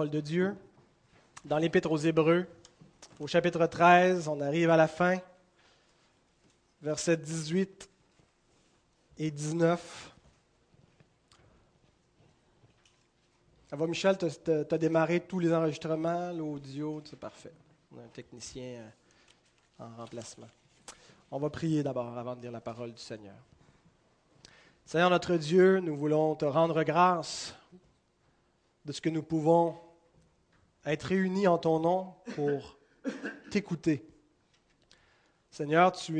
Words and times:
parole 0.00 0.10
de 0.10 0.20
Dieu. 0.20 0.56
Dans 1.44 1.58
l'Épître 1.58 1.92
aux 1.92 1.98
Hébreux, 1.98 2.46
au 3.18 3.26
chapitre 3.26 3.66
13, 3.66 4.28
on 4.28 4.40
arrive 4.40 4.70
à 4.70 4.78
la 4.78 4.88
fin, 4.88 5.18
versets 6.80 7.18
18 7.18 7.86
et 9.18 9.30
19. 9.30 10.16
Ça 13.68 13.76
va, 13.76 13.86
Michel, 13.86 14.16
tu 14.16 14.24
as 14.50 14.78
démarré 14.78 15.20
tous 15.20 15.38
les 15.38 15.52
enregistrements, 15.52 16.32
l'audio, 16.32 17.02
c'est 17.04 17.20
parfait. 17.20 17.52
On 17.94 17.98
a 17.98 18.02
un 18.02 18.08
technicien 18.08 18.80
euh, 18.80 19.84
en 19.84 19.96
remplacement. 19.96 20.48
On 21.30 21.38
va 21.38 21.50
prier 21.50 21.82
d'abord 21.82 22.16
avant 22.16 22.36
de 22.36 22.40
dire 22.40 22.52
la 22.52 22.62
parole 22.62 22.94
du 22.94 23.02
Seigneur. 23.02 23.36
Seigneur 24.86 25.10
notre 25.10 25.36
Dieu, 25.36 25.78
nous 25.80 25.94
voulons 25.94 26.36
te 26.36 26.46
rendre 26.46 26.84
grâce 26.84 27.54
de 28.86 28.92
ce 28.92 29.02
que 29.02 29.10
nous 29.10 29.22
pouvons 29.22 29.78
être 30.86 31.04
réunis 31.04 31.46
en 31.46 31.58
ton 31.58 31.80
nom 31.80 32.14
pour 32.34 32.78
t'écouter. 33.50 34.06
Seigneur, 35.50 35.92
tu, 35.92 36.12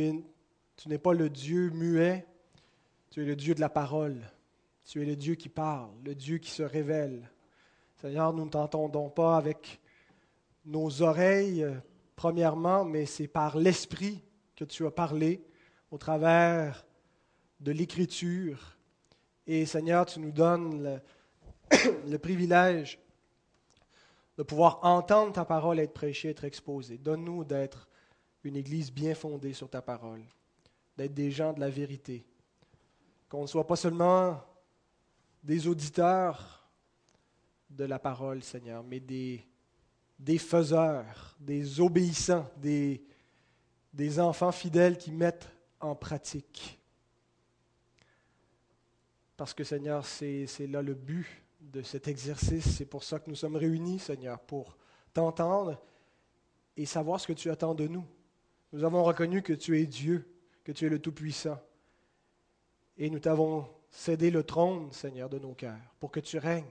n'es 0.87 0.99
pas 0.99 1.13
le 1.13 1.31
Dieu 1.31 1.71
muet, 1.71 2.27
tu 3.11 3.23
es 3.23 3.25
le 3.25 3.37
Dieu 3.37 3.55
de 3.55 3.61
la 3.61 3.69
parole. 3.69 4.21
Tu 4.85 5.03
es 5.03 5.05
le 5.05 5.15
Dieu 5.15 5.37
qui 5.37 5.49
parle, 5.49 5.91
le 6.05 6.15
Dieu 6.15 6.39
qui 6.39 6.51
se 6.51 6.65
révèle. 6.65 7.31
Seigneur, 8.01 8.33
nous 8.33 8.45
ne 8.45 8.51
t'entendons 8.51 9.09
pas 9.09 9.37
avec 9.37 9.81
nos 10.65 11.03
oreilles, 11.03 11.67
premièrement, 12.17 12.85
mais 12.85 13.07
c'est 13.07 13.29
par 13.29 13.57
l'Esprit 13.57 14.23
que 14.57 14.65
tu 14.65 14.85
as 14.87 14.91
parlé 14.91 15.45
au 15.91 15.99
travers 15.99 16.85
de 17.61 17.73
l'Écriture. 17.73 18.77
Et 19.47 19.65
Seigneur, 19.67 20.07
tu 20.07 20.19
nous 20.19 20.33
donnes 20.33 21.01
le, 22.07 22.19
privilège 22.19 22.99
de 24.41 24.43
pouvoir 24.43 24.79
entendre 24.83 25.35
ta 25.35 25.45
parole 25.45 25.79
être 25.81 25.93
prêchée, 25.93 26.31
être 26.31 26.45
exposée. 26.45 26.97
Donne-nous 26.97 27.45
d'être 27.45 27.87
une 28.43 28.57
Église 28.57 28.91
bien 28.91 29.15
fondée 29.15 29.53
sur 29.53 29.69
ta 29.69 29.83
parole, 29.83 30.23
d'être 30.97 31.13
des 31.13 31.31
gens 31.31 31.53
de 31.53 31.61
la 31.61 31.69
vérité, 31.69 32.25
qu'on 33.29 33.43
ne 33.43 33.47
soit 33.47 33.67
pas 33.67 33.77
seulement 33.77 34.43
des 35.43 35.67
auditeurs 35.67 36.67
de 37.69 37.85
la 37.85 37.99
parole, 37.99 38.43
Seigneur, 38.43 38.83
mais 38.83 38.99
des, 38.99 39.45
faiseurs, 40.39 41.37
des 41.39 41.79
obéissants, 41.79 42.49
des 42.57 44.19
enfants 44.19 44.53
fidèles 44.53 44.97
qui 44.97 45.13
mettent 45.13 45.51
en 45.81 45.95
pratique 45.95 46.81
parce 49.37 49.55
que 49.55 49.65
Seigneur, 49.65 50.05
c'est 50.05 50.67
là 50.67 50.81
le 50.81 50.93
but 50.93 51.27
de 51.73 51.83
cet 51.83 52.09
exercice. 52.09 52.77
C'est 52.77 52.87
pour 52.87 53.05
ça 53.05 53.19
que 53.19 53.31
nous 53.31 53.37
sommes 53.37 53.57
réunis, 53.57 53.99
Seigneur, 53.99 54.41
pour 54.41 54.77
t'entendre 55.13 55.81
et 56.77 56.87
savoir 56.87 57.21
ce 57.21 57.27
que 57.27 57.33
tu 57.33 57.51
attends 57.51 57.75
de 57.75 57.87
nous. 57.87 58.05
Nous 58.73 58.85
avons 58.85 59.03
reconnu 59.05 59.43
que 59.43 59.53
tu 59.53 59.79
es 59.81 59.87
Dieu, 59.87 60.29
que 60.65 60.73
tu 60.73 60.87
es 60.87 60.89
le 60.89 60.99
Tout-Puissant. 60.99 61.61
Et 62.97 63.11
nous 63.11 63.19
t'avons 63.19 63.69
cédé 63.91 64.31
le 64.31 64.43
trône, 64.43 64.93
Seigneur, 64.93 65.29
de 65.29 65.39
nos 65.39 65.55
cœurs, 65.55 65.79
pour 65.99 66.11
que 66.11 66.21
tu 66.21 66.39
règnes. 66.39 66.65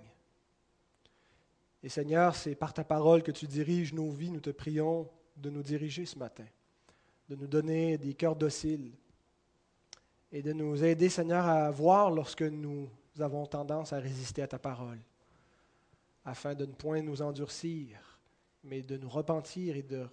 Et 1.82 1.90
Seigneur, 1.90 2.36
c'est 2.36 2.56
par 2.56 2.74
ta 2.74 2.84
parole 2.84 3.24
que 3.24 3.32
tu 3.32 3.48
diriges 3.48 3.94
nos 3.94 4.10
vies. 4.10 4.32
Nous 4.32 4.42
te 4.42 4.50
prions 4.50 5.10
de 5.38 5.50
nous 5.50 5.64
diriger 5.64 6.06
ce 6.06 6.18
matin, 6.18 6.46
de 7.30 7.36
nous 7.36 7.48
donner 7.48 7.98
des 7.98 8.14
cœurs 8.14 8.36
dociles, 8.36 8.92
et 10.32 10.42
de 10.42 10.54
nous 10.54 10.84
aider, 10.84 11.10
Seigneur, 11.10 11.46
à 11.46 11.72
voir 11.72 12.12
lorsque 12.12 12.44
nous 12.44 12.88
avons 13.22 13.46
tendance 13.46 13.94
à 13.94 14.00
résister 14.00 14.42
à 14.42 14.48
ta 14.48 14.60
parole, 14.60 15.00
afin 16.26 16.54
de 16.56 16.66
ne 16.66 16.74
point 16.74 17.02
nous 17.02 17.22
endurcir, 17.22 18.20
mais 18.64 18.82
de 18.82 18.98
nous 18.98 19.10
repentir 19.10 19.76
et 19.76 19.84
de 19.84 20.08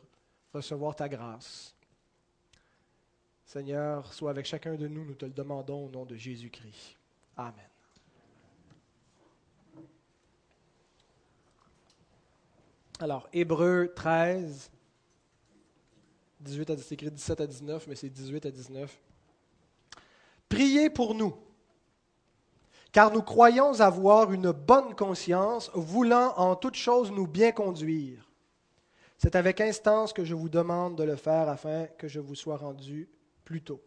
recevoir 0.53 0.97
ta 0.97 1.09
grâce. 1.09 1.75
Seigneur, 3.45 4.13
sois 4.13 4.31
avec 4.31 4.47
chacun 4.47 4.75
de 4.75 4.89
nous, 4.89 5.05
nous 5.05 5.14
te 5.14 5.25
le 5.25 5.33
demandons 5.33 5.86
au 5.86 5.89
nom 5.89 6.05
de 6.05 6.17
Jésus-Christ. 6.17 6.97
Amen. 7.36 7.69
Alors, 12.98 13.29
Hébreu 13.33 13.92
13, 13.95 14.70
18 16.41 16.70
à, 16.70 16.75
écrit 16.75 17.11
17 17.11 17.41
à 17.41 17.47
19, 17.47 17.86
mais 17.86 17.95
c'est 17.95 18.09
18 18.09 18.47
à 18.47 18.51
19. 18.51 18.98
Priez 20.48 20.89
pour 20.89 21.14
nous, 21.14 21.36
car 22.96 23.12
nous 23.12 23.20
croyons 23.20 23.79
avoir 23.80 24.33
une 24.33 24.52
bonne 24.52 24.95
conscience, 24.95 25.70
voulant 25.74 26.33
en 26.39 26.57
toute 26.57 26.77
chose 26.77 27.12
nous 27.12 27.27
bien 27.27 27.52
conduire. 27.52 28.27
C'est 29.18 29.36
avec 29.36 29.61
instance 29.61 30.14
que 30.14 30.24
je 30.24 30.34
vous 30.34 30.48
demande 30.48 30.96
de 30.96 31.05
le 31.05 31.17
faire 31.17 31.51
afin 31.51 31.89
que 31.98 32.08
je 32.08 32.20
vous 32.20 32.35
sois 32.35 32.56
rendu 32.56 33.11
plus 33.45 33.61
tôt. 33.61 33.83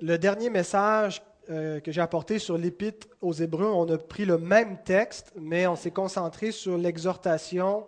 Le 0.00 0.16
dernier 0.16 0.48
message 0.48 1.20
euh, 1.50 1.78
que 1.80 1.92
j'ai 1.92 2.00
apporté 2.00 2.38
sur 2.38 2.56
l'épître 2.56 3.06
aux 3.20 3.34
Hébreux, 3.34 3.70
on 3.70 3.86
a 3.90 3.98
pris 3.98 4.24
le 4.24 4.38
même 4.38 4.82
texte, 4.84 5.34
mais 5.36 5.66
on 5.66 5.76
s'est 5.76 5.90
concentré 5.90 6.52
sur 6.52 6.78
l'exhortation 6.78 7.86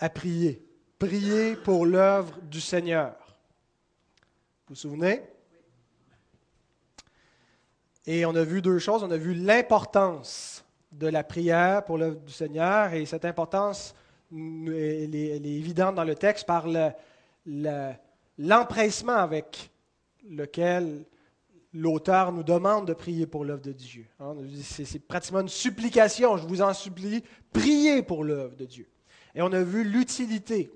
à 0.00 0.08
prier. 0.08 0.66
Prier 0.98 1.54
pour 1.54 1.86
l'œuvre 1.86 2.36
du 2.50 2.60
Seigneur. 2.60 3.14
Vous 4.66 4.70
vous 4.70 4.74
souvenez? 4.74 5.22
Et 8.06 8.26
on 8.26 8.34
a 8.34 8.44
vu 8.44 8.60
deux 8.60 8.78
choses. 8.78 9.02
On 9.02 9.10
a 9.10 9.16
vu 9.16 9.34
l'importance 9.34 10.64
de 10.92 11.06
la 11.06 11.24
prière 11.24 11.84
pour 11.84 11.98
l'œuvre 11.98 12.20
du 12.20 12.32
Seigneur, 12.32 12.92
et 12.92 13.04
cette 13.04 13.24
importance, 13.24 13.94
elle 14.32 15.14
est, 15.14 15.44
évidente 15.44 15.96
dans 15.96 16.04
le 16.04 16.14
texte 16.14 16.46
par 16.46 16.66
l'empressement 18.38 19.16
avec 19.16 19.70
lequel 20.28 21.04
l'auteur 21.72 22.32
nous 22.32 22.44
demande 22.44 22.86
de 22.86 22.94
prier 22.94 23.26
pour 23.26 23.44
l'œuvre 23.44 23.62
de 23.62 23.72
Dieu. 23.72 24.06
Hein. 24.20 24.36
C'est 24.62 25.00
pratiquement 25.00 25.40
une 25.40 25.48
supplication. 25.48 26.36
Je 26.36 26.46
vous 26.46 26.62
en 26.62 26.72
supplie, 26.72 27.24
priez 27.52 28.02
pour 28.02 28.22
l'œuvre 28.22 28.54
de 28.56 28.64
Dieu. 28.64 28.88
Et 29.34 29.42
on 29.42 29.52
a 29.52 29.62
vu 29.62 29.82
l'utilité 29.82 30.70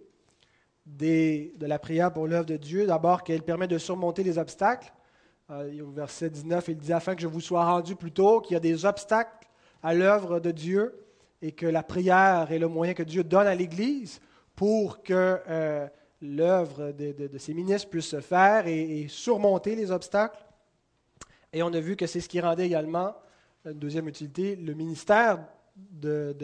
de 0.84 1.66
la 1.66 1.78
prière 1.78 2.12
pour 2.12 2.26
l'œuvre 2.26 2.46
de 2.46 2.56
Dieu. 2.56 2.86
D'abord, 2.86 3.22
qu'elle 3.22 3.42
permet 3.42 3.68
de 3.68 3.78
surmonter 3.78 4.24
les 4.24 4.38
obstacles. 4.38 4.92
Euh, 5.50 5.80
au 5.80 5.90
verset 5.90 6.28
19, 6.28 6.68
il 6.68 6.76
dit 6.76 6.92
Afin 6.92 7.14
que 7.14 7.22
je 7.22 7.26
vous 7.26 7.40
sois 7.40 7.64
rendu 7.64 7.96
plus 7.96 8.12
tôt, 8.12 8.42
qu'il 8.42 8.52
y 8.52 8.56
a 8.56 8.60
des 8.60 8.84
obstacles 8.84 9.48
à 9.82 9.94
l'œuvre 9.94 10.40
de 10.40 10.50
Dieu 10.50 11.06
et 11.40 11.52
que 11.52 11.64
la 11.64 11.82
prière 11.82 12.52
est 12.52 12.58
le 12.58 12.68
moyen 12.68 12.92
que 12.92 13.02
Dieu 13.02 13.24
donne 13.24 13.46
à 13.46 13.54
l'Église 13.54 14.20
pour 14.54 15.02
que 15.02 15.40
euh, 15.48 15.86
l'œuvre 16.20 16.92
de, 16.92 17.38
ses 17.38 17.54
ministres 17.54 17.88
puisse 17.88 18.08
se 18.08 18.20
faire 18.20 18.66
et, 18.66 19.06
surmonter 19.08 19.74
les 19.74 19.90
obstacles. 19.90 20.38
Et 21.52 21.62
on 21.62 21.72
a 21.72 21.80
vu 21.80 21.96
que 21.96 22.06
c'est 22.06 22.20
ce 22.20 22.28
qui 22.28 22.40
rendait 22.40 22.66
également, 22.66 23.14
une 23.64 23.78
deuxième 23.78 24.08
utilité, 24.08 24.54
le 24.54 24.74
ministère 24.74 25.46
de, 25.76 26.36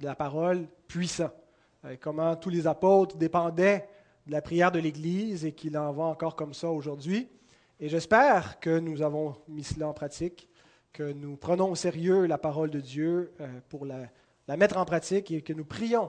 la 0.00 0.16
parole 0.16 0.66
puissant. 0.88 1.30
Euh, 1.84 1.96
comment 2.00 2.34
tous 2.34 2.50
les 2.50 2.66
apôtres 2.66 3.16
dépendaient 3.16 3.86
de 4.26 4.32
la 4.32 4.42
prière 4.42 4.72
de 4.72 4.80
l'Église 4.80 5.44
et 5.44 5.52
qu'il 5.52 5.78
en 5.78 5.92
va 5.92 6.04
encore 6.04 6.34
comme 6.34 6.54
ça 6.54 6.68
aujourd'hui. 6.68 7.28
Et 7.82 7.88
j'espère 7.88 8.60
que 8.60 8.78
nous 8.78 9.02
avons 9.02 9.34
mis 9.48 9.64
cela 9.64 9.88
en 9.88 9.92
pratique, 9.92 10.48
que 10.92 11.02
nous 11.02 11.36
prenons 11.36 11.72
au 11.72 11.74
sérieux 11.74 12.26
la 12.26 12.38
parole 12.38 12.70
de 12.70 12.78
Dieu 12.78 13.32
euh, 13.40 13.48
pour 13.68 13.84
la, 13.84 14.06
mettre 14.56 14.76
en 14.76 14.84
pratique 14.84 15.32
et 15.32 15.42
que 15.42 15.52
nous 15.52 15.64
prions 15.64 16.08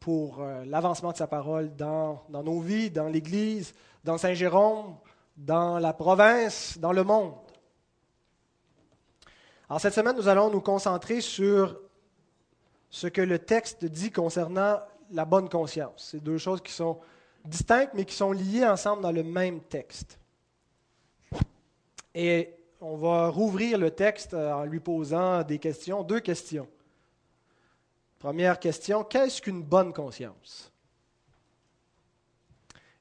pour 0.00 0.42
euh, 0.42 0.66
l'avancement 0.66 1.12
de 1.12 1.16
sa 1.16 1.26
parole 1.26 1.74
dans, 1.76 2.26
nos 2.28 2.60
vies, 2.60 2.90
dans 2.90 3.08
l'Église, 3.08 3.72
dans 4.04 4.18
Saint-Jérôme, 4.18 4.96
dans 5.38 5.78
la 5.78 5.94
province, 5.94 6.76
dans 6.76 6.92
le 6.92 7.04
monde. 7.04 7.32
Alors 9.70 9.80
cette 9.80 9.94
semaine, 9.94 10.16
nous 10.16 10.28
allons 10.28 10.50
nous 10.50 10.60
concentrer 10.60 11.22
sur 11.22 11.80
ce 12.90 13.06
que 13.06 13.22
le 13.22 13.38
texte 13.38 13.86
dit 13.86 14.10
concernant 14.10 14.78
la 15.10 15.24
bonne 15.24 15.48
conscience. 15.48 16.08
C'est 16.10 16.22
deux 16.22 16.36
choses 16.36 16.60
qui 16.60 16.72
sont 16.72 17.00
distinctes, 17.46 17.94
mais 17.94 18.04
qui 18.04 18.14
sont 18.14 18.32
liées 18.32 18.66
ensemble 18.66 19.00
dans 19.00 19.12
le 19.12 19.22
même 19.22 19.62
texte. 19.62 20.18
Et 22.14 22.54
on 22.80 22.96
va 22.96 23.28
rouvrir 23.28 23.78
le 23.78 23.90
texte 23.90 24.34
en 24.34 24.64
lui 24.64 24.80
posant 24.80 25.42
des 25.42 25.58
questions, 25.58 26.02
deux 26.02 26.20
questions. 26.20 26.68
Première 28.18 28.58
question, 28.58 29.04
qu'est-ce 29.04 29.42
qu'une 29.42 29.62
bonne 29.62 29.92
conscience? 29.92 30.70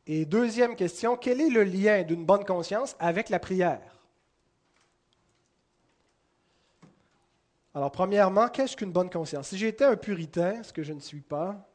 Et 0.05 0.25
deuxième 0.25 0.75
question, 0.75 1.15
quel 1.15 1.39
est 1.39 1.49
le 1.49 1.63
lien 1.63 2.03
d'une 2.03 2.25
bonne 2.25 2.43
conscience 2.43 2.95
avec 2.99 3.29
la 3.29 3.39
prière? 3.39 3.81
Alors, 7.75 7.91
premièrement, 7.91 8.49
qu'est-ce 8.49 8.75
qu'une 8.75 8.91
bonne 8.91 9.09
conscience? 9.09 9.47
Si 9.47 9.57
j'étais 9.57 9.85
un 9.85 9.95
puritain, 9.95 10.61
ce 10.61 10.73
que 10.73 10.83
je 10.83 10.93
ne 10.93 10.99
suis 10.99 11.21
pas, 11.21 11.67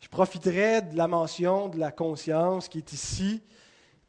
je 0.00 0.08
profiterai 0.08 0.82
de 0.82 0.96
la 0.96 1.06
mention 1.06 1.68
de 1.68 1.78
la 1.78 1.92
conscience 1.92 2.68
qui 2.68 2.78
est 2.78 2.92
ici 2.92 3.42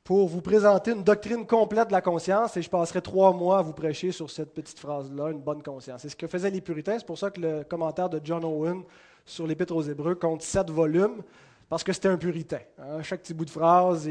pour 0.04 0.28
vous 0.28 0.42
présenter 0.42 0.92
une 0.92 1.04
doctrine 1.04 1.46
complète 1.46 1.88
de 1.88 1.94
la 1.94 2.02
conscience 2.02 2.58
et 2.58 2.62
je 2.62 2.70
passerai 2.70 3.02
trois 3.02 3.32
mois 3.32 3.60
à 3.60 3.62
vous 3.62 3.72
prêcher 3.72 4.12
sur 4.12 4.30
cette 4.30 4.54
petite 4.54 4.78
phrase-là, 4.78 5.32
une 5.32 5.40
bonne 5.40 5.64
conscience. 5.64 6.02
C'est 6.02 6.10
ce 6.10 6.16
que 6.16 6.28
faisaient 6.28 6.50
les 6.50 6.60
puritains. 6.60 7.00
C'est 7.00 7.06
pour 7.06 7.18
ça 7.18 7.32
que 7.32 7.40
le 7.40 7.64
commentaire 7.64 8.10
de 8.10 8.20
John 8.22 8.44
Owen 8.44 8.84
sur 9.26 9.48
l'Épître 9.48 9.74
aux 9.74 9.82
Hébreux 9.82 10.16
compte 10.16 10.42
sept 10.42 10.70
volumes, 10.70 11.24
parce 11.70 11.86
que 11.86 11.94
c'était 11.94 12.10
un 12.10 12.18
puritain. 12.18 12.60
Hein. 12.78 13.02
Chaque 13.02 13.22
petit 13.22 13.34
bout 13.34 13.46
de 13.46 13.50
phrase, 13.50 14.10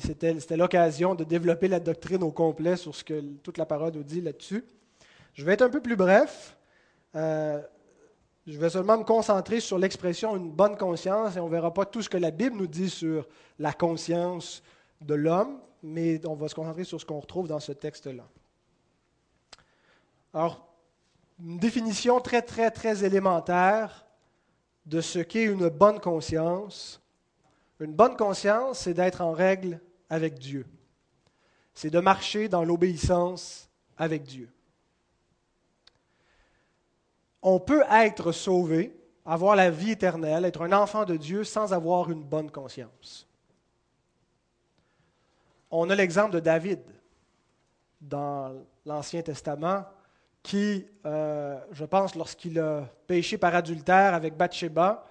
c'était 0.00 0.56
l'occasion 0.56 1.14
de 1.14 1.24
développer 1.24 1.68
la 1.68 1.80
doctrine 1.80 2.22
au 2.22 2.30
complet 2.30 2.76
sur 2.76 2.94
ce 2.94 3.02
que 3.02 3.18
toute 3.42 3.56
la 3.56 3.64
parole 3.64 3.92
nous 3.94 4.02
dit 4.02 4.20
là-dessus. 4.20 4.64
Je 5.32 5.44
vais 5.44 5.54
être 5.54 5.62
un 5.62 5.70
peu 5.70 5.80
plus 5.80 5.96
bref. 5.96 6.58
Euh, 7.14 7.62
je 8.46 8.58
vais 8.58 8.68
seulement 8.68 8.98
me 8.98 9.04
concentrer 9.04 9.60
sur 9.60 9.78
l'expression 9.78 10.36
une 10.36 10.50
bonne 10.50 10.76
conscience 10.76 11.36
et 11.36 11.40
on 11.40 11.46
ne 11.46 11.50
verra 11.50 11.72
pas 11.72 11.86
tout 11.86 12.02
ce 12.02 12.10
que 12.10 12.18
la 12.18 12.30
Bible 12.30 12.56
nous 12.56 12.66
dit 12.66 12.90
sur 12.90 13.26
la 13.58 13.72
conscience 13.72 14.62
de 15.00 15.14
l'homme, 15.14 15.58
mais 15.82 16.24
on 16.26 16.34
va 16.34 16.48
se 16.48 16.54
concentrer 16.54 16.84
sur 16.84 17.00
ce 17.00 17.06
qu'on 17.06 17.20
retrouve 17.20 17.48
dans 17.48 17.60
ce 17.60 17.72
texte-là. 17.72 18.24
Alors, 20.34 20.66
une 21.38 21.58
définition 21.58 22.20
très, 22.20 22.42
très, 22.42 22.70
très 22.70 23.04
élémentaire 23.04 24.06
de 24.86 25.00
ce 25.00 25.18
qu'est 25.18 25.44
une 25.44 25.68
bonne 25.68 26.00
conscience. 26.00 27.02
Une 27.80 27.92
bonne 27.92 28.16
conscience, 28.16 28.80
c'est 28.80 28.94
d'être 28.94 29.20
en 29.20 29.32
règle 29.32 29.80
avec 30.08 30.38
Dieu. 30.38 30.66
C'est 31.74 31.90
de 31.90 32.00
marcher 32.00 32.48
dans 32.48 32.64
l'obéissance 32.64 33.68
avec 33.98 34.22
Dieu. 34.22 34.48
On 37.42 37.60
peut 37.60 37.84
être 37.90 38.32
sauvé, 38.32 38.96
avoir 39.24 39.56
la 39.56 39.70
vie 39.70 39.90
éternelle, 39.90 40.44
être 40.44 40.62
un 40.62 40.72
enfant 40.72 41.04
de 41.04 41.16
Dieu 41.16 41.44
sans 41.44 41.72
avoir 41.72 42.10
une 42.10 42.24
bonne 42.24 42.50
conscience 42.50 43.25
on 45.70 45.90
a 45.90 45.94
l'exemple 45.94 46.32
de 46.32 46.40
David 46.40 46.80
dans 48.00 48.52
l'Ancien 48.84 49.22
Testament 49.22 49.84
qui, 50.42 50.86
euh, 51.04 51.58
je 51.72 51.84
pense, 51.84 52.14
lorsqu'il 52.14 52.60
a 52.60 52.88
péché 53.06 53.36
par 53.36 53.54
adultère 53.54 54.14
avec 54.14 54.36
Bathsheba, 54.36 55.04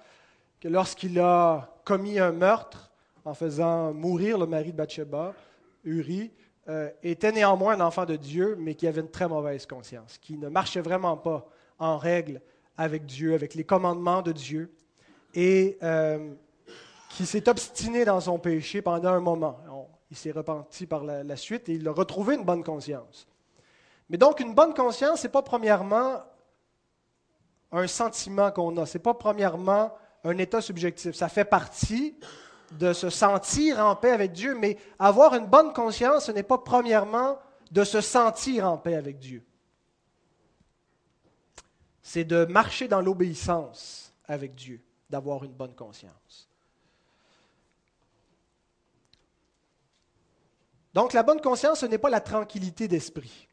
que 0.60 0.68
lorsqu'il 0.68 1.20
a 1.20 1.68
commis 1.84 2.18
un 2.18 2.32
meurtre 2.32 2.90
en 3.24 3.34
faisant 3.34 3.92
mourir 3.92 4.38
le 4.38 4.46
mari 4.46 4.72
de 4.72 4.76
Bathsheba, 4.76 5.34
Uri, 5.84 6.30
euh, 6.68 6.88
était 7.02 7.32
néanmoins 7.32 7.74
un 7.74 7.80
enfant 7.80 8.06
de 8.06 8.16
Dieu, 8.16 8.56
mais 8.58 8.74
qui 8.74 8.86
avait 8.86 9.02
une 9.02 9.10
très 9.10 9.28
mauvaise 9.28 9.66
conscience, 9.66 10.16
qui 10.18 10.38
ne 10.38 10.48
marchait 10.48 10.80
vraiment 10.80 11.18
pas 11.18 11.46
en 11.78 11.98
règle 11.98 12.40
avec 12.78 13.04
Dieu, 13.04 13.34
avec 13.34 13.54
les 13.54 13.64
commandements 13.64 14.22
de 14.22 14.32
Dieu, 14.32 14.72
et 15.34 15.76
euh, 15.82 16.32
qui 17.10 17.26
s'est 17.26 17.48
obstiné 17.48 18.04
dans 18.04 18.20
son 18.20 18.38
péché 18.38 18.80
pendant 18.80 19.10
un 19.10 19.20
moment 19.20 19.58
il 20.10 20.16
s'est 20.16 20.30
repenti 20.30 20.86
par 20.86 21.04
la, 21.04 21.36
suite 21.36 21.68
et 21.68 21.74
il 21.74 21.88
a 21.88 21.92
retrouvé 21.92 22.36
une 22.36 22.44
bonne 22.44 22.62
conscience. 22.62 23.26
Mais 24.08 24.16
donc, 24.16 24.40
une 24.40 24.54
bonne 24.54 24.74
conscience, 24.74 25.20
ce 25.20 25.26
n'est 25.26 25.32
pas 25.32 25.42
premièrement 25.42 26.22
un 27.72 27.86
sentiment 27.86 28.52
qu'on 28.52 28.76
a, 28.76 28.86
ce 28.86 28.98
n'est 28.98 29.02
pas 29.02 29.14
premièrement 29.14 29.92
un 30.22 30.38
état 30.38 30.60
subjectif. 30.60 31.16
Ça 31.16 31.28
fait 31.28 31.44
partie 31.44 32.16
de 32.72 32.92
se 32.92 33.10
sentir 33.10 33.84
en 33.84 33.96
paix 33.96 34.10
avec 34.10 34.32
Dieu, 34.32 34.56
mais 34.56 34.78
avoir 34.98 35.34
une 35.34 35.46
bonne 35.46 35.72
conscience, 35.72 36.26
ce 36.26 36.32
n'est 36.32 36.42
pas 36.42 36.58
premièrement 36.58 37.38
de 37.70 37.84
se 37.84 38.00
sentir 38.00 38.70
en 38.70 38.78
paix 38.78 38.94
avec 38.94 39.18
Dieu. 39.18 39.44
C'est 42.02 42.24
de 42.24 42.44
marcher 42.44 42.86
dans 42.86 43.00
l'obéissance 43.00 44.14
avec 44.26 44.54
Dieu, 44.54 44.80
d'avoir 45.10 45.42
une 45.44 45.52
bonne 45.52 45.74
conscience. 45.74 46.45
Donc 50.96 51.12
la 51.12 51.22
bonne 51.22 51.42
conscience, 51.42 51.80
ce 51.80 51.86
n'est 51.86 51.98
pas 51.98 52.08
la 52.08 52.22
tranquillité 52.22 52.88
d'esprit. 52.88 53.46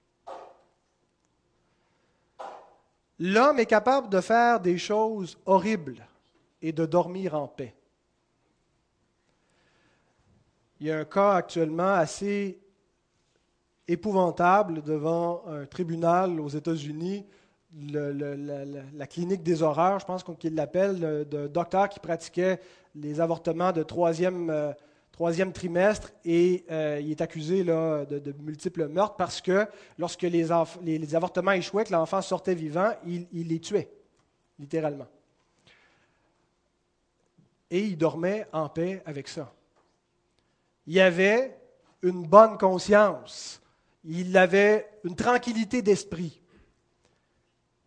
L'homme 3.20 3.60
est 3.60 3.66
capable 3.66 4.08
de 4.08 4.22
faire 4.22 4.62
des 4.62 4.78
choses 4.78 5.38
horribles 5.46 6.08
et 6.62 6.72
de 6.72 6.86
dormir 6.86 7.36
en 7.36 7.50
paix. 7.50 7.76
Il 10.80 10.88
y 10.88 10.92
a 10.92 11.00
un 11.00 11.04
cas 11.04 11.34
actuellement 11.34 11.96
assez 11.96 12.62
épouvantable 13.90 14.82
devant 14.82 15.44
un 15.46 15.66
tribunal 15.66 16.40
aux 16.40 16.48
États-Unis, 16.48 17.26
la, 17.74 19.08
clinique 19.08 19.44
des 19.44 19.62
horreurs, 19.62 20.00
je 20.00 20.06
pense 20.06 20.24
qu'il 20.40 20.56
l'appelle, 20.56 21.28
de 21.28 21.48
docteur 21.48 21.90
qui 21.90 22.00
pratiquait 22.00 22.62
les 22.96 23.20
avortements 23.20 23.74
de 23.74 23.84
troisième 23.84 24.50
euh, 24.50 24.72
troisième 25.14 25.54
trimestre 25.54 26.12
et 26.26 26.66
euh, 26.72 27.00
il 27.00 27.12
est 27.12 27.22
accusé 27.22 27.64
de, 27.64 28.34
multiples 28.42 28.88
meurtres 28.88 29.16
parce 29.16 29.40
que 29.40 29.68
lorsque 29.98 30.24
les, 30.24 30.48
les, 30.82 31.16
avortements 31.16 31.52
échouaient, 31.52 31.86
que 31.86 31.94
l'enfant 31.94 32.22
sortait 32.22 32.56
vivant, 32.56 32.92
il, 33.06 33.28
il, 33.32 33.48
les 33.48 33.60
tuait, 33.60 33.90
littéralement. 34.60 35.08
Et 37.70 37.82
il 37.82 37.98
dormait 37.98 38.48
en 38.52 38.68
paix 38.68 39.02
avec 39.06 39.28
ça. 39.28 39.54
Il 40.88 41.00
avait 41.00 41.58
une 42.02 42.28
bonne 42.28 42.58
conscience, 42.58 43.62
il 44.04 44.36
avait 44.36 44.90
une 45.04 45.16
tranquillité 45.16 45.82
d'esprit. 45.82 46.42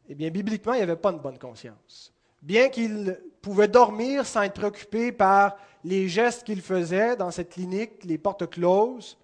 Eh 0.08 0.14
bien, 0.14 0.31
bibliquement, 0.31 0.75
il 0.75 0.78
n'y 0.78 0.82
avait 0.84 0.96
pas 0.96 1.11
une 1.11 1.19
bonne 1.19 1.38
conscience. 1.38 2.12
Bien 2.46 2.69
qu'il 2.69 3.20
pouvait 3.43 3.66
dormir 3.66 4.25
sans 4.25 4.43
être 4.43 4.54
préoccupé 4.54 5.10
par 5.10 5.56
les 5.82 6.08
gestes 6.08 6.44
qu'il 6.44 6.62
faisait 6.62 7.16
dans 7.16 7.32
cette 7.32 7.50
clinique, 7.50 8.04
les 8.04 8.19
portes 8.19 8.48
closes, 8.48 9.19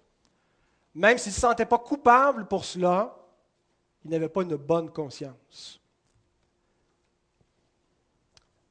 même 0.93 1.17
s'il 1.17 1.29
ne 1.29 1.35
se 1.35 1.39
sentait 1.39 1.65
pas 1.65 1.77
coupable 1.77 2.45
pour 2.49 2.65
cela, 2.65 3.15
il 4.03 4.11
n'avait 4.11 4.27
pas 4.27 4.41
une 4.41 4.57
bonne 4.57 4.91
conscience. 4.91 5.79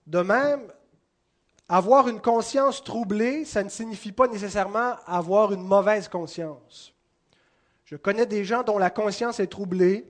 De 0.06 0.20
même, 0.20 0.70
avoir 1.66 2.08
une 2.08 2.20
conscience 2.20 2.84
troublée, 2.84 3.46
ça 3.46 3.62
ne 3.62 3.70
signifie 3.70 4.12
pas 4.12 4.28
nécessairement 4.28 4.96
avoir 5.06 5.54
une 5.54 5.62
mauvaise 5.62 6.08
conscience. 6.08 6.92
Je 7.86 7.96
connais 7.96 8.26
des 8.26 8.44
gens 8.44 8.64
dont 8.64 8.76
la 8.76 8.90
conscience 8.90 9.40
est 9.40 9.46
troublée 9.46 10.06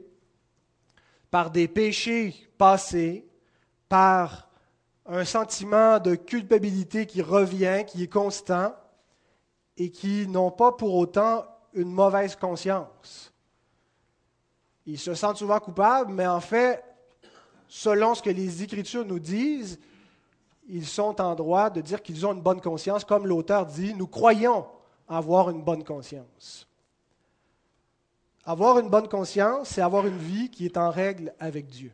par 1.31 1.53
des 1.53 1.69
péchés 1.69 2.49
passés, 2.59 3.25
par 3.93 4.49
un 5.05 5.23
sentiment 5.27 5.99
de 5.99 6.15
culpabilité 6.15 7.05
qui 7.05 7.21
revient, 7.21 7.85
qui 7.87 8.05
est 8.05 8.11
constant, 8.11 8.75
et 9.77 9.91
qui 9.91 10.27
n'ont 10.29 10.51
pas 10.51 10.73
pour 10.73 10.95
autant 10.95 11.45
une 11.75 11.93
mauvaise 11.93 12.35
conscience. 12.35 13.31
Ils 14.87 14.99
se 14.99 15.13
sentent 15.13 15.37
souvent 15.37 15.61
coupables, 15.61 16.11
mais 16.11 16.27
en 16.27 16.41
fait, 16.41 16.83
selon 17.69 18.15
ce 18.15 18.23
que 18.23 18.31
les 18.31 18.63
Écritures 18.63 19.05
nous 19.05 19.19
disent, 19.19 19.79
ils 20.69 20.87
sont 20.87 21.21
en 21.21 21.35
droit 21.35 21.69
de 21.69 21.83
dire 21.83 22.03
qu'ils 22.03 22.25
ont 22.25 22.33
une 22.33 22.41
bonne 22.41 22.63
conscience, 22.63 23.05
comme 23.05 23.27
l'auteur 23.27 23.67
dit, 23.67 23.93
nous 23.93 24.07
croyons 24.07 24.65
avoir 25.07 25.51
une 25.51 25.63
bonne 25.63 25.85
conscience. 25.85 26.67
Avoir 28.47 28.79
une 28.79 28.89
bonne 28.89 29.09
conscience, 29.09 29.69
c'est 29.69 29.83
avoir 29.83 30.07
une 30.07 30.17
vie 30.17 30.49
qui 30.49 30.65
est 30.65 30.79
en 30.79 30.89
règle 30.89 31.35
avec 31.39 31.67
Dieu. 31.67 31.93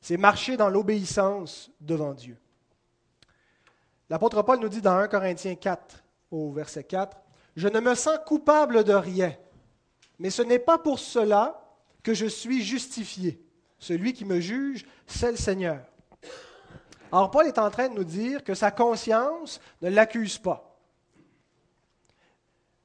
C'est 0.00 0.16
marcher 0.16 0.56
dans 0.56 0.68
l'obéissance 0.68 1.70
devant 1.80 2.14
Dieu. 2.14 2.36
L'apôtre 4.10 4.42
Paul 4.42 4.60
nous 4.60 4.68
dit 4.68 4.80
dans 4.80 4.96
1 4.96 5.08
Corinthiens 5.08 5.54
4, 5.54 6.02
au 6.30 6.52
verset 6.52 6.84
4, 6.84 7.16
Je 7.56 7.68
ne 7.68 7.80
me 7.80 7.94
sens 7.94 8.18
coupable 8.24 8.84
de 8.84 8.94
rien, 8.94 9.34
mais 10.18 10.30
ce 10.30 10.42
n'est 10.42 10.58
pas 10.58 10.78
pour 10.78 10.98
cela 10.98 11.60
que 12.02 12.14
je 12.14 12.26
suis 12.26 12.62
justifié. 12.62 13.42
Celui 13.78 14.12
qui 14.12 14.24
me 14.24 14.40
juge, 14.40 14.86
c'est 15.06 15.30
le 15.30 15.36
Seigneur. 15.36 15.80
Alors 17.12 17.30
Paul 17.30 17.46
est 17.46 17.58
en 17.58 17.70
train 17.70 17.88
de 17.88 17.94
nous 17.94 18.04
dire 18.04 18.44
que 18.44 18.54
sa 18.54 18.70
conscience 18.70 19.60
ne 19.82 19.88
l'accuse 19.88 20.38
pas, 20.38 20.78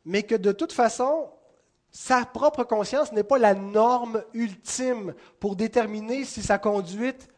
mais 0.05 0.23
que 0.23 0.35
de 0.35 0.51
toute 0.51 0.73
façon, 0.73 1.29
sa 1.93 2.25
propre 2.25 2.63
conscience 2.63 3.11
n'est 3.11 3.23
pas 3.23 3.37
la 3.37 3.53
norme 3.53 4.23
ultime 4.33 5.13
pour 5.39 5.55
déterminer 5.55 6.25
si 6.25 6.41
sa 6.41 6.57
conduite 6.57 7.29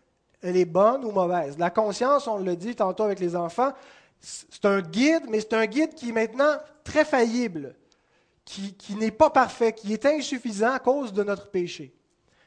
est 0.41 0.63
bonne 0.63 1.03
ou 1.03 1.11
mauvaise. 1.11 1.57
La 1.57 1.69
conscience, 1.69 2.25
on 2.27 2.37
le 2.37 2.55
dit 2.55 2.73
tantôt 2.73 3.03
avec 3.03 3.19
les 3.19 3.35
enfants, 3.35 3.73
c'est 4.21 4.63
un 4.63 4.81
guide, 4.81 5.23
mais 5.29 5.41
c'est 5.41 5.53
un 5.53 5.65
guide 5.65 5.93
qui 5.93 6.09
est 6.09 6.13
maintenant 6.13 6.55
très 6.85 7.03
faillible, 7.03 7.75
qui, 8.45 8.73
qui 8.75 8.95
n'est 8.95 9.11
pas 9.11 9.29
parfait, 9.29 9.73
qui 9.73 9.91
est 9.91 10.05
insuffisant 10.05 10.71
à 10.71 10.79
cause 10.79 11.11
de 11.11 11.23
notre 11.23 11.51
péché. 11.51 11.93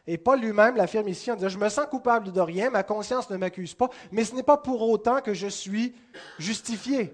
Et 0.06 0.16
Paul 0.16 0.40
lui-même 0.40 0.76
l'affirme 0.76 1.08
ici 1.08 1.30
en 1.30 1.34
disant, 1.34 1.50
je 1.50 1.58
me 1.58 1.68
sens 1.68 1.84
coupable 1.90 2.32
de 2.32 2.40
rien, 2.40 2.70
ma 2.70 2.84
conscience 2.84 3.28
ne 3.28 3.36
m'accuse 3.36 3.74
pas, 3.74 3.90
mais 4.12 4.24
ce 4.24 4.34
n'est 4.34 4.42
pas 4.42 4.56
pour 4.56 4.80
autant 4.80 5.20
que 5.20 5.34
je 5.34 5.46
suis 5.46 5.94
justifié. 6.38 7.12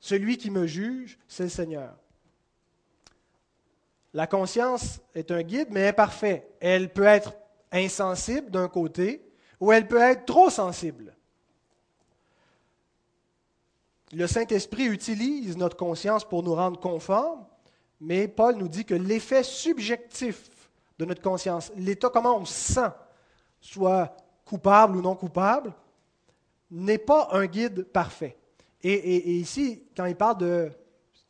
Celui 0.00 0.38
qui 0.38 0.50
me 0.50 0.66
juge, 0.66 1.20
c'est 1.28 1.44
le 1.44 1.48
Seigneur. 1.48 1.94
La 4.14 4.26
conscience 4.26 5.00
est 5.14 5.30
un 5.30 5.42
guide, 5.42 5.68
mais 5.70 5.88
imparfait. 5.88 6.48
Elle 6.60 6.92
peut 6.92 7.04
être 7.04 7.34
insensible 7.70 8.50
d'un 8.50 8.68
côté, 8.68 9.28
ou 9.60 9.72
elle 9.72 9.88
peut 9.88 10.00
être 10.00 10.24
trop 10.24 10.48
sensible. 10.48 11.14
le 14.14 14.26
Saint-Esprit 14.26 14.86
utilise 14.86 15.56
notre 15.56 15.76
conscience 15.76 16.24
pour 16.24 16.42
nous 16.42 16.54
rendre 16.54 16.78
conformes, 16.78 17.44
mais 18.00 18.28
Paul 18.28 18.56
nous 18.56 18.68
dit 18.68 18.84
que 18.84 18.94
l'effet 18.94 19.42
subjectif 19.42 20.50
de 20.98 21.04
notre 21.04 21.22
conscience, 21.22 21.72
l'état 21.76 22.10
comment 22.10 22.38
on 22.38 22.44
se 22.44 22.74
sent, 22.74 22.90
soit 23.60 24.16
coupable 24.44 24.96
ou 24.96 25.02
non 25.02 25.16
coupable, 25.16 25.72
n'est 26.70 26.98
pas 26.98 27.28
un 27.32 27.46
guide 27.46 27.84
parfait. 27.84 28.36
Et, 28.82 29.38
ici, 29.38 29.82
quand 29.96 30.04
il 30.04 30.14
parle 30.14 30.70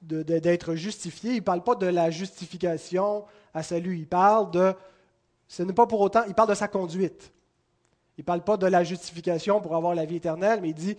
d'être 0.04 0.74
justifié, 0.74 1.32
il 1.32 1.36
ne 1.36 1.40
parle 1.40 1.62
pas 1.62 1.74
de 1.74 1.86
la 1.86 2.10
justification 2.10 3.24
à 3.52 3.62
salut, 3.62 3.96
il 3.98 4.06
parle 4.06 4.50
de, 4.50 4.74
ce 5.48 5.62
n'est 5.62 5.72
pas 5.72 5.86
pour 5.86 6.00
autant, 6.00 6.22
il 6.26 6.34
parle 6.34 6.50
de 6.50 6.54
sa 6.54 6.68
conduite. 6.68 7.32
Il 8.16 8.20
ne 8.20 8.24
parle 8.24 8.42
pas 8.42 8.56
de 8.56 8.66
la 8.66 8.84
justification 8.84 9.60
pour 9.60 9.74
avoir 9.74 9.94
la 9.94 10.04
vie 10.04 10.16
éternelle, 10.16 10.60
mais 10.60 10.70
il 10.70 10.74
dit, 10.74 10.96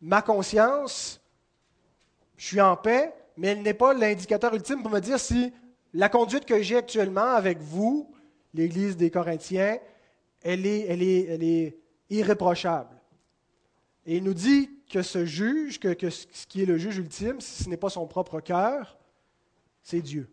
ma 0.00 0.22
conscience, 0.22 1.20
je 2.36 2.46
suis 2.46 2.60
en 2.60 2.76
paix, 2.76 3.12
mais 3.36 3.48
elle 3.48 3.62
n'est 3.62 3.74
pas 3.74 3.92
l'indicateur 3.94 4.54
ultime 4.54 4.82
pour 4.82 4.90
me 4.90 5.00
dire 5.00 5.18
si 5.18 5.52
la 5.92 6.08
conduite 6.08 6.44
que 6.44 6.60
j'ai 6.62 6.76
actuellement 6.76 7.34
avec 7.34 7.60
vous, 7.60 8.10
l'Église 8.52 8.96
des 8.96 9.10
Corinthiens, 9.10 9.78
elle 10.42 10.66
est, 10.66 10.86
elle 10.88 11.02
est, 11.02 11.24
elle 11.24 11.42
est 11.42 11.78
irréprochable. 12.10 12.96
Et 14.06 14.18
il 14.18 14.24
nous 14.24 14.34
dit 14.34 14.70
que 14.90 15.02
ce 15.02 15.24
juge, 15.24 15.80
que, 15.80 16.10
ce 16.10 16.46
qui 16.46 16.62
est 16.62 16.66
le 16.66 16.76
juge 16.76 16.98
ultime, 16.98 17.40
si 17.40 17.64
ce 17.64 17.68
n'est 17.68 17.76
pas 17.76 17.88
son 17.88 18.06
propre 18.06 18.40
cœur, 18.40 18.98
c'est 19.82 20.00
Dieu. 20.00 20.28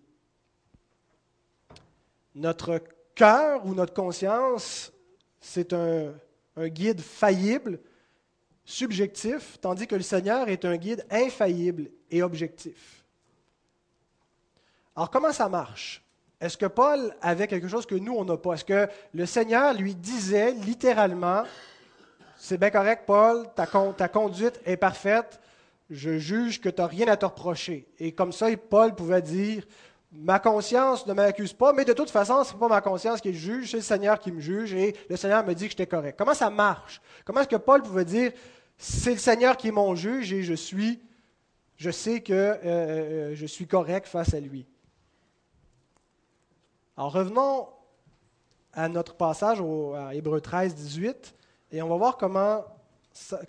Notre 2.36 2.82
cœur 3.16 3.66
ou 3.66 3.74
notre 3.74 3.94
conscience, 3.94 4.92
c'est 5.40 5.74
un 5.74 6.14
guide 6.58 7.02
faillible, 7.02 7.80
subjectif, 8.66 9.58
tandis 9.60 9.88
que 9.88 9.96
le 9.96 10.02
Seigneur 10.02 10.50
est 10.50 10.66
un 10.66 10.78
guide 10.78 11.06
infaillible 11.10 11.90
et 12.10 12.24
objectif. 12.24 13.04
Alors 14.96 15.10
comment 15.10 15.32
ça 15.32 15.50
marche? 15.50 16.04
Est-ce 16.40 16.58
que 16.58 16.66
Paul 16.66 17.16
avait 17.22 17.48
quelque 17.48 17.68
chose 17.68 17.86
que 17.86 17.96
nous, 17.96 18.14
on 18.14 18.26
n'a 18.26 18.38
pas? 18.38 18.54
Est-ce 18.54 18.66
que 18.66 18.88
le 19.14 19.26
Seigneur 19.26 19.74
lui 19.74 19.94
disait 19.96 20.52
littéralement, 20.52 21.44
c'est 22.42 22.58
bien 22.58 22.72
correct, 22.72 23.04
Paul, 23.06 23.46
ta, 23.56 23.68
conduite 24.08 24.60
est 24.66 24.76
parfaite, 24.76 25.40
je 25.92 26.18
juge 26.18 26.60
que 26.60 26.70
tu 26.70 26.82
n'as 26.82 26.88
rien 26.88 27.08
à 27.08 27.16
te 27.16 27.24
reprocher. 27.24 27.88
Et 28.00 28.14
comme 28.14 28.32
ça, 28.32 28.48
Paul 28.58 28.96
pouvait 28.96 29.22
dire, 29.22 29.64
ma 30.12 30.40
conscience 30.40 31.06
ne 31.06 31.14
m'accuse 31.14 31.54
pas, 31.54 31.72
mais 31.72 31.86
de 31.86 31.94
toute 31.94 32.10
façon, 32.10 32.44
ce 32.44 32.54
n'est 32.54 32.60
pas 32.60 32.68
ma 32.68 32.82
conscience 32.82 33.22
qui 33.22 33.32
juge, 33.36 33.70
c'est 33.70 33.78
le 33.78 33.84
Seigneur 33.84 34.18
qui 34.18 34.32
me 34.32 34.40
juge, 34.40 34.74
et 34.74 34.96
le 35.08 35.18
Seigneur 35.18 35.46
me 35.46 35.54
dit 35.54 35.66
que 35.66 35.70
j'étais 35.70 35.86
correct. 35.86 36.18
Comment 36.18 36.34
ça 36.34 36.50
marche? 36.50 37.00
Comment 37.26 37.42
est-ce 37.42 37.48
que 37.48 37.58
Paul 37.58 37.84
pouvait 37.84 38.06
dire, 38.06 38.32
c'est 38.76 39.12
le 39.14 39.20
Seigneur 39.20 39.56
qui 39.56 39.68
est 39.68 39.72
mon 39.72 39.94
juge 39.94 40.34
et 40.34 40.42
je 40.42 40.56
suis, 40.56 41.00
je 41.78 41.92
sais 41.92 42.22
que 42.22 42.34
euh, 42.34 42.56
euh, 42.64 43.32
je 43.36 43.46
suis 43.46 43.68
correct 43.68 44.08
face 44.08 44.34
à 44.34 44.40
lui? 44.40 44.66
Alors 46.98 47.14
revenons 47.14 47.68
à 48.74 48.90
notre 48.90 49.14
passage 49.14 49.62
au, 49.62 49.94
à 49.94 50.16
Hébreu 50.16 50.42
13, 50.42 50.74
18. 50.74 51.36
Et 51.72 51.82
on 51.82 51.88
va 51.88 51.96
voir 51.96 52.18
comment, 52.18 52.64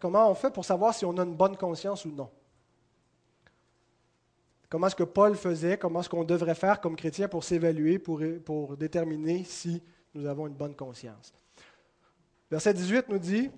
comment 0.00 0.30
on 0.30 0.34
fait 0.34 0.50
pour 0.50 0.64
savoir 0.64 0.94
si 0.94 1.04
on 1.04 1.16
a 1.18 1.22
une 1.22 1.34
bonne 1.34 1.56
conscience 1.56 2.04
ou 2.04 2.10
non. 2.10 2.30
Comment 4.68 4.86
est-ce 4.86 4.96
que 4.96 5.02
Paul 5.02 5.34
faisait, 5.34 5.76
comment 5.76 6.00
est-ce 6.00 6.08
qu'on 6.08 6.24
devrait 6.24 6.54
faire 6.54 6.80
comme 6.80 6.96
chrétien 6.96 7.28
pour 7.28 7.44
s'évaluer, 7.44 7.98
pour, 7.98 8.22
pour 8.44 8.76
déterminer 8.76 9.44
si 9.44 9.82
nous 10.14 10.26
avons 10.26 10.46
une 10.46 10.54
bonne 10.54 10.74
conscience. 10.74 11.32
Verset 12.50 12.74
18 12.74 13.08
nous 13.08 13.18
dit, 13.18 13.50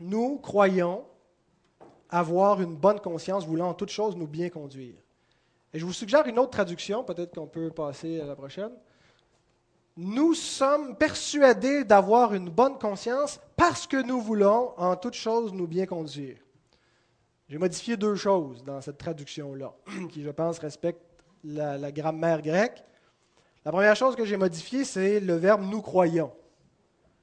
Nous 0.00 0.38
croyons 0.38 1.04
avoir 2.08 2.60
une 2.60 2.76
bonne 2.76 3.00
conscience, 3.00 3.46
voulant 3.46 3.68
en 3.68 3.74
toute 3.74 3.90
chose 3.90 4.16
nous 4.16 4.26
bien 4.26 4.48
conduire. 4.48 4.96
Et 5.72 5.78
je 5.78 5.84
vous 5.84 5.92
suggère 5.92 6.26
une 6.26 6.38
autre 6.38 6.50
traduction, 6.50 7.04
peut-être 7.04 7.34
qu'on 7.34 7.46
peut 7.46 7.70
passer 7.70 8.20
à 8.20 8.26
la 8.26 8.34
prochaine 8.34 8.72
nous 10.00 10.32
sommes 10.32 10.94
persuadés 10.94 11.82
d'avoir 11.82 12.32
une 12.32 12.48
bonne 12.48 12.78
conscience 12.78 13.40
parce 13.56 13.84
que 13.84 14.00
nous 14.00 14.20
voulons 14.20 14.72
en 14.76 14.94
toute 14.94 15.14
chose 15.14 15.52
nous 15.52 15.66
bien 15.66 15.86
conduire. 15.86 16.36
J'ai 17.48 17.58
modifié 17.58 17.96
deux 17.96 18.14
choses 18.14 18.62
dans 18.62 18.80
cette 18.80 18.96
traduction-là, 18.96 19.74
qui, 20.12 20.22
je 20.22 20.30
pense, 20.30 20.60
respectent 20.60 21.02
la, 21.42 21.90
grammaire 21.90 22.42
grecque. 22.42 22.84
La 23.64 23.72
première 23.72 23.96
chose 23.96 24.14
que 24.14 24.24
j'ai 24.24 24.36
modifiée, 24.36 24.84
c'est 24.84 25.18
le 25.18 25.34
verbe 25.34 25.62
nous 25.62 25.82
croyons. 25.82 26.30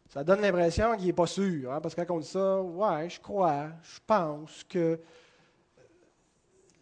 Ça 0.09 0.25
donne 0.25 0.41
l'impression 0.41 0.97
qu'il 0.97 1.05
n'est 1.05 1.13
pas 1.13 1.27
sûr, 1.27 1.71
hein, 1.71 1.79
parce 1.79 1.95
que 1.95 2.01
quand 2.01 2.17
on 2.17 2.19
dit 2.19 2.27
ça, 2.27 2.61
ouais, 2.61 3.09
je 3.09 3.21
crois, 3.21 3.67
je 3.83 3.99
pense 4.05 4.65
que. 4.65 4.99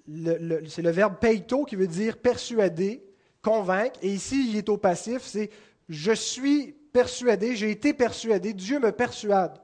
c'est 0.07 0.81
le 0.81 0.89
verbe 0.89 1.19
peito 1.19 1.65
qui 1.65 1.75
veut 1.75 1.85
dire 1.85 2.17
persuader, 2.17 3.05
convaincre, 3.43 4.00
et 4.01 4.12
ici, 4.12 4.50
il 4.50 4.57
est 4.57 4.69
au 4.69 4.77
passif, 4.77 5.21
c'est 5.21 5.51
je 5.89 6.11
suis 6.11 6.73
persuadé, 6.91 7.55
j'ai 7.55 7.71
été 7.71 7.93
persuadé, 7.93 8.53
Dieu 8.53 8.79
me 8.79 8.91
persuade. 8.91 9.57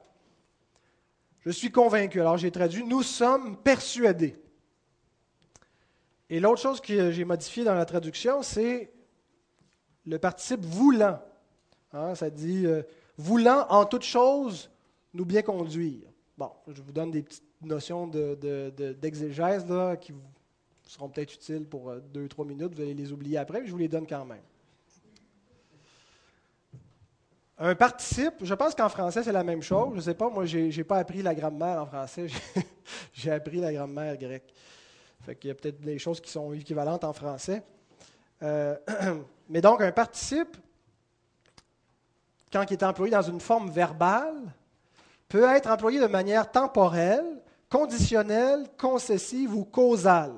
Je 1.40 1.50
suis 1.50 1.70
convaincu. 1.70 2.20
Alors 2.20 2.36
j'ai 2.36 2.50
traduit, 2.50 2.84
nous 2.84 3.02
sommes 3.02 3.56
persuadés. 3.56 4.36
Et 6.28 6.38
l'autre 6.38 6.60
chose 6.60 6.80
que 6.80 7.10
j'ai 7.10 7.24
modifiée 7.24 7.64
dans 7.64 7.74
la 7.74 7.84
traduction, 7.84 8.42
c'est 8.42 8.92
le 10.06 10.18
participe 10.18 10.64
voulant. 10.64 11.20
Hein, 11.92 12.14
ça 12.14 12.30
dit 12.30 12.66
euh, 12.66 12.82
voulant 13.16 13.66
en 13.68 13.84
toute 13.84 14.04
chose 14.04 14.70
nous 15.12 15.24
bien 15.24 15.42
conduire. 15.42 16.06
Bon, 16.38 16.50
je 16.68 16.80
vous 16.80 16.92
donne 16.92 17.10
des 17.10 17.22
petites 17.22 17.42
notions 17.62 18.06
d'exégèse 18.06 19.66
de, 19.66 19.96
qui 19.96 20.14
seront 20.84 21.08
peut-être 21.08 21.34
utiles 21.34 21.66
pour 21.66 21.90
euh, 21.90 22.00
deux, 22.00 22.28
trois 22.28 22.44
minutes. 22.44 22.74
Vous 22.74 22.80
allez 22.80 22.94
les 22.94 23.12
oublier 23.12 23.38
après, 23.38 23.60
mais 23.60 23.66
je 23.66 23.72
vous 23.72 23.78
les 23.78 23.88
donne 23.88 24.06
quand 24.06 24.24
même. 24.24 24.42
Un 27.62 27.74
participe, 27.74 28.36
je 28.42 28.54
pense 28.54 28.74
qu'en 28.74 28.88
français, 28.88 29.22
c'est 29.22 29.32
la 29.32 29.44
même 29.44 29.62
chose. 29.62 29.90
Je 29.90 29.96
ne 29.96 30.00
sais 30.00 30.14
pas, 30.14 30.30
moi, 30.30 30.46
je 30.46 30.74
n'ai 30.74 30.84
pas 30.84 30.96
appris 30.96 31.20
la 31.20 31.34
grammaire 31.34 31.82
en 31.82 31.86
français. 31.86 32.28
J'ai 33.12 33.30
appris 33.30 33.60
la 33.60 33.70
grammaire 33.70 34.16
grecque. 34.16 34.50
Fait 35.26 35.36
qu'il 35.36 35.48
y 35.48 35.50
a 35.50 35.54
peut-être 35.54 35.78
des 35.78 35.98
choses 35.98 36.22
qui 36.22 36.30
sont 36.30 36.54
équivalentes 36.54 37.04
en 37.04 37.12
français. 37.12 37.62
Euh, 38.42 38.76
mais 39.50 39.60
donc, 39.60 39.82
un 39.82 39.92
participe, 39.92 40.56
quand 42.50 42.64
il 42.70 42.72
est 42.72 42.82
employé 42.82 43.12
dans 43.12 43.20
une 43.20 43.40
forme 43.40 43.70
verbale, 43.70 44.40
peut 45.28 45.44
être 45.44 45.70
employé 45.70 46.00
de 46.00 46.06
manière 46.06 46.50
temporelle, 46.50 47.42
conditionnelle, 47.68 48.68
concessive 48.78 49.54
ou 49.54 49.66
causale. 49.66 50.32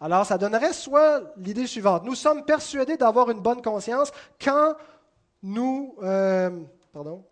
Alors, 0.00 0.24
ça 0.24 0.38
donnerait 0.38 0.72
soit 0.72 1.34
l'idée 1.36 1.66
suivante. 1.66 2.04
Nous 2.04 2.14
sommes 2.14 2.46
persuadés 2.46 2.96
d'avoir 2.96 3.30
une 3.30 3.40
bonne 3.40 3.60
conscience 3.60 4.10
quand 4.42 4.74
nous, 5.42 5.96
euh, 6.02 6.50
pardon, 6.92 7.24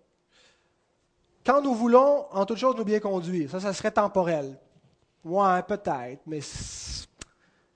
quand 1.45 1.63
nous 1.63 1.75
voulons 1.75 2.27
en 2.31 2.45
toute 2.45 2.59
chose 2.59 2.77
nous 2.77 2.85
bien 2.85 3.01
conduire, 3.01 3.51
ça, 3.51 3.61
ça 3.61 3.73
serait 3.73 3.91
temporel. 3.91 4.59
Ouais, 5.25 5.63
peut-être, 5.63 6.23
mais 6.27 6.41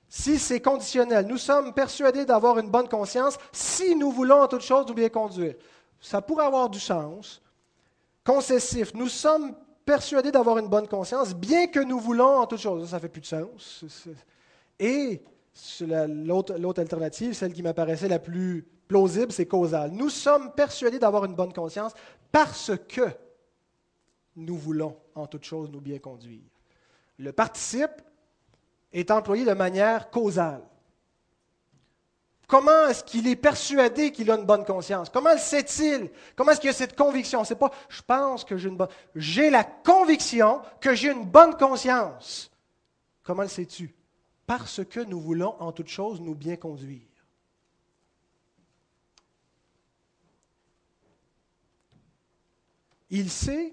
si 0.08 0.38
c'est 0.38 0.60
conditionnel, 0.60 1.26
nous 1.26 1.38
sommes 1.38 1.72
persuadés 1.72 2.24
d'avoir 2.24 2.58
une 2.58 2.70
bonne 2.70 2.88
conscience 2.88 3.36
si 3.52 3.94
nous 3.96 4.10
voulons 4.10 4.42
en 4.42 4.48
toute 4.48 4.62
chose 4.62 4.86
nous 4.86 4.94
bien 4.94 5.08
conduire. 5.08 5.54
Ça 6.00 6.22
pourrait 6.22 6.46
avoir 6.46 6.68
du 6.68 6.80
sens. 6.80 7.42
Concessif, 8.24 8.94
nous 8.94 9.08
sommes 9.08 9.54
persuadés 9.84 10.32
d'avoir 10.32 10.58
une 10.58 10.68
bonne 10.68 10.88
conscience, 10.88 11.34
bien 11.34 11.66
que 11.66 11.80
nous 11.80 11.98
voulons 11.98 12.38
en 12.38 12.46
toute 12.46 12.60
chose. 12.60 12.88
Ça, 12.88 12.96
ne 12.96 13.00
fait 13.00 13.08
plus 13.08 13.20
de 13.20 13.26
sens. 13.26 13.84
Et 14.78 15.22
l'autre 15.80 16.80
alternative, 16.80 17.34
celle 17.34 17.52
qui 17.52 17.62
m'apparaissait 17.62 18.08
la 18.08 18.18
plus 18.18 18.66
plausible, 18.86 19.32
c'est 19.32 19.46
causal. 19.46 19.90
Nous 19.90 20.10
sommes 20.10 20.52
persuadés 20.52 20.98
d'avoir 20.98 21.24
une 21.24 21.34
bonne 21.34 21.52
conscience 21.52 21.92
parce 22.30 22.72
que 22.88 23.08
nous 24.36 24.56
voulons 24.56 24.96
en 25.14 25.26
toute 25.26 25.44
chose 25.44 25.70
nous 25.70 25.80
bien 25.80 25.98
conduire. 25.98 26.42
Le 27.18 27.32
participe 27.32 28.02
est 28.92 29.10
employé 29.10 29.44
de 29.44 29.52
manière 29.52 30.10
causale. 30.10 30.62
Comment 32.46 32.88
est-ce 32.88 33.02
qu'il 33.02 33.26
est 33.26 33.36
persuadé 33.36 34.12
qu'il 34.12 34.30
a 34.30 34.36
une 34.36 34.44
bonne 34.44 34.64
conscience? 34.64 35.08
Comment 35.08 35.32
le 35.32 35.38
sait-il? 35.38 36.10
Comment 36.36 36.52
est-ce 36.52 36.60
qu'il 36.60 36.70
a 36.70 36.74
cette 36.74 36.96
conviction? 36.96 37.42
C'est 37.44 37.54
pas 37.54 37.70
je 37.88 38.02
pense 38.02 38.44
que 38.44 38.56
j'ai 38.56 38.68
une 38.68 38.76
bonne. 38.76 38.88
J'ai 39.14 39.48
la 39.48 39.64
conviction 39.64 40.60
que 40.80 40.94
j'ai 40.94 41.10
une 41.10 41.24
bonne 41.24 41.56
conscience. 41.56 42.50
Comment 43.22 43.42
le 43.42 43.48
sais-tu? 43.48 43.94
Parce 44.46 44.84
que 44.84 45.00
nous 45.00 45.20
voulons 45.20 45.56
en 45.58 45.72
toute 45.72 45.88
chose 45.88 46.20
nous 46.20 46.34
bien 46.34 46.56
conduire. 46.56 47.00
Il 53.16 53.30
sait 53.30 53.72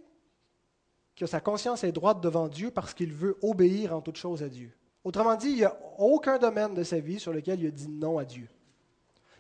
que 1.16 1.26
sa 1.26 1.42
conscience 1.42 1.84
est 1.84 1.92
droite 1.92 2.22
devant 2.22 2.48
Dieu 2.48 2.70
parce 2.70 2.94
qu'il 2.94 3.12
veut 3.12 3.40
obéir 3.42 3.96
en 3.96 4.00
toute 4.00 4.18
chose 4.18 4.44
à 4.44 4.50
Dieu. 4.50 4.72
Autrement 5.04 5.34
dit, 5.34 5.50
il 5.50 5.56
n'y 5.56 5.64
a 5.64 5.76
aucun 5.98 6.38
domaine 6.38 6.76
de 6.76 6.84
sa 6.84 7.00
vie 7.00 7.20
sur 7.20 7.34
lequel 7.34 7.60
il 7.60 7.66
a 7.66 7.72
dit 7.72 7.88
non 7.88 8.20
à 8.20 8.24
Dieu. 8.24 8.48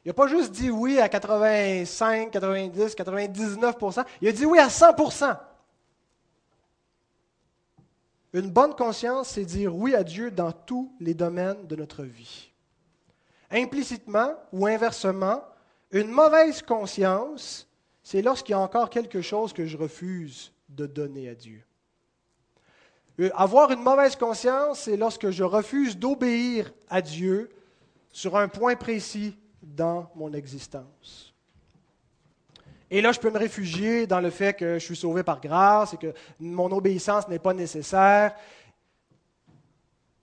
Il 0.04 0.08
n'a 0.08 0.16
pas 0.16 0.26
juste 0.26 0.54
dit 0.54 0.72
oui 0.72 0.98
à 0.98 1.08
85, 1.08 2.32
90, 2.32 2.96
99% 2.96 4.04
il 4.24 4.28
a 4.28 4.32
dit 4.32 4.44
oui 4.44 4.58
à 4.58 4.70
100% 4.70 5.38
Une 8.34 8.50
bonne 8.50 8.74
conscience, 8.74 9.30
c'est 9.30 9.46
dire 9.46 9.76
oui 9.76 9.94
à 9.94 10.04
Dieu 10.04 10.32
dans 10.32 10.52
tous 10.52 10.92
les 11.00 11.14
domaines 11.14 11.68
de 11.68 11.76
notre 11.76 12.02
vie. 12.02 12.52
Implicitement 13.52 14.34
ou 14.52 14.66
inversement, 14.66 15.44
une 15.92 16.10
mauvaise 16.10 16.64
conscience, 16.64 17.68
c'est 18.12 18.22
lorsqu'il 18.22 18.52
y 18.52 18.56
a 18.56 18.60
encore 18.60 18.90
quelque 18.90 19.22
chose 19.22 19.54
que 19.54 19.66
je 19.66 19.78
refuse 19.78 20.52
de 20.68 20.86
donner 20.86 21.30
à 21.30 21.34
Dieu. 21.34 21.64
Euh, 23.22 23.30
avoir 23.34 23.72
une 23.72 23.82
mauvaise 23.82 24.18
conscience, 24.18 24.82
c'est 24.82 24.98
lorsque 24.98 25.30
je 25.30 25.46
refuse 25.46 25.98
d'obéir 25.98 26.74
à 26.90 27.02
Dieu 27.02 27.50
sur 28.12 28.36
un 28.36 28.50
point 28.50 28.76
précis 28.76 29.38
dans 29.64 30.12
mon 30.16 30.34
existence. 30.34 31.34
Et 32.90 33.00
là, 33.00 33.14
je 33.14 33.20
peux 33.22 33.32
me 33.32 33.38
réfugier 33.38 34.08
dans 34.08 34.20
le 34.20 34.30
fait 34.30 34.56
que 34.56 34.74
je 34.74 34.84
suis 34.84 34.98
sauvé 34.98 35.24
par 35.24 35.40
grâce 35.40 35.94
et 35.94 35.98
que 35.98 36.14
mon 36.38 36.70
obéissance 36.74 37.30
n'est 37.30 37.40
pas 37.40 37.54
nécessaire. 37.54 38.36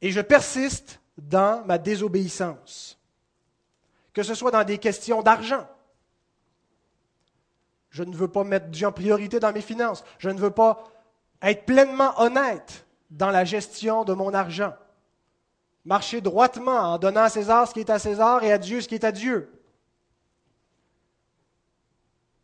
Et 0.03 0.11
je 0.11 0.21
persiste 0.21 1.01
dans 1.17 1.65
ma 1.65 1.79
désobéissance. 1.79 2.99
Que 4.13 4.23
ce 4.23 4.35
soit 4.35 4.51
dans 4.51 4.65
des 4.65 4.77
questions 4.77 5.23
d'argent. 5.23 5.67
Je 7.91 8.03
ne 8.03 8.15
veux 8.15 8.29
pas 8.29 8.45
mettre 8.45 8.69
Dieu 8.69 8.87
en 8.87 8.93
priorité 8.93 9.41
dans 9.41 9.53
mes 9.53 9.61
finances. 9.61 10.05
Je 10.19 10.31
ne 10.31 10.39
veux 10.39 10.51
pas 10.51 10.85
être 11.43 11.65
pleinement 11.65 12.21
honnête 12.21 12.87
dans 13.11 13.31
la 13.31 13.45
gestion 13.45 14.05
de 14.05 14.13
mon 14.13 14.35
argent. 14.35 14.75
Marcher 15.85 16.21
droitement 16.21 16.93
en 16.93 16.99
donnant 16.99 17.23
à 17.23 17.29
César 17.29 17.67
ce 17.67 17.73
qui 17.73 17.81
est 17.81 17.91
à 17.91 17.99
César 17.99 18.45
et 18.45 18.53
à 18.53 18.59
Dieu 18.59 18.81
ce 18.81 18.89
qui 18.89 18.95
est 18.95 19.05
à 19.05 19.13
Dieu. 19.13 19.51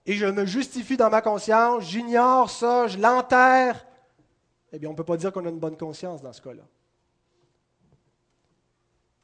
Et 0.07 0.15
je 0.15 0.27
me 0.27 0.45
justifie 0.45 0.97
dans 0.97 1.11
ma 1.11 1.23
conscience, 1.23 1.85
j'ignore 1.85 2.51
ça, 2.51 2.87
je 2.89 2.99
l'enterre. 2.99 3.87
Eh 4.73 4.79
bien, 4.79 4.89
on 4.89 4.93
ne 4.93 4.97
peut 4.97 5.05
pas 5.05 5.17
dire 5.17 5.33
qu'on 5.33 5.47
a 5.47 5.49
une 5.49 5.59
bonne 5.59 5.77
conscience 5.77 6.21
dans 6.21 6.33
ce 6.33 6.43
cas-là. 6.43 6.65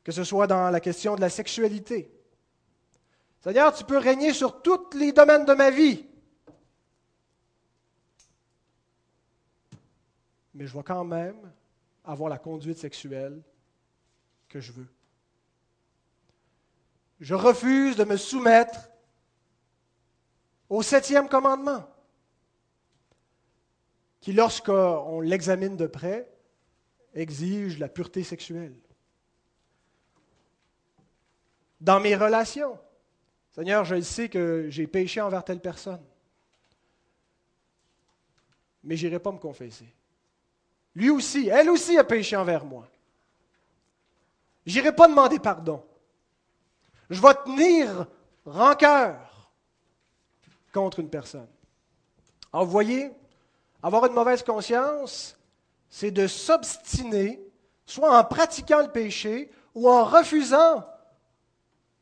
Que 0.05 0.13
ce 0.13 0.25
soit 0.25 0.47
dans 0.47 0.71
la 0.71 0.81
question 0.81 1.17
de 1.17 1.21
la 1.21 1.29
sexualité. 1.29 2.11
C'est-à-dire, 3.41 3.73
tu 3.75 3.85
peux 3.85 3.99
régner 3.99 4.33
sur 4.33 4.63
tous 4.63 4.91
les 4.95 5.13
domaines 5.13 5.45
de 5.45 5.55
ma 5.55 5.71
vie. 5.71 6.07
Mais 10.55 10.67
je 10.67 10.77
vais 10.77 10.83
quand 10.83 11.05
même 11.05 11.53
avoir 12.05 12.29
la 12.29 12.39
conduite 12.39 12.79
sexuelle 12.79 13.43
que 14.49 14.61
je 14.61 14.73
veux. 14.73 14.89
Je 17.21 17.35
refuse 17.35 17.97
de 17.97 18.05
me 18.05 18.17
soumettre 18.17 18.91
au 20.69 20.83
septième 20.83 21.29
commandement, 21.29 21.85
qui, 24.21 24.33
lorsqu'on 24.33 25.21
l'examine 25.21 25.77
de 25.77 25.87
près, 25.87 26.31
exige 27.15 27.79
la 27.79 27.89
pureté 27.89 28.23
sexuelle. 28.23 28.77
Dans 31.81 31.99
mes 32.01 32.15
relations, 32.15 32.79
Seigneur, 33.51 33.85
je 33.85 34.01
sais 34.01 34.29
que 34.29 34.67
j'ai 34.69 34.87
péché 34.87 35.21
envers 35.21 35.45
telle 35.45 35.61
personne, 35.61 36.05
mais 38.85 38.97
je 38.97 39.07
n'irai 39.07 39.19
pas 39.19 39.33
me 39.33 39.39
confesser. 39.39 39.93
Lui 40.95 41.11
aussi, 41.11 41.49
elle 41.49 41.71
aussi 41.71 41.99
a 41.99 42.05
péché 42.05 42.37
envers 42.37 42.65
moi. 42.65 42.89
Je 44.67 44.79
n'irai 44.79 44.95
pas 44.95 45.09
demander 45.09 45.39
pardon. 45.39 45.85
Je 47.09 47.21
vais 47.21 47.35
tenir 47.45 48.07
rancœur 48.45 49.51
contre 50.73 51.01
une 51.01 51.11
personne. 51.11 51.49
Alors 52.53 52.67
vous 52.67 52.73
voyez, 52.73 53.11
avoir 53.83 54.07
une 54.07 54.13
mauvaise 54.13 54.43
conscience, 54.43 55.37
c'est 55.89 56.11
de 56.11 56.27
s'obstiner, 56.27 57.41
soit 57.87 58.17
en 58.17 58.25
pratiquant 58.25 58.83
le 58.83 58.91
péché 58.91 59.51
ou 59.75 59.89
en 59.89 60.05
refusant 60.05 60.85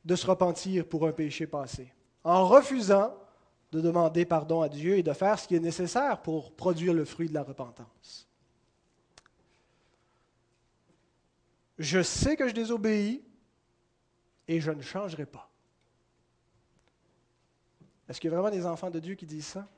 de 0.05 0.17
se 0.17 0.27
repentir 0.27 0.87
pour 0.87 1.07
un 1.07 1.13
péché 1.13 1.47
passé, 1.47 1.93
en 2.25 2.47
refusant 2.47 3.15
de 3.73 3.81
demander 3.81 4.25
pardon 4.25 4.63
à 4.63 4.69
Dieu 4.69 4.97
et 4.97 5.03
de 5.03 5.13
faire 5.13 5.39
ce 5.39 5.47
qui 5.47 5.57
est 5.57 5.61
nécessaire 5.61 6.23
pour 6.23 6.53
produire 6.53 6.95
le 6.95 7.05
fruit 7.05 7.29
de 7.29 7.35
la 7.35 7.43
repentance. 7.43 8.28
Je 11.79 12.03
sais 12.03 12.37
que 12.37 12.49
je 12.49 12.55
désobéis 12.55 13.23
et 14.49 14.61
je 14.61 14.71
ne 14.71 14.83
changerai 14.83 15.27
pas. 15.27 15.49
Est-ce 18.09 18.21
qu'il 18.21 18.31
y 18.31 18.35
a 18.35 18.37
vraiment 18.37 18.55
des 18.55 18.67
enfants 18.67 18.91
de 18.91 18.99
Dieu 18.99 19.15
qui 19.15 19.27
disent 19.27 19.47
ça? 19.47 19.69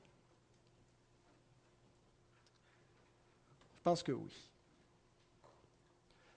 Je 3.79 3.83
pense 3.83 4.03
que 4.03 4.13
oui. 4.13 4.51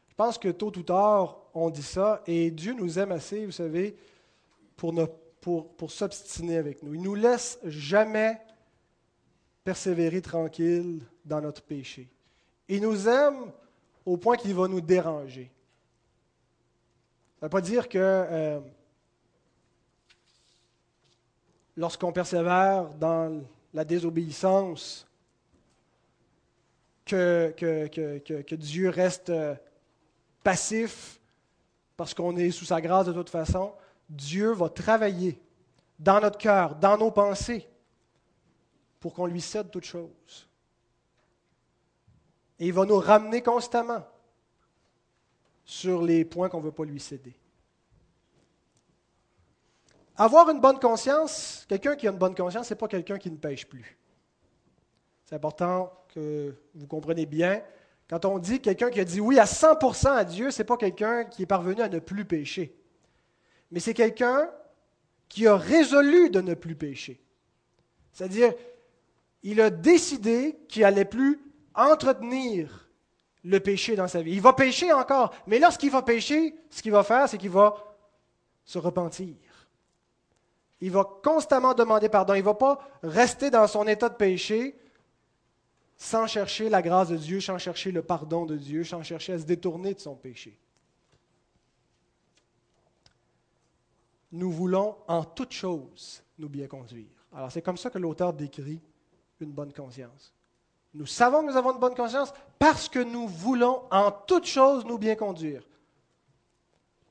Je 0.10 0.16
pense 0.16 0.38
que 0.38 0.50
tôt 0.50 0.72
ou 0.78 0.84
tard, 0.84 1.38
on 1.54 1.70
dit 1.70 1.84
ça, 1.84 2.22
et 2.26 2.52
Dieu 2.52 2.74
nous 2.74 3.00
aime 3.00 3.12
assez, 3.12 3.46
vous 3.46 3.52
savez, 3.52 3.96
pour, 4.76 5.92
s'obstiner 5.92 6.58
avec 6.58 6.84
nous. 6.84 6.94
Il 6.94 7.02
ne 7.02 7.06
nous 7.06 7.16
laisse 7.16 7.60
jamais 7.64 8.40
persévérer 9.64 10.22
tranquille 10.22 11.02
dans 11.26 11.42
notre 11.42 11.62
péché. 11.62 12.10
Il 12.68 12.82
nous 12.82 13.08
aime 13.08 13.52
au 14.06 14.18
point 14.18 14.38
qu'il 14.38 14.54
va 14.54 14.68
nous 14.68 14.82
déranger. 14.82 15.52
Ça 17.44 17.48
ne 17.48 17.50
veut 17.50 17.60
pas 17.60 17.68
dire 17.68 17.90
que 17.90 18.00
euh, 18.00 18.62
lorsqu'on 21.76 22.14
persévère 22.14 22.86
dans 22.94 23.44
la 23.74 23.84
désobéissance, 23.84 25.06
que, 27.06 27.54
que, 27.58 28.56
Dieu 28.56 28.88
reste 28.88 29.30
euh, 29.30 29.56
passif 30.42 31.20
parce 31.98 32.14
qu'on 32.14 32.38
est 32.38 32.50
sous 32.50 32.64
sa 32.64 32.80
grâce 32.80 33.08
de 33.08 33.12
toute 33.12 33.30
façon. 33.30 33.74
Dieu 34.10 34.54
va 34.54 34.70
travailler 34.70 35.38
dans 36.00 36.22
notre 36.22 36.38
cœur, 36.38 36.76
dans 36.76 36.98
nos 36.98 37.12
pensées, 37.12 37.68
pour 39.02 39.14
qu'on 39.14 39.26
lui 39.26 39.42
cède 39.42 39.70
toute 39.70 39.84
chose. 39.84 40.48
Et 42.58 42.68
il 42.68 42.74
va 42.74 42.86
nous 42.86 43.00
ramener 43.00 43.42
constamment 43.42 44.08
sur 45.66 46.02
les 46.02 46.26
points 46.26 46.50
qu'on 46.50 46.60
ne 46.60 46.66
veut 46.66 46.72
pas 46.72 46.86
lui 46.86 47.00
céder. 47.00 47.34
Avoir 50.16 50.50
une 50.50 50.60
bonne 50.60 50.80
conscience, 50.80 51.66
quelqu'un 51.68 51.96
qui 51.96 52.08
a 52.08 52.12
une 52.12 52.18
bonne 52.18 52.36
conscience, 52.36 52.68
ce 52.68 52.74
n'est 52.74 52.78
pas 52.78 52.88
quelqu'un 52.88 53.18
qui 53.18 53.32
ne 53.32 53.38
pêche 53.38 53.68
plus. 53.68 53.98
C'est 55.26 55.36
important 55.36 55.92
que 56.14 56.54
vous 56.76 56.88
compreniez 56.88 57.26
bien. 57.26 57.64
Quand 58.08 58.26
on 58.26 58.38
dit 58.38 58.60
quelqu'un 58.60 58.92
qui 58.92 59.00
a 59.00 59.06
dit 59.06 59.20
oui 59.20 59.40
à 59.40 59.46
100% 59.46 60.10
à 60.10 60.24
Dieu, 60.24 60.52
ce 60.52 60.62
n'est 60.62 60.66
pas 60.66 60.78
quelqu'un 60.78 61.24
qui 61.24 61.44
est 61.44 61.48
parvenu 61.48 61.82
à 61.82 61.90
ne 61.90 62.00
plus 62.00 62.26
pécher. 62.26 62.76
Mais 63.72 63.80
c'est 63.80 63.96
quelqu'un 63.96 64.52
qui 65.30 65.48
a 65.48 65.56
résolu 65.56 66.30
de 66.30 66.42
ne 66.42 66.54
plus 66.54 66.76
pécher. 66.76 67.20
C'est-à-dire, 68.12 68.54
il 69.42 69.60
a 69.60 69.72
décidé 69.72 70.60
qu'il 70.68 70.84
n'allait 70.84 71.06
plus 71.06 71.40
entretenir 71.74 72.83
le 73.44 73.60
péché 73.60 73.96
dans 73.96 74.08
sa 74.08 74.22
vie. 74.22 74.34
Il 74.34 74.42
va 74.42 74.54
pécher 74.54 74.92
encore, 74.94 75.34
mais 75.48 75.60
lorsqu'il 75.60 75.92
va 75.92 76.02
pécher, 76.02 76.56
ce 76.70 76.82
qu'il 76.82 76.92
va 76.92 77.04
faire, 77.04 77.28
c'est 77.28 77.38
qu'il 77.38 77.50
va 77.50 77.76
se 78.66 78.78
repentir. 78.78 79.36
Il 80.80 80.92
va 80.92 81.06
constamment 81.24 81.74
demander 81.74 82.10
pardon. 82.10 82.34
Il 82.34 82.40
ne 82.40 82.46
va 82.46 82.54
pas 82.54 82.80
rester 83.04 83.50
dans 83.50 83.68
son 83.68 83.88
état 83.88 84.10
de 84.10 84.16
péché 84.16 84.78
sans 85.98 86.28
chercher 86.28 86.70
la 86.70 86.82
grâce 86.82 87.10
de 87.10 87.16
Dieu, 87.16 87.40
sans 87.40 87.58
chercher 87.58 87.92
le 87.92 88.02
pardon 88.02 88.46
de 88.46 88.58
Dieu, 88.58 88.84
sans 88.84 89.04
chercher 89.04 89.34
à 89.34 89.40
se 89.40 89.46
détourner 89.46 89.94
de 89.94 90.00
son 90.00 90.16
péché. 90.16 90.58
Nous 94.34 94.52
voulons 94.52 94.98
en 95.08 95.24
toute 95.24 95.54
chose 95.54 96.24
nous 96.40 96.50
bien 96.50 96.68
conduire. 96.68 97.08
Alors 97.34 97.52
c'est 97.52 97.62
comme 97.62 97.78
ça 97.78 97.90
que 97.90 98.00
l'auteur 98.00 98.34
décrit 98.34 98.82
une 99.40 99.52
bonne 99.52 99.72
conscience. 99.72 100.33
Nous 100.94 101.06
savons 101.06 101.42
que 101.42 101.52
nous 101.52 101.58
avons 101.58 101.74
une 101.74 101.80
bonne 101.80 101.96
conscience 101.96 102.34
parce 102.60 102.88
que 102.88 103.00
nous 103.00 103.28
voulons 103.28 103.84
en 103.90 104.12
toute 104.12 104.46
chose 104.46 104.86
nous 104.86 104.98
bien 104.98 105.16
conduire. 105.16 105.68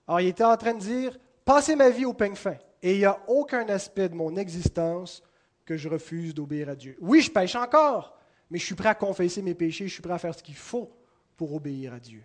Alors, 0.06 0.20
il 0.20 0.28
était 0.28 0.44
en 0.44 0.56
train 0.56 0.74
de 0.74 0.80
dire, 0.80 1.18
passez 1.44 1.74
ma 1.74 1.90
vie 1.90 2.04
au 2.04 2.12
peigne 2.12 2.34
fin, 2.34 2.56
et 2.82 2.94
il 2.94 2.98
n'y 2.98 3.04
a 3.04 3.20
aucun 3.28 3.68
aspect 3.68 4.08
de 4.08 4.14
mon 4.14 4.36
existence 4.36 5.22
que 5.64 5.76
je 5.76 5.88
refuse 5.88 6.34
d'obéir 6.34 6.68
à 6.68 6.74
Dieu. 6.74 6.96
Oui, 7.00 7.22
je 7.22 7.30
pêche 7.30 7.54
encore, 7.54 8.16
mais 8.50 8.58
je 8.58 8.66
suis 8.66 8.74
prêt 8.74 8.88
à 8.88 8.94
confesser 8.94 9.42
mes 9.42 9.54
péchés, 9.54 9.88
je 9.88 9.94
suis 9.94 10.02
prêt 10.02 10.12
à 10.12 10.18
faire 10.18 10.34
ce 10.34 10.42
qu'il 10.42 10.56
faut 10.56 10.92
pour 11.36 11.54
obéir 11.54 11.94
à 11.94 12.00
Dieu. 12.00 12.24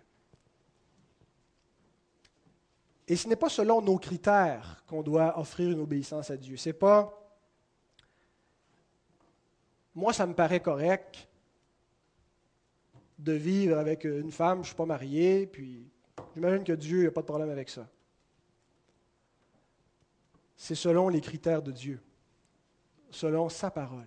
Et 3.06 3.16
ce 3.16 3.26
n'est 3.26 3.36
pas 3.36 3.48
selon 3.48 3.80
nos 3.80 3.98
critères 3.98 4.82
qu'on 4.86 5.02
doit 5.02 5.38
offrir 5.38 5.70
une 5.70 5.80
obéissance 5.80 6.30
à 6.30 6.36
Dieu. 6.36 6.56
C'est 6.56 6.74
pas 6.74 7.14
moi, 9.94 10.12
ça 10.12 10.26
me 10.26 10.34
paraît 10.34 10.60
correct, 10.60 11.27
de 13.18 13.32
vivre 13.32 13.78
avec 13.78 14.04
une 14.04 14.30
femme, 14.30 14.58
je 14.58 14.60
ne 14.60 14.66
suis 14.66 14.76
pas 14.76 14.86
marié, 14.86 15.46
puis 15.46 15.90
j'imagine 16.34 16.64
que 16.64 16.72
Dieu 16.72 17.04
n'a 17.04 17.10
pas 17.10 17.22
de 17.22 17.26
problème 17.26 17.50
avec 17.50 17.68
ça. 17.68 17.88
C'est 20.56 20.74
selon 20.74 21.08
les 21.08 21.20
critères 21.20 21.62
de 21.62 21.72
Dieu, 21.72 22.00
selon 23.10 23.48
sa 23.48 23.70
parole. 23.70 24.06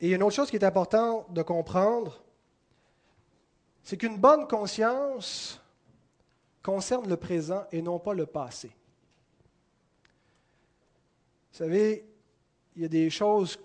Et 0.00 0.12
une 0.12 0.22
autre 0.22 0.34
chose 0.34 0.50
qui 0.50 0.56
est 0.56 0.64
importante 0.64 1.32
de 1.32 1.42
comprendre, 1.42 2.22
c'est 3.82 3.98
qu'une 3.98 4.16
bonne 4.16 4.48
conscience 4.48 5.60
concerne 6.62 7.08
le 7.08 7.16
présent 7.16 7.66
et 7.70 7.82
non 7.82 7.98
pas 7.98 8.14
le 8.14 8.26
passé. 8.26 8.68
Vous 11.52 11.58
savez, 11.58 12.06
il 12.76 12.82
y 12.82 12.84
a 12.84 12.88
des 12.88 13.10
choses 13.10 13.58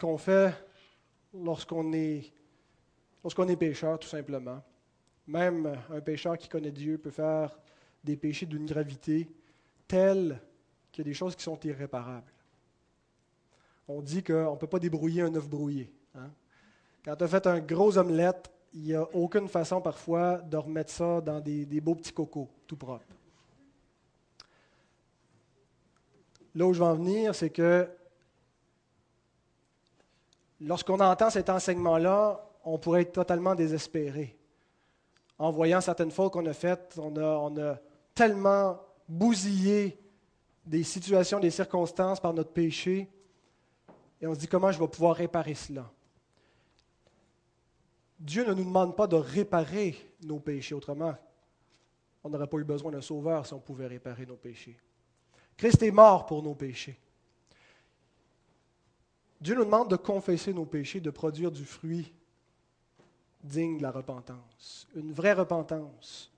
qu'on 0.00 0.16
fait 0.16 0.54
lorsqu'on 1.34 1.92
est, 1.92 2.32
lorsqu'on 3.22 3.48
est 3.48 3.56
pécheur, 3.56 3.98
tout 3.98 4.08
simplement. 4.08 4.62
Même 5.26 5.76
un 5.90 6.00
pécheur 6.00 6.36
qui 6.36 6.48
connaît 6.48 6.70
Dieu 6.70 6.98
peut 6.98 7.10
faire 7.10 7.58
des 8.02 8.16
péchés 8.16 8.46
d'une 8.46 8.66
gravité 8.66 9.28
telle 9.86 10.40
qu'il 10.90 11.04
y 11.04 11.08
a 11.08 11.10
des 11.10 11.14
choses 11.14 11.36
qui 11.36 11.42
sont 11.42 11.58
irréparables. 11.60 12.32
On 13.86 14.00
dit 14.02 14.22
qu'on 14.22 14.52
ne 14.52 14.56
peut 14.56 14.66
pas 14.66 14.78
débrouiller 14.78 15.22
un 15.22 15.34
œuf 15.34 15.48
brouillé. 15.48 15.92
Hein. 16.14 16.30
Quand 17.04 17.16
tu 17.16 17.24
as 17.24 17.28
fait 17.28 17.46
un 17.46 17.60
gros 17.60 17.96
omelette, 17.98 18.50
il 18.72 18.82
n'y 18.82 18.94
a 18.94 19.02
aucune 19.14 19.48
façon 19.48 19.80
parfois 19.80 20.38
de 20.38 20.56
remettre 20.56 20.92
ça 20.92 21.20
dans 21.20 21.40
des, 21.40 21.66
des 21.66 21.80
beaux 21.80 21.94
petits 21.94 22.12
cocos, 22.12 22.48
tout 22.66 22.76
propres. 22.76 23.04
Là 26.54 26.66
où 26.66 26.72
je 26.72 26.78
veux 26.78 26.84
en 26.84 26.94
venir, 26.94 27.34
c'est 27.34 27.50
que 27.50 27.88
lorsqu'on 30.60 31.00
entend 31.00 31.30
cet 31.30 31.50
enseignement-là, 31.50 32.46
on 32.64 32.78
pourrait 32.78 33.02
être 33.02 33.12
totalement 33.12 33.54
désespéré. 33.54 34.36
En 35.38 35.50
voyant 35.50 35.80
certaines 35.80 36.10
fautes 36.10 36.32
qu'on 36.32 36.46
a 36.46 36.52
faites, 36.52 36.98
on 36.98 37.16
a, 37.58 37.78
tellement 38.14 38.78
bousillé 39.08 39.98
des 40.66 40.82
situations, 40.82 41.40
des 41.40 41.50
circonstances 41.50 42.20
par 42.20 42.34
notre 42.34 42.52
péché, 42.52 43.08
et 44.20 44.26
on 44.26 44.34
se 44.34 44.40
dit 44.40 44.48
comment 44.48 44.70
je 44.70 44.78
vais 44.78 44.88
pouvoir 44.88 45.16
réparer 45.16 45.54
cela? 45.54 45.90
Dieu 48.18 48.44
ne 48.44 48.52
nous 48.52 48.64
demande 48.64 48.94
pas 48.94 49.06
de 49.06 49.16
réparer 49.16 49.96
nos 50.22 50.38
péchés, 50.38 50.74
autrement, 50.74 51.14
on 52.22 52.28
n'aurait 52.28 52.46
pas 52.46 52.58
eu 52.58 52.64
besoin 52.64 52.92
d'un 52.92 53.00
sauveur 53.00 53.46
si 53.46 53.54
on 53.54 53.60
pouvait 53.60 53.86
réparer 53.86 54.26
nos 54.26 54.36
péchés. 54.36 54.76
Christ 55.56 55.82
est 55.82 55.90
mort 55.90 56.26
pour 56.26 56.42
nos 56.42 56.54
péchés. 56.54 56.98
Dieu 59.40 59.54
nous 59.54 59.64
demande 59.64 59.88
de 59.88 59.96
confesser 59.96 60.52
nos 60.52 60.66
péchés, 60.66 61.00
de 61.00 61.10
produire 61.10 61.50
du 61.50 61.64
fruit 61.64 62.12
digne 63.42 63.78
de 63.78 63.82
la 63.82 63.90
repentance, 63.90 64.86
une 64.94 65.12
vraie 65.12 65.32
repentance 65.32 66.30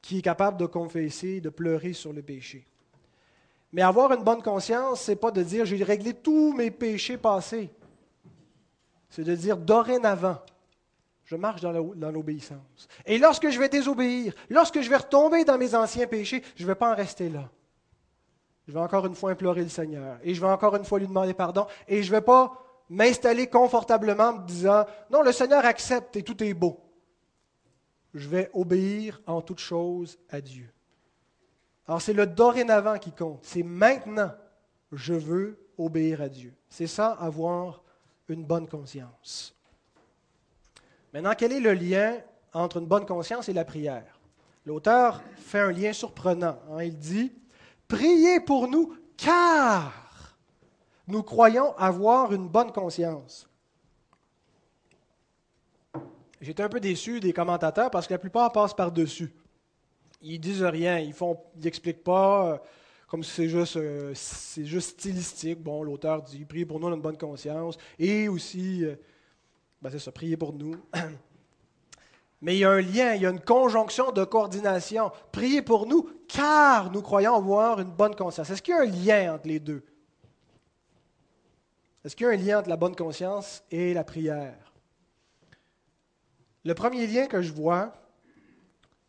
qui 0.00 0.18
est 0.18 0.22
capable 0.22 0.56
de 0.56 0.66
confesser, 0.66 1.40
de 1.40 1.50
pleurer 1.50 1.92
sur 1.92 2.12
le 2.12 2.22
péché. 2.22 2.64
Mais 3.72 3.82
avoir 3.82 4.12
une 4.12 4.24
bonne 4.24 4.42
conscience, 4.42 5.02
ce 5.02 5.10
n'est 5.10 5.16
pas 5.16 5.30
de 5.30 5.42
dire 5.42 5.66
j'ai 5.66 5.82
réglé 5.84 6.14
tous 6.14 6.54
mes 6.54 6.70
péchés 6.70 7.18
passés. 7.18 7.70
C'est 9.10 9.24
de 9.24 9.34
dire 9.34 9.58
dorénavant, 9.58 10.38
je 11.24 11.36
marche 11.36 11.60
dans 11.60 12.10
l'obéissance. 12.10 12.88
Et 13.04 13.18
lorsque 13.18 13.50
je 13.50 13.58
vais 13.58 13.68
désobéir, 13.68 14.32
lorsque 14.48 14.80
je 14.80 14.88
vais 14.88 14.96
retomber 14.96 15.44
dans 15.44 15.58
mes 15.58 15.74
anciens 15.74 16.06
péchés, 16.06 16.42
je 16.56 16.62
ne 16.62 16.68
vais 16.68 16.74
pas 16.74 16.92
en 16.92 16.96
rester 16.96 17.28
là. 17.28 17.50
Je 18.68 18.74
vais 18.74 18.80
encore 18.80 19.06
une 19.06 19.14
fois 19.14 19.30
implorer 19.30 19.62
le 19.62 19.70
Seigneur. 19.70 20.18
Et 20.22 20.34
je 20.34 20.40
vais 20.42 20.46
encore 20.46 20.76
une 20.76 20.84
fois 20.84 20.98
lui 20.98 21.08
demander 21.08 21.32
pardon. 21.32 21.66
Et 21.88 22.02
je 22.02 22.12
ne 22.12 22.16
vais 22.18 22.22
pas 22.24 22.52
m'installer 22.90 23.46
confortablement 23.46 24.24
en 24.24 24.32
me 24.34 24.46
disant, 24.46 24.84
non, 25.10 25.22
le 25.22 25.32
Seigneur 25.32 25.64
accepte 25.64 26.16
et 26.16 26.22
tout 26.22 26.42
est 26.44 26.52
beau. 26.52 26.78
Je 28.12 28.28
vais 28.28 28.50
obéir 28.52 29.22
en 29.26 29.40
toute 29.40 29.58
chose 29.58 30.18
à 30.28 30.42
Dieu. 30.42 30.70
Alors 31.86 32.02
c'est 32.02 32.12
le 32.12 32.26
dorénavant 32.26 32.98
qui 32.98 33.10
compte. 33.10 33.40
C'est 33.42 33.62
maintenant, 33.62 34.32
je 34.92 35.14
veux 35.14 35.58
obéir 35.78 36.20
à 36.20 36.28
Dieu. 36.28 36.54
C'est 36.68 36.86
ça, 36.86 37.12
avoir 37.12 37.82
une 38.28 38.44
bonne 38.44 38.68
conscience. 38.68 39.54
Maintenant, 41.14 41.32
quel 41.38 41.52
est 41.52 41.60
le 41.60 41.72
lien 41.72 42.18
entre 42.52 42.76
une 42.76 42.86
bonne 42.86 43.06
conscience 43.06 43.48
et 43.48 43.54
la 43.54 43.64
prière? 43.64 44.20
L'auteur 44.66 45.22
fait 45.36 45.60
un 45.60 45.72
lien 45.72 45.94
surprenant. 45.94 46.58
Hein. 46.70 46.82
Il 46.82 46.98
dit, 46.98 47.32
Priez 47.88 48.40
pour 48.40 48.68
nous, 48.68 48.94
car 49.16 50.36
nous 51.06 51.22
croyons 51.22 51.74
avoir 51.78 52.34
une 52.34 52.46
bonne 52.46 52.70
conscience. 52.70 53.48
J'étais 56.40 56.62
un 56.62 56.68
peu 56.68 56.80
déçu 56.80 57.18
des 57.18 57.32
commentateurs 57.32 57.90
parce 57.90 58.06
que 58.06 58.14
la 58.14 58.18
plupart 58.18 58.52
passent 58.52 58.74
par-dessus. 58.74 59.32
Ils 60.20 60.38
disent 60.38 60.62
rien, 60.62 60.98
ils 60.98 61.14
n'expliquent 61.56 62.04
pas, 62.04 62.52
euh, 62.52 62.58
comme 63.08 63.24
si 63.24 63.48
euh, 63.54 64.12
c'est 64.14 64.66
juste 64.66 65.00
stylistique. 65.00 65.60
Bon, 65.60 65.82
l'auteur 65.82 66.22
dit 66.22 66.44
priez 66.44 66.66
pour 66.66 66.78
nous, 66.78 66.88
une 66.88 67.00
bonne 67.00 67.16
conscience, 67.16 67.78
et 67.98 68.28
aussi, 68.28 68.84
euh, 68.84 68.96
ben 69.80 69.90
c'est 69.90 69.98
ça, 69.98 70.12
priez 70.12 70.36
pour 70.36 70.52
nous. 70.52 70.76
Mais 72.40 72.56
il 72.56 72.60
y 72.60 72.64
a 72.64 72.70
un 72.70 72.80
lien, 72.80 73.14
il 73.14 73.22
y 73.22 73.26
a 73.26 73.30
une 73.30 73.40
conjonction 73.40 74.12
de 74.12 74.24
coordination. 74.24 75.10
Priez 75.32 75.62
pour 75.62 75.86
nous, 75.86 76.08
car 76.28 76.92
nous 76.92 77.02
croyons 77.02 77.34
avoir 77.34 77.80
une 77.80 77.90
bonne 77.90 78.14
conscience. 78.14 78.48
Est-ce 78.50 78.62
qu'il 78.62 78.74
y 78.74 78.78
a 78.78 78.82
un 78.82 78.84
lien 79.24 79.34
entre 79.34 79.48
les 79.48 79.58
deux? 79.58 79.84
Est-ce 82.04 82.14
qu'il 82.14 82.26
y 82.26 82.30
a 82.30 82.32
un 82.32 82.36
lien 82.36 82.58
entre 82.60 82.68
la 82.68 82.76
bonne 82.76 82.94
conscience 82.94 83.64
et 83.70 83.92
la 83.92 84.04
prière? 84.04 84.72
Le 86.64 86.74
premier 86.74 87.06
lien 87.06 87.26
que 87.26 87.42
je 87.42 87.52
vois, 87.52 87.92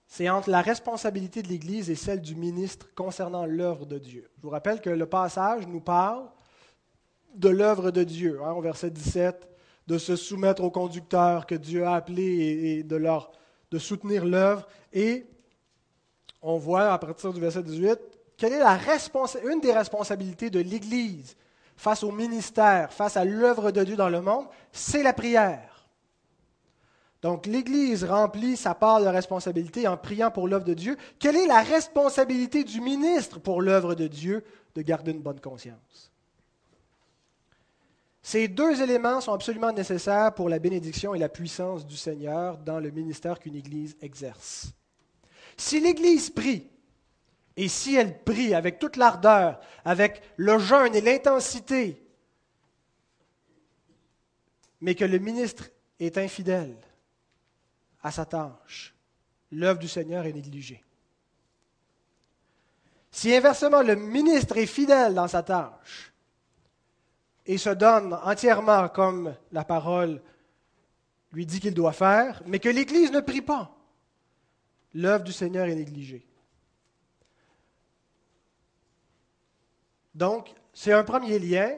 c'est 0.08 0.28
entre 0.28 0.50
la 0.50 0.62
responsabilité 0.62 1.44
de 1.44 1.50
l'Église 1.50 1.92
et 1.92 1.96
celle 1.96 2.22
du 2.22 2.36
ministre 2.36 2.88
concernant 2.96 3.46
l'œuvre 3.46 3.86
de 3.86 4.00
Dieu. 4.00 4.28
Je 4.38 4.42
vous 4.42 4.50
rappelle 4.50 4.82
que 4.82 4.90
le 4.90 5.06
passage 5.06 5.68
nous 5.68 5.82
parle 5.82 6.26
de 7.36 7.50
l'œuvre 7.50 7.92
de 7.92 8.04
Dieu. 8.04 8.40
Hein, 8.44 8.54
au 8.54 8.62
verset 8.62 8.90
17, 8.90 9.48
de 9.90 9.98
se 9.98 10.16
soumettre 10.16 10.64
aux 10.64 10.70
conducteurs 10.70 11.48
que 11.48 11.56
Dieu 11.56 11.84
a 11.84 11.96
appelés 11.96 12.78
et, 12.78 12.84
de, 12.84 13.80
soutenir 13.80 14.24
l'œuvre. 14.24 14.68
Et 14.94 15.26
on 16.44 16.60
voit 16.60 16.94
à 16.94 16.98
partir 17.00 17.34
du 17.34 17.42
verset 17.42 17.64
18 17.64 18.00
quelle 18.38 18.54
est 18.54 18.60
la 18.60 18.80
une 19.44 19.60
des 19.60 19.74
responsabilités 19.74 20.50
de 20.50 20.60
l'Église 20.60 21.36
face 21.76 22.04
au 22.04 22.12
ministère, 22.12 22.94
face 22.94 23.18
à 23.18 23.26
l'œuvre 23.26 23.72
de 23.72 23.84
Dieu 23.84 23.96
dans 23.96 24.10
le 24.10 24.22
monde, 24.22 24.46
c'est 24.72 25.04
la 25.04 25.12
prière. 25.12 25.90
Donc 27.22 27.48
l'Église 27.48 28.04
remplit 28.04 28.56
sa 28.56 28.76
part 28.76 29.02
de 29.02 29.08
responsabilité 29.08 29.88
en 29.88 29.98
priant 29.98 30.30
pour 30.30 30.48
l'œuvre 30.48 30.66
de 30.66 30.74
Dieu. 30.74 30.98
Quelle 31.18 31.36
est 31.36 31.48
la 31.48 31.64
responsabilité 31.64 32.64
du 32.64 32.80
ministre 32.80 33.40
pour 33.40 33.62
l'œuvre 33.62 33.96
de 33.96 34.08
Dieu 34.08 34.44
de 34.76 34.82
garder 34.84 35.12
une 35.12 35.22
bonne 35.22 35.42
conscience? 35.42 36.12
Ces 38.22 38.48
deux 38.48 38.82
éléments 38.82 39.22
sont 39.22 39.34
absolument 39.34 39.72
nécessaires 39.72 40.34
pour 40.34 40.50
la 40.50 40.60
bénédiction 40.60 41.16
et 41.16 41.20
la 41.20 41.30
puissance 41.30 41.86
du 41.86 41.96
Seigneur 41.96 42.58
dans 42.58 42.80
le 42.80 42.92
ministère 42.92 43.40
qu'une 43.40 43.56
Église 43.56 43.96
exerce. 44.02 44.72
Si 45.58 45.80
l'Église 45.80 46.30
prie, 46.30 46.70
et 47.56 47.68
si 47.68 47.96
elle 47.96 48.24
prie 48.24 48.54
avec 48.54 48.80
toute 48.80 48.96
l'ardeur, 48.96 49.60
avec 49.84 50.22
le 50.38 50.60
jeûne 50.60 50.96
et 50.96 51.02
l'intensité, 51.02 52.02
mais 54.82 54.96
que 54.96 55.06
le 55.06 55.20
ministre 55.20 55.70
est 56.00 56.18
infidèle 56.18 56.78
à 58.02 58.12
sa 58.12 58.26
tâche, 58.26 58.96
l'œuvre 59.52 59.80
du 59.80 59.88
Seigneur 59.88 60.26
est 60.26 60.34
négligée. 60.34 60.84
Si 63.12 63.34
inversement 63.36 63.82
le 63.82 63.96
ministre 63.96 64.58
est 64.58 64.66
fidèle 64.66 65.14
dans 65.14 65.28
sa 65.28 65.44
tâche, 65.44 66.14
et 67.46 67.58
se 67.58 67.70
donne 67.70 68.14
entièrement 68.24 68.88
comme 68.90 69.36
la 69.52 69.64
parole 69.64 70.22
lui 71.32 71.46
dit 71.46 71.60
qu'il 71.60 71.74
doit 71.74 71.94
faire, 71.94 72.42
mais 72.46 72.60
que 72.60 72.70
l'Église 72.70 73.12
ne 73.12 73.20
prie 73.20 73.42
pas, 73.42 73.76
l'œuvre 74.94 75.24
du 75.24 75.32
Seigneur 75.32 75.68
est 75.68 75.76
négligée. 75.76 76.26
Donc, 80.16 80.54
c'est 80.74 80.92
un 80.92 81.04
premier 81.04 81.40
lien 81.40 81.78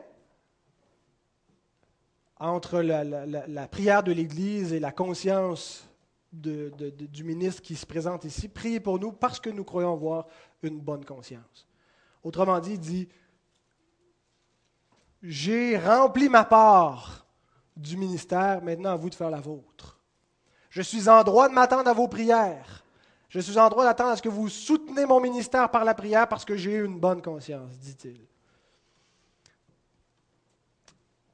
entre 2.40 2.82
la, 2.82 3.68
prière 3.68 4.02
de 4.02 4.12
l'Église 4.12 4.74
et 4.74 4.80
la 4.80 4.92
conscience 4.92 5.88
du 6.32 7.24
ministre 7.24 7.62
qui 7.62 7.76
se 7.76 7.86
présente 7.86 8.26
ici. 8.26 8.48
Priez 8.48 8.80
pour 8.80 9.00
nous 9.00 9.12
parce 9.12 9.40
que 9.40 9.50
nous 9.50 9.64
croyons 9.64 9.94
avoir 9.94 10.28
une 10.64 10.80
bonne 10.80 11.06
conscience. 11.06 11.68
Autrement 12.24 12.60
dit, 12.60 12.74
il 12.74 12.80
dit, 12.80 13.10
j'ai 15.22 15.78
rempli 15.78 16.30
ma 16.30 16.44
part 16.44 17.26
du 17.76 17.98
ministère, 17.98 18.62
maintenant 18.62 18.92
à 18.92 18.96
vous 18.96 19.10
de 19.10 19.16
faire 19.16 19.30
la 19.30 19.40
vôtre. 19.40 20.00
Je 20.70 20.82
suis 20.82 21.10
en 21.10 21.24
droit 21.24 21.50
de 21.50 21.54
m'attendre 21.54 21.90
à 21.90 21.94
vos 21.94 22.08
prières. 22.08 22.84
Je 23.30 23.40
suis 23.40 23.58
en 23.58 23.70
droit 23.70 23.84
d'attendre 23.84 24.12
à 24.12 24.18
ce 24.18 24.22
que 24.22 24.30
vous 24.30 24.50
soutenez 24.50 25.06
mon 25.06 25.20
ministère 25.20 25.70
par 25.70 25.86
la 25.86 25.94
prière 25.94 26.28
parce 26.28 26.46
que 26.46 26.56
j'ai 26.56 26.76
une 26.76 27.00
bonne 27.00 27.22
conscience, 27.22 27.78
dit-il. 27.80 28.20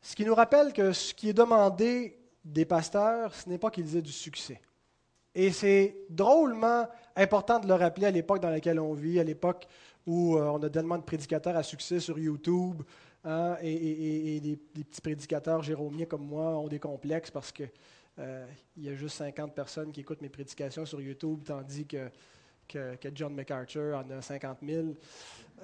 Ce 0.01 0.15
qui 0.15 0.25
nous 0.25 0.35
rappelle 0.35 0.73
que 0.73 0.93
ce 0.93 1.13
qui 1.13 1.29
est 1.29 1.33
demandé 1.33 2.17
des 2.45 2.65
pasteurs, 2.65 3.33
ce 3.35 3.49
n'est 3.49 3.57
pas 3.57 3.69
qu'ils 3.69 3.97
aient 3.97 4.01
du 4.01 4.11
succès. 4.11 4.61
Et 5.35 5.51
c'est 5.51 5.97
drôlement 6.09 6.87
important 7.15 7.59
de 7.59 7.67
le 7.67 7.73
rappeler 7.73 8.07
à 8.07 8.11
l'époque 8.11 8.39
dans 8.39 8.49
laquelle 8.49 8.79
on 8.79 8.93
vit, 8.93 9.19
à 9.19 9.23
l'époque 9.23 9.67
où 10.05 10.37
euh, 10.37 10.45
on 10.45 10.63
a 10.63 10.69
tellement 10.69 10.97
de 10.97 11.03
prédicateurs 11.03 11.57
à 11.57 11.63
succès 11.63 11.99
sur 11.99 12.17
YouTube, 12.17 12.81
hein, 13.27 13.57
et, 13.61 14.39
des, 14.39 14.55
petits 14.55 15.01
prédicateurs 15.01 15.61
jéromiens 15.61 16.05
comme 16.05 16.25
moi 16.25 16.57
ont 16.57 16.67
des 16.67 16.79
complexes 16.79 17.31
parce 17.31 17.51
que 17.51 17.63
il 18.75 18.83
y 18.83 18.89
a 18.89 18.95
juste 18.95 19.17
50 19.17 19.53
personnes 19.53 19.91
qui 19.91 19.99
écoutent 19.99 20.23
mes 20.23 20.29
prédications 20.29 20.87
sur 20.87 20.99
YouTube, 20.99 21.41
tandis 21.45 21.85
que, 21.85 22.09
que, 22.67 22.97
John 23.13 23.35
MacArthur 23.35 23.95
en 23.95 24.09
a 24.09 24.23
50 24.23 24.57
000. 24.67 24.87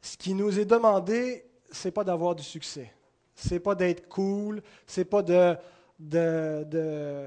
ce 0.00 0.16
qui 0.16 0.32
nous 0.32 0.58
est 0.58 0.64
demandé, 0.64 1.44
c'est 1.70 1.90
pas 1.90 2.02
d'avoir 2.02 2.34
du 2.34 2.42
succès. 2.42 2.90
C'est 3.34 3.60
pas 3.60 3.74
d'être 3.74 4.08
cool. 4.08 4.62
C'est 4.86 5.04
pas 5.04 5.20
de, 5.20 5.54
de, 5.98 6.64
de 6.64 7.26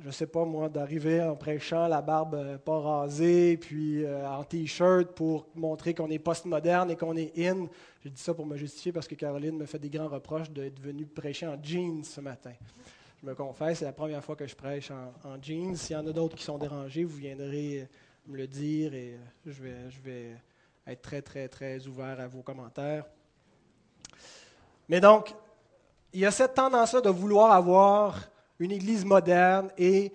je 0.00 0.10
sais 0.10 0.26
pas 0.26 0.44
moi, 0.44 0.68
d'arriver 0.68 1.22
en 1.22 1.36
prêchant 1.36 1.86
la 1.86 2.02
barbe 2.02 2.34
euh, 2.34 2.58
pas 2.58 2.80
rasée, 2.80 3.56
puis 3.56 4.04
euh, 4.04 4.28
en 4.28 4.42
t-shirt 4.42 5.12
pour 5.14 5.46
montrer 5.54 5.94
qu'on 5.94 6.10
est 6.10 6.18
postmoderne 6.18 6.90
et 6.90 6.96
qu'on 6.96 7.16
est 7.16 7.32
in. 7.38 7.68
Je 8.04 8.08
dis 8.08 8.20
ça 8.20 8.34
pour 8.34 8.44
me 8.44 8.56
justifier 8.56 8.92
parce 8.92 9.06
que 9.06 9.14
Caroline 9.14 9.56
me 9.56 9.66
fait 9.66 9.78
des 9.78 9.90
grands 9.90 10.08
reproches 10.08 10.50
d'être 10.50 10.80
venue 10.80 11.06
prêcher 11.06 11.46
en 11.46 11.62
jeans 11.62 12.02
ce 12.02 12.20
matin. 12.20 12.52
Je 13.22 13.26
me 13.26 13.34
confesse, 13.34 13.78
c'est 13.78 13.84
la 13.84 13.92
première 13.92 14.22
fois 14.22 14.36
que 14.36 14.46
je 14.46 14.56
prêche 14.56 14.90
en, 14.90 15.40
jeans. 15.40 15.76
S'il 15.76 15.94
y 15.94 15.98
en 15.98 16.06
a 16.06 16.12
d'autres 16.12 16.36
qui 16.36 16.44
sont 16.44 16.58
dérangés, 16.58 17.04
vous 17.04 17.16
viendrez 17.16 17.88
me 18.26 18.36
le 18.36 18.46
dire 18.46 18.94
et 18.94 19.18
je 19.46 19.62
vais, 19.62 19.90
je 19.90 20.00
vais 20.00 20.36
être 20.86 21.02
très, 21.02 21.22
très, 21.22 21.48
très 21.48 21.86
ouvert 21.86 22.18
à 22.20 22.26
vos 22.26 22.42
commentaires. 22.42 23.06
Mais 24.88 25.00
donc, 25.00 25.34
il 26.12 26.20
y 26.20 26.26
a 26.26 26.30
cette 26.30 26.54
tendance-là 26.54 27.00
de 27.00 27.10
vouloir 27.10 27.52
avoir 27.52 28.28
une 28.58 28.72
église 28.72 29.04
moderne 29.04 29.70
et 29.78 30.12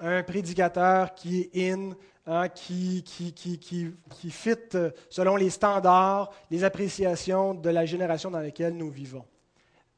un 0.00 0.22
prédicateur 0.22 1.14
qui 1.14 1.50
est 1.52 1.72
in, 1.72 1.90
hein, 2.26 2.48
qui, 2.48 3.02
qui, 3.02 3.32
qui, 3.32 3.58
qui, 3.58 4.30
fit 4.30 4.54
euh, 4.74 4.90
selon 5.08 5.36
les 5.36 5.50
standards, 5.50 6.30
les 6.50 6.64
appréciations 6.64 7.54
de 7.54 7.70
la 7.70 7.84
génération 7.84 8.30
dans 8.30 8.40
laquelle 8.40 8.76
nous 8.76 8.90
vivons. 8.90 9.24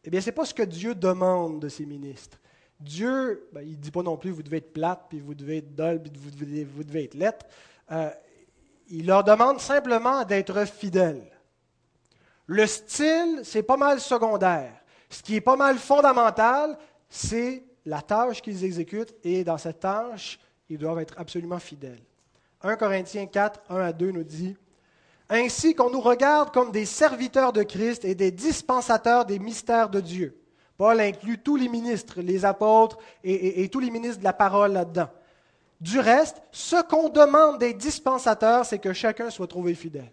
Eh 0.04 0.10
bien, 0.10 0.20
ce 0.20 0.26
n'est 0.26 0.34
pas 0.34 0.44
ce 0.44 0.54
que 0.54 0.62
Dieu 0.62 0.94
demande 0.94 1.60
de 1.60 1.68
ses 1.68 1.84
ministres. 1.84 2.38
Dieu, 2.78 3.48
ben, 3.52 3.60
il 3.60 3.72
ne 3.72 3.76
dit 3.76 3.90
pas 3.90 4.02
non 4.02 4.16
plus 4.16 4.30
vous 4.30 4.42
devez 4.42 4.58
être 4.58 4.72
plate, 4.72 5.06
puis 5.10 5.20
vous 5.20 5.34
devez 5.34 5.58
être 5.58 5.74
dol, 5.74 6.00
puis 6.00 6.12
vous 6.14 6.30
devez, 6.30 6.64
vous 6.64 6.84
devez 6.84 7.04
être 7.04 7.14
lettre. 7.14 7.46
Euh, 7.90 8.10
il 8.88 9.06
leur 9.06 9.22
demande 9.22 9.60
simplement 9.60 10.24
d'être 10.24 10.66
fidèles. 10.66 11.30
Le 12.46 12.66
style, 12.66 13.40
c'est 13.44 13.62
pas 13.62 13.76
mal 13.76 14.00
secondaire. 14.00 14.72
Ce 15.10 15.22
qui 15.22 15.36
est 15.36 15.40
pas 15.40 15.56
mal 15.56 15.76
fondamental, 15.76 16.78
c'est 17.08 17.64
la 17.86 18.02
tâche 18.02 18.42
qu'ils 18.42 18.64
exécutent 18.64 19.14
et 19.24 19.44
dans 19.44 19.58
cette 19.58 19.80
tâche, 19.80 20.38
ils 20.68 20.78
doivent 20.78 21.00
être 21.00 21.14
absolument 21.18 21.58
fidèles. 21.58 22.02
1 22.62 22.76
Corinthiens 22.76 23.26
4, 23.26 23.60
1 23.70 23.76
à 23.76 23.92
2 23.92 24.10
nous 24.10 24.24
dit 24.24 24.56
Ainsi 25.28 25.74
qu'on 25.74 25.90
nous 25.90 26.00
regarde 26.00 26.52
comme 26.52 26.72
des 26.72 26.84
serviteurs 26.84 27.52
de 27.52 27.62
Christ 27.62 28.04
et 28.04 28.14
des 28.14 28.30
dispensateurs 28.30 29.24
des 29.24 29.38
mystères 29.38 29.88
de 29.88 30.00
Dieu. 30.00 30.36
Paul 30.76 31.00
inclut 31.00 31.38
tous 31.38 31.56
les 31.56 31.68
ministres, 31.68 32.20
les 32.20 32.44
apôtres 32.44 32.98
et, 33.22 33.62
et 33.62 33.68
tous 33.68 33.80
les 33.80 33.90
ministres 33.90 34.20
de 34.20 34.24
la 34.24 34.32
parole 34.32 34.72
là-dedans. 34.72 35.08
Du 35.80 35.98
reste, 35.98 36.42
ce 36.52 36.82
qu'on 36.82 37.08
demande 37.08 37.58
des 37.58 37.72
dispensateurs, 37.72 38.66
c'est 38.66 38.78
que 38.78 38.92
chacun 38.92 39.30
soit 39.30 39.46
trouvé 39.46 39.74
fidèle. 39.74 40.12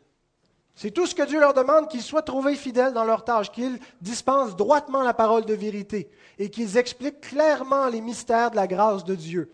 C'est 0.77 0.91
tout 0.91 1.07
ce 1.07 1.15
que 1.15 1.23
Dieu 1.23 1.39
leur 1.39 1.55
demande, 1.55 1.89
qu'ils 1.89 2.03
soient 2.03 2.21
trouvés 2.21 2.55
fidèles 2.55 2.93
dans 2.93 3.03
leur 3.03 3.25
tâche, 3.25 3.51
qu'ils 3.51 3.79
dispensent 3.99 4.55
droitement 4.55 5.01
la 5.01 5.15
parole 5.15 5.43
de 5.43 5.55
vérité 5.55 6.07
et 6.37 6.51
qu'ils 6.51 6.77
expliquent 6.77 7.19
clairement 7.19 7.87
les 7.87 7.99
mystères 7.99 8.51
de 8.51 8.57
la 8.57 8.67
grâce 8.67 9.03
de 9.03 9.15
Dieu. 9.15 9.51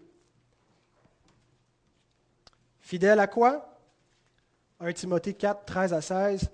Fidèle 2.82 3.22
à 3.22 3.28
quoi? 3.28 3.80
1 4.82 4.92
Timothée 4.92 5.34
4, 5.34 5.64
13 5.64 5.94
à 5.94 6.02
16. 6.02 6.52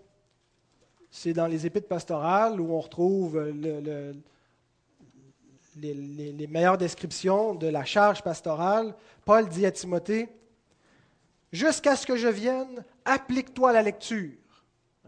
C'est 1.09 1.33
dans 1.33 1.47
les 1.47 1.65
épîtres 1.65 1.87
pastorales 1.87 2.61
où 2.61 2.71
on 2.71 2.79
retrouve 2.79 3.39
le, 3.39 4.13
les, 5.77 6.47
meilleures 6.47 6.77
descriptions 6.77 7.55
de 7.55 7.65
la 7.65 7.85
charge 7.85 8.21
pastorale, 8.21 8.93
Paul 9.25 9.49
dit 9.49 9.65
à 9.65 9.71
Timothée, 9.71 10.29
Jusqu'à 11.51 11.95
ce 11.95 12.05
que 12.05 12.15
je 12.15 12.27
vienne, 12.27 12.85
applique-toi 13.05 13.71
à 13.71 13.73
la 13.73 13.81
lecture. 13.81 14.29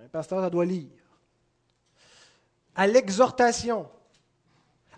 Un 0.03 0.07
pasteur, 0.07 0.41
ça 0.41 0.49
doit 0.49 0.65
lire. 0.65 0.89
À 2.75 2.87
l'exhortation, 2.87 3.87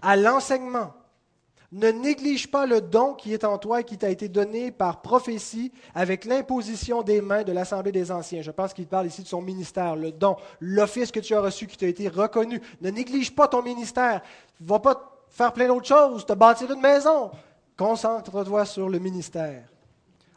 à 0.02 0.16
l'enseignement. 0.16 0.94
Ne 1.74 1.89
néglige 1.89 2.52
pas 2.52 2.68
le 2.68 2.82
don 2.82 3.16
qui 3.16 3.34
est 3.34 3.44
en 3.44 3.58
toi 3.58 3.82
et 3.82 3.84
qui 3.84 3.98
t'a 3.98 4.12
été 4.12 4.30
donné 4.30 4.72
par 4.72 5.02
prophétie 5.02 5.72
avec 5.96 6.24
l'imposition 6.24 7.02
des 7.02 7.20
mains 7.20 7.42
de 7.42 7.52
l'Assemblée 7.52 7.92
des 7.92 8.12
Anciens. 8.12 8.44
Je 8.44 8.52
pense 8.52 8.76
qu'il 8.76 8.86
parle 8.86 9.08
ici 9.08 9.24
de 9.24 9.28
son 9.28 9.42
ministère, 9.42 9.96
le 9.96 10.12
don, 10.12 10.38
l'office 10.60 11.12
que 11.12 11.20
tu 11.20 11.34
as 11.34 11.42
reçu 11.42 11.66
qui 11.66 11.76
t'a 11.76 11.88
été 11.88 12.08
reconnu. 12.10 12.62
Ne 12.82 12.92
néglige 12.92 13.34
pas 13.34 13.48
ton 13.48 13.63
ministère. 13.63 14.22
Va 14.62 14.78
pas 14.80 15.26
faire 15.30 15.52
plein 15.52 15.68
d'autres 15.68 15.88
choses, 15.88 16.28
te 16.28 16.34
bâtir 16.34 16.72
une 16.72 16.80
maison. 16.82 17.32
Concentre-toi 17.76 18.66
sur 18.66 18.88
le 18.88 19.00
ministère. 19.00 19.73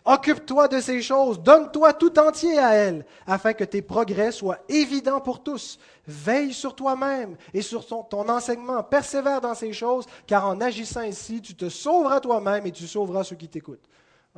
Occupe-toi 0.08 0.68
de 0.68 0.78
ces 0.78 1.02
choses, 1.02 1.40
donne-toi 1.40 1.92
tout 1.92 2.16
entier 2.20 2.60
à 2.60 2.74
elles, 2.74 3.04
afin 3.26 3.52
que 3.54 3.64
tes 3.64 3.82
progrès 3.82 4.30
soient 4.30 4.60
évidents 4.68 5.20
pour 5.20 5.42
tous. 5.42 5.80
Veille 6.06 6.52
sur 6.52 6.76
toi-même 6.76 7.36
et 7.52 7.60
sur 7.60 7.84
ton, 7.84 8.28
enseignement, 8.28 8.84
persévère 8.84 9.40
dans 9.40 9.56
ces 9.56 9.72
choses, 9.72 10.06
car 10.24 10.46
en 10.46 10.60
agissant 10.60 11.00
ainsi, 11.00 11.42
tu 11.42 11.56
te 11.56 11.68
sauveras 11.68 12.20
toi-même 12.20 12.64
et 12.66 12.70
tu 12.70 12.86
sauveras 12.86 13.24
ceux 13.24 13.34
qui 13.34 13.48
t'écoutent. 13.48 13.88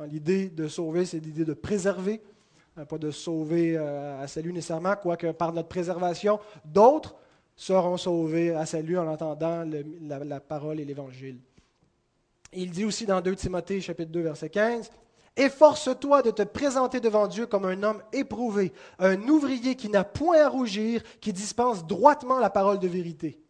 L'idée 0.07 0.49
de 0.49 0.67
sauver, 0.67 1.05
c'est 1.05 1.19
l'idée 1.19 1.45
de 1.45 1.53
préserver, 1.53 2.19
hein, 2.75 2.85
pas 2.85 2.97
de 2.97 3.11
sauver 3.11 3.77
euh, 3.77 4.23
à 4.23 4.27
salut 4.27 4.51
nécessairement, 4.51 4.95
quoique 4.95 5.31
par 5.33 5.53
notre 5.53 5.67
préservation, 5.67 6.39
d'autres 6.65 7.15
seront 7.55 7.97
sauvés 7.97 8.55
à 8.55 8.65
salut 8.65 8.97
en 8.97 9.07
entendant 9.07 9.63
la, 10.01 10.39
parole 10.39 10.79
et 10.79 10.85
l'évangile. 10.85 11.37
Il 12.53 12.71
dit 12.71 12.85
aussi 12.85 13.05
dans 13.05 13.21
2 13.21 13.35
Timothée 13.35 13.81
chapitre 13.81 14.11
2 14.11 14.21
verset 14.21 14.49
15, 14.49 14.89
Efforce-toi 15.39 16.21
de 16.21 16.31
te 16.31 16.41
présenter 16.41 16.99
devant 16.99 17.25
Dieu 17.25 17.45
comme 17.45 17.63
un 17.63 17.81
homme 17.81 18.03
éprouvé, 18.11 18.73
un 18.99 19.17
ouvrier 19.29 19.75
qui 19.75 19.87
n'a 19.87 20.03
point 20.03 20.43
à 20.43 20.49
rougir, 20.49 21.01
qui 21.21 21.31
dispense 21.31 21.87
droitement 21.87 22.39
la 22.39 22.49
parole 22.49 22.77
de 22.77 22.89
vérité. 22.89 23.41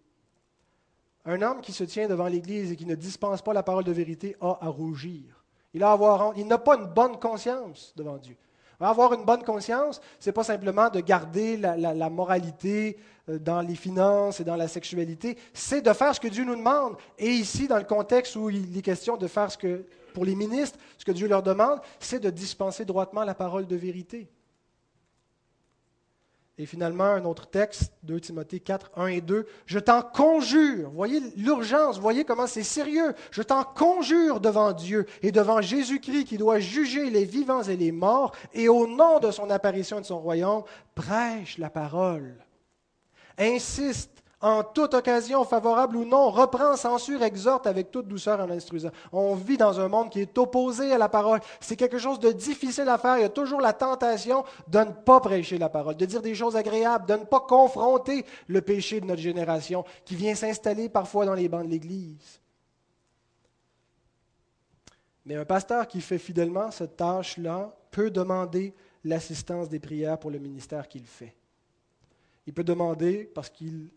Un 1.26 1.42
homme 1.42 1.62
qui 1.62 1.74
se 1.74 1.84
tient 1.84 2.08
devant 2.08 2.28
l'Église 2.28 2.72
et 2.72 2.76
qui 2.76 2.86
ne 2.86 2.94
dispense 2.94 3.42
pas 3.42 3.54
la 3.54 3.64
parole 3.64 3.86
de 3.86 3.92
vérité 3.92 4.36
a 4.40 4.60
à 4.62 4.68
rougir. 4.68 5.44
Il 5.74 5.80
n'a 5.82 6.58
pas 6.60 6.76
une 6.76 6.86
bonne 6.86 7.20
conscience 7.20 7.92
devant 7.96 8.18
Dieu. 8.18 8.38
Avoir 8.80 9.14
une 9.14 9.26
bonne 9.26 9.44
conscience, 9.44 10.00
ce 10.20 10.30
n'est 10.30 10.34
pas 10.34 10.44
simplement 10.44 10.90
de 10.90 11.02
garder 11.02 11.58
la, 11.58 12.10
moralité 12.10 12.98
euh, 13.28 13.38
dans 13.38 13.62
les 13.62 13.76
finances 13.76 14.40
et 14.40 14.46
dans 14.46 14.56
la 14.56 14.70
sexualité, 14.70 15.38
c'est 15.54 15.82
de 15.82 15.92
faire 15.92 16.16
ce 16.16 16.20
que 16.20 16.30
Dieu 16.30 16.46
nous 16.46 16.56
demande. 16.56 16.96
Et 17.18 17.28
ici, 17.28 17.68
dans 17.68 17.78
le 17.78 17.84
contexte 17.84 18.38
où 18.38 18.50
il 18.50 18.78
est 18.78 18.82
question 18.82 19.18
de 19.18 19.28
faire 19.28 19.52
ce 19.52 19.58
que, 19.58 19.86
pour 20.14 20.24
les 20.24 20.36
ministres, 20.36 20.80
ce 20.98 21.04
que 21.04 21.12
Dieu 21.12 21.28
leur 21.28 21.44
demande, 21.44 21.82
c'est 22.00 22.20
de 22.20 22.30
dispenser 22.30 22.86
droitement 22.86 23.26
la 23.26 23.36
parole 23.36 23.68
de 23.68 23.76
vérité. 23.76 24.30
Et 26.62 26.66
finalement, 26.66 27.06
un 27.06 27.24
autre 27.24 27.48
texte, 27.48 27.94
2 28.04 28.20
Timothée 28.20 28.60
4, 28.60 28.92
1 28.98 29.08
et 29.08 29.22
2. 29.22 29.48
Je 29.66 29.80
t'en 29.80 30.02
conjure, 30.02 30.90
voyez 30.90 31.22
l'urgence, 31.38 32.00
voyez 32.00 32.26
comment 32.26 32.48
c'est 32.48 32.64
sérieux. 32.64 33.14
Je 33.32 33.42
t'en 33.42 33.64
conjure 33.64 34.42
devant 34.42 34.74
Dieu 34.74 35.06
et 35.22 35.32
devant 35.32 35.62
Jésus-Christ 35.62 36.26
qui 36.26 36.38
doit 36.38 36.60
juger 36.60 37.10
les 37.10 37.24
vivants 37.24 37.64
et 37.64 37.78
les 37.78 37.94
morts, 37.94 38.36
et 38.54 38.68
au 38.68 38.88
nom 38.88 39.20
de 39.20 39.32
son 39.32 39.50
apparition 39.50 40.00
et 40.00 40.02
de 40.02 40.06
son 40.06 40.20
royaume, 40.20 40.64
prêche 40.96 41.58
la 41.58 41.70
parole. 41.70 42.36
Insiste 43.38 44.19
en 44.42 44.64
toute 44.64 44.94
occasion, 44.94 45.44
favorable 45.44 45.98
ou 45.98 46.06
non, 46.06 46.30
reprend, 46.30 46.78
censure, 46.78 47.22
exhorte 47.24 47.68
avec 47.68 47.92
toute 47.92 48.08
douceur 48.08 48.40
en 48.40 48.50
instruisant. 48.50 48.92
On 49.12 49.36
vit 49.36 49.58
dans 49.58 49.82
un 49.82 49.90
monde 49.90 50.10
qui 50.10 50.22
est 50.22 50.38
opposé 50.38 50.94
à 50.94 50.98
la 50.98 51.10
parole. 51.10 51.42
C'est 51.60 51.76
quelque 51.76 51.98
chose 51.98 52.20
de 52.20 52.32
difficile 52.32 52.88
à 52.88 52.98
faire. 52.98 53.18
Il 53.18 53.22
y 53.22 53.26
a 53.26 53.30
toujours 53.30 53.60
la 53.60 53.74
tentation 53.74 54.46
de 54.68 54.80
ne 54.80 54.92
pas 54.92 55.20
prêcher 55.20 55.58
la 55.58 55.68
parole, 55.68 55.98
de 55.98 56.06
dire 56.06 56.22
des 56.22 56.36
choses 56.36 56.56
agréables, 56.56 57.06
de 57.06 57.16
ne 57.16 57.26
pas 57.26 57.42
confronter 57.42 58.26
le 58.48 58.62
péché 58.62 59.02
de 59.02 59.06
notre 59.06 59.22
génération 59.22 59.84
qui 60.06 60.16
vient 60.16 60.36
s'installer 60.36 60.88
parfois 60.88 61.26
dans 61.26 61.34
les 61.34 61.50
bancs 61.50 61.66
de 61.66 61.72
l'Église. 61.72 62.40
Mais 65.26 65.36
un 65.36 65.46
pasteur 65.46 65.86
qui 65.86 66.00
fait 66.00 66.18
fidèlement 66.18 66.72
cette 66.72 66.96
tâche-là 66.96 67.76
peut 67.92 68.10
demander 68.10 68.74
l'assistance 69.04 69.68
des 69.68 69.80
prières 69.80 70.18
pour 70.18 70.32
le 70.32 70.40
ministère 70.40 70.88
qu'il 70.88 71.06
fait. 71.06 71.36
Il 72.48 72.54
peut 72.54 72.64
demander, 72.64 73.26
parce 73.36 73.50
qu'il 73.50 73.90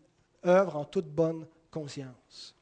œuvre 0.45 0.75
en 0.75 0.85
toute 0.85 1.07
bonne 1.07 1.47
conscience. 1.71 2.55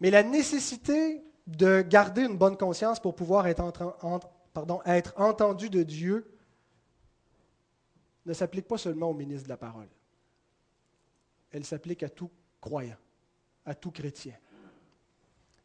Mais 0.00 0.10
la 0.10 0.22
nécessité 0.22 1.22
de 1.46 1.80
garder 1.80 2.22
une 2.22 2.36
bonne 2.36 2.56
conscience 2.56 3.00
pour 3.00 3.16
pouvoir 3.16 3.46
être, 3.46 3.62
entendu 5.16 5.70
de 5.70 5.82
Dieu 5.82 6.30
ne 8.26 8.32
s'applique 8.34 8.68
pas 8.68 8.78
seulement 8.78 9.10
au 9.10 9.14
ministre 9.14 9.44
de 9.44 9.48
la 9.48 9.56
parole. 9.56 9.88
Elle 11.50 11.64
s'applique 11.64 12.02
à 12.02 12.10
tout 12.10 12.30
croyant, 12.60 12.98
à 13.64 13.74
tout 13.74 13.90
chrétien. 13.90 14.34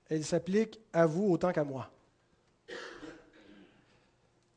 Elle 0.09 0.23
s'applique 0.23 0.79
à 0.93 1.05
vous 1.05 1.29
autant 1.29 1.51
qu'à 1.51 1.63
moi. 1.63 1.91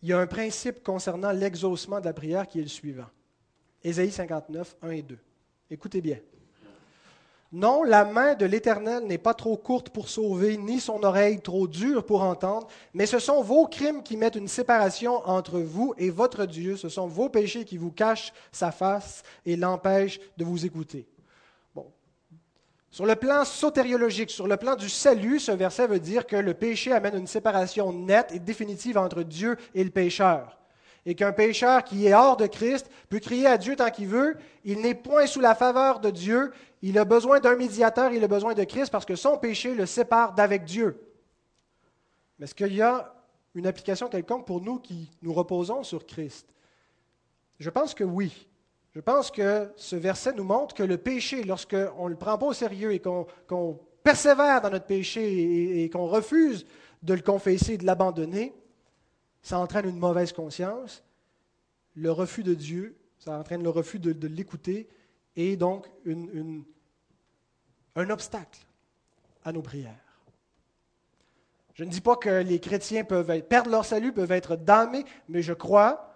il 0.02 0.08
y 0.08 0.12
a 0.12 0.20
un 0.20 0.26
principe 0.26 0.82
concernant 0.84 1.32
l'exaucement 1.32 1.98
de 1.98 2.04
la 2.04 2.12
prière 2.12 2.46
qui 2.46 2.60
est 2.60 2.62
le 2.62 2.68
suivant. 2.68 3.08
Ésaïe 3.86 4.10
59, 4.10 4.76
1 4.82 4.90
et 4.90 5.02
2. 5.02 5.16
Écoutez 5.70 6.00
bien. 6.00 6.18
Non, 7.52 7.84
la 7.84 8.04
main 8.04 8.34
de 8.34 8.44
l'Éternel 8.44 9.04
n'est 9.04 9.16
pas 9.16 9.32
trop 9.32 9.56
courte 9.56 9.90
pour 9.90 10.08
sauver, 10.08 10.56
ni 10.56 10.80
son 10.80 11.04
oreille 11.04 11.40
trop 11.40 11.68
dure 11.68 12.04
pour 12.04 12.22
entendre, 12.22 12.66
mais 12.92 13.06
ce 13.06 13.20
sont 13.20 13.42
vos 13.42 13.68
crimes 13.68 14.02
qui 14.02 14.16
mettent 14.16 14.34
une 14.34 14.48
séparation 14.48 15.24
entre 15.28 15.60
vous 15.60 15.94
et 15.98 16.10
votre 16.10 16.46
Dieu, 16.46 16.76
ce 16.76 16.88
sont 16.88 17.06
vos 17.06 17.28
péchés 17.28 17.64
qui 17.64 17.76
vous 17.76 17.92
cachent 17.92 18.32
sa 18.50 18.72
face 18.72 19.22
et 19.46 19.54
l'empêchent 19.54 20.18
de 20.36 20.44
vous 20.44 20.66
écouter. 20.66 21.06
Bon. 21.72 21.86
Sur 22.90 23.06
le 23.06 23.14
plan 23.14 23.44
sotériologique, 23.44 24.32
sur 24.32 24.48
le 24.48 24.56
plan 24.56 24.74
du 24.74 24.88
salut, 24.88 25.38
ce 25.38 25.52
verset 25.52 25.86
veut 25.86 26.00
dire 26.00 26.26
que 26.26 26.34
le 26.34 26.54
péché 26.54 26.90
amène 26.90 27.16
une 27.16 27.28
séparation 27.28 27.92
nette 27.92 28.32
et 28.32 28.40
définitive 28.40 28.98
entre 28.98 29.22
Dieu 29.22 29.56
et 29.76 29.84
le 29.84 29.90
pécheur 29.90 30.56
et 31.06 31.14
qu'un 31.14 31.32
pécheur 31.32 31.84
qui 31.84 32.06
est 32.06 32.14
hors 32.14 32.36
de 32.36 32.46
Christ 32.46 32.90
peut 33.08 33.20
crier 33.20 33.46
à 33.46 33.56
Dieu 33.56 33.76
tant 33.76 33.90
qu'il 33.90 34.08
veut, 34.08 34.36
il 34.64 34.80
n'est 34.80 34.96
point 34.96 35.26
sous 35.26 35.40
la 35.40 35.54
faveur 35.54 36.00
de 36.00 36.10
Dieu, 36.10 36.52
il 36.82 36.98
a 36.98 37.04
besoin 37.04 37.38
d'un 37.38 37.54
médiateur, 37.54 38.12
il 38.12 38.22
a 38.24 38.28
besoin 38.28 38.54
de 38.54 38.64
Christ 38.64 38.90
parce 38.90 39.06
que 39.06 39.14
son 39.14 39.38
péché 39.38 39.74
le 39.74 39.86
sépare 39.86 40.34
d'avec 40.34 40.64
Dieu. 40.64 41.00
Mais 42.38 42.44
est-ce 42.44 42.54
qu'il 42.56 42.74
y 42.74 42.82
a 42.82 43.14
une 43.54 43.68
application 43.68 44.08
quelconque 44.08 44.46
pour 44.46 44.60
nous 44.60 44.80
qui 44.80 45.08
nous 45.22 45.32
reposons 45.32 45.84
sur 45.84 46.04
Christ? 46.06 46.52
Je 47.60 47.70
pense 47.70 47.94
que 47.94 48.04
oui. 48.04 48.48
Je 48.92 49.00
pense 49.00 49.30
que 49.30 49.70
ce 49.76 49.94
verset 49.94 50.32
nous 50.32 50.44
montre 50.44 50.74
que 50.74 50.82
le 50.82 50.98
péché, 50.98 51.44
lorsqu'on 51.44 52.04
ne 52.06 52.10
le 52.10 52.16
prend 52.16 52.36
pas 52.36 52.46
au 52.46 52.52
sérieux 52.52 52.92
et 52.92 53.00
qu'on 53.00 53.78
persévère 54.02 54.60
dans 54.60 54.70
notre 54.70 54.86
péché 54.86 55.22
et, 55.22 55.84
et 55.84 55.90
qu'on 55.90 56.06
refuse 56.06 56.66
de 57.02 57.14
le 57.14 57.20
confesser 57.20 57.74
et 57.74 57.78
de 57.78 57.86
l'abandonner, 57.86 58.54
ça 59.46 59.60
entraîne 59.60 59.88
une 59.88 60.00
mauvaise 60.00 60.32
conscience, 60.32 61.04
le 61.94 62.10
refus 62.10 62.42
de 62.42 62.52
Dieu, 62.52 62.96
ça 63.20 63.38
entraîne 63.38 63.62
le 63.62 63.70
refus 63.70 64.00
de, 64.00 64.26
l'écouter 64.26 64.88
et 65.36 65.56
donc 65.56 65.86
un 67.94 68.10
obstacle 68.10 68.58
à 69.44 69.52
nos 69.52 69.62
prières. 69.62 70.20
Je 71.74 71.84
ne 71.84 71.90
dis 71.90 72.00
pas 72.00 72.16
que 72.16 72.42
les 72.42 72.58
chrétiens 72.58 73.04
peuvent 73.04 73.40
perdre 73.42 73.70
leur 73.70 73.84
salut, 73.84 74.12
peuvent 74.12 74.32
être 74.32 74.56
damnés, 74.56 75.04
mais 75.28 75.42
je 75.42 75.52
crois 75.52 76.12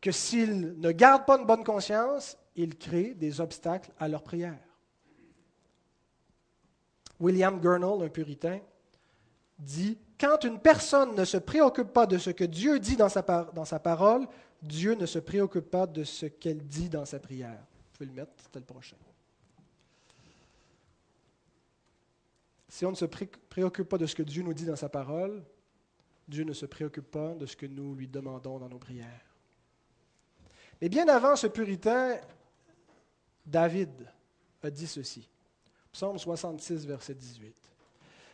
que 0.00 0.10
s'ils 0.10 0.80
ne 0.80 0.92
gardent 0.92 1.26
pas 1.26 1.38
une 1.38 1.46
bonne 1.46 1.64
conscience, 1.64 2.38
ils 2.56 2.78
créent 2.78 3.12
des 3.12 3.42
obstacles 3.42 3.90
à 4.00 4.08
leur 4.08 4.22
prière. 4.22 4.56
William 7.20 7.60
Gurnall, 7.60 8.02
un 8.02 8.08
puritain, 8.08 8.60
dit 9.58 9.98
quand 10.22 10.44
une 10.44 10.60
personne 10.60 11.16
ne 11.16 11.24
se 11.24 11.36
préoccupe 11.36 11.92
pas 11.92 12.06
de 12.06 12.16
ce 12.16 12.30
que 12.30 12.44
Dieu 12.44 12.78
dit 12.78 12.94
dans 12.94 13.08
sa, 13.08 13.22
dans 13.22 13.64
sa 13.64 13.80
parole, 13.80 14.28
Dieu 14.62 14.94
ne 14.94 15.04
se 15.04 15.18
préoccupe 15.18 15.68
pas 15.68 15.84
de 15.84 16.04
ce 16.04 16.26
qu'elle 16.26 16.64
dit 16.64 16.88
dans 16.88 17.04
sa 17.04 17.18
prière. 17.18 17.58
Vous 17.58 17.98
pouvez 17.98 18.06
le 18.06 18.12
mettre, 18.12 18.30
c'était 18.36 18.60
le 18.60 18.64
prochain. 18.64 18.94
Si 22.68 22.86
on 22.86 22.90
ne 22.90 22.96
se 22.96 23.04
préoccupe 23.04 23.88
pas 23.88 23.98
de 23.98 24.06
ce 24.06 24.14
que 24.14 24.22
Dieu 24.22 24.44
nous 24.44 24.54
dit 24.54 24.64
dans 24.64 24.76
sa 24.76 24.88
parole, 24.88 25.42
Dieu 26.28 26.44
ne 26.44 26.52
se 26.52 26.66
préoccupe 26.66 27.10
pas 27.10 27.34
de 27.34 27.44
ce 27.44 27.56
que 27.56 27.66
nous 27.66 27.96
lui 27.96 28.06
demandons 28.06 28.60
dans 28.60 28.68
nos 28.68 28.78
prières. 28.78 29.26
Mais 30.80 30.88
bien 30.88 31.08
avant 31.08 31.34
ce 31.34 31.48
puritain, 31.48 32.20
David 33.44 33.90
a 34.62 34.70
dit 34.70 34.86
ceci. 34.86 35.28
Psaume 35.90 36.16
66, 36.16 36.86
verset 36.86 37.14
18. 37.16 37.56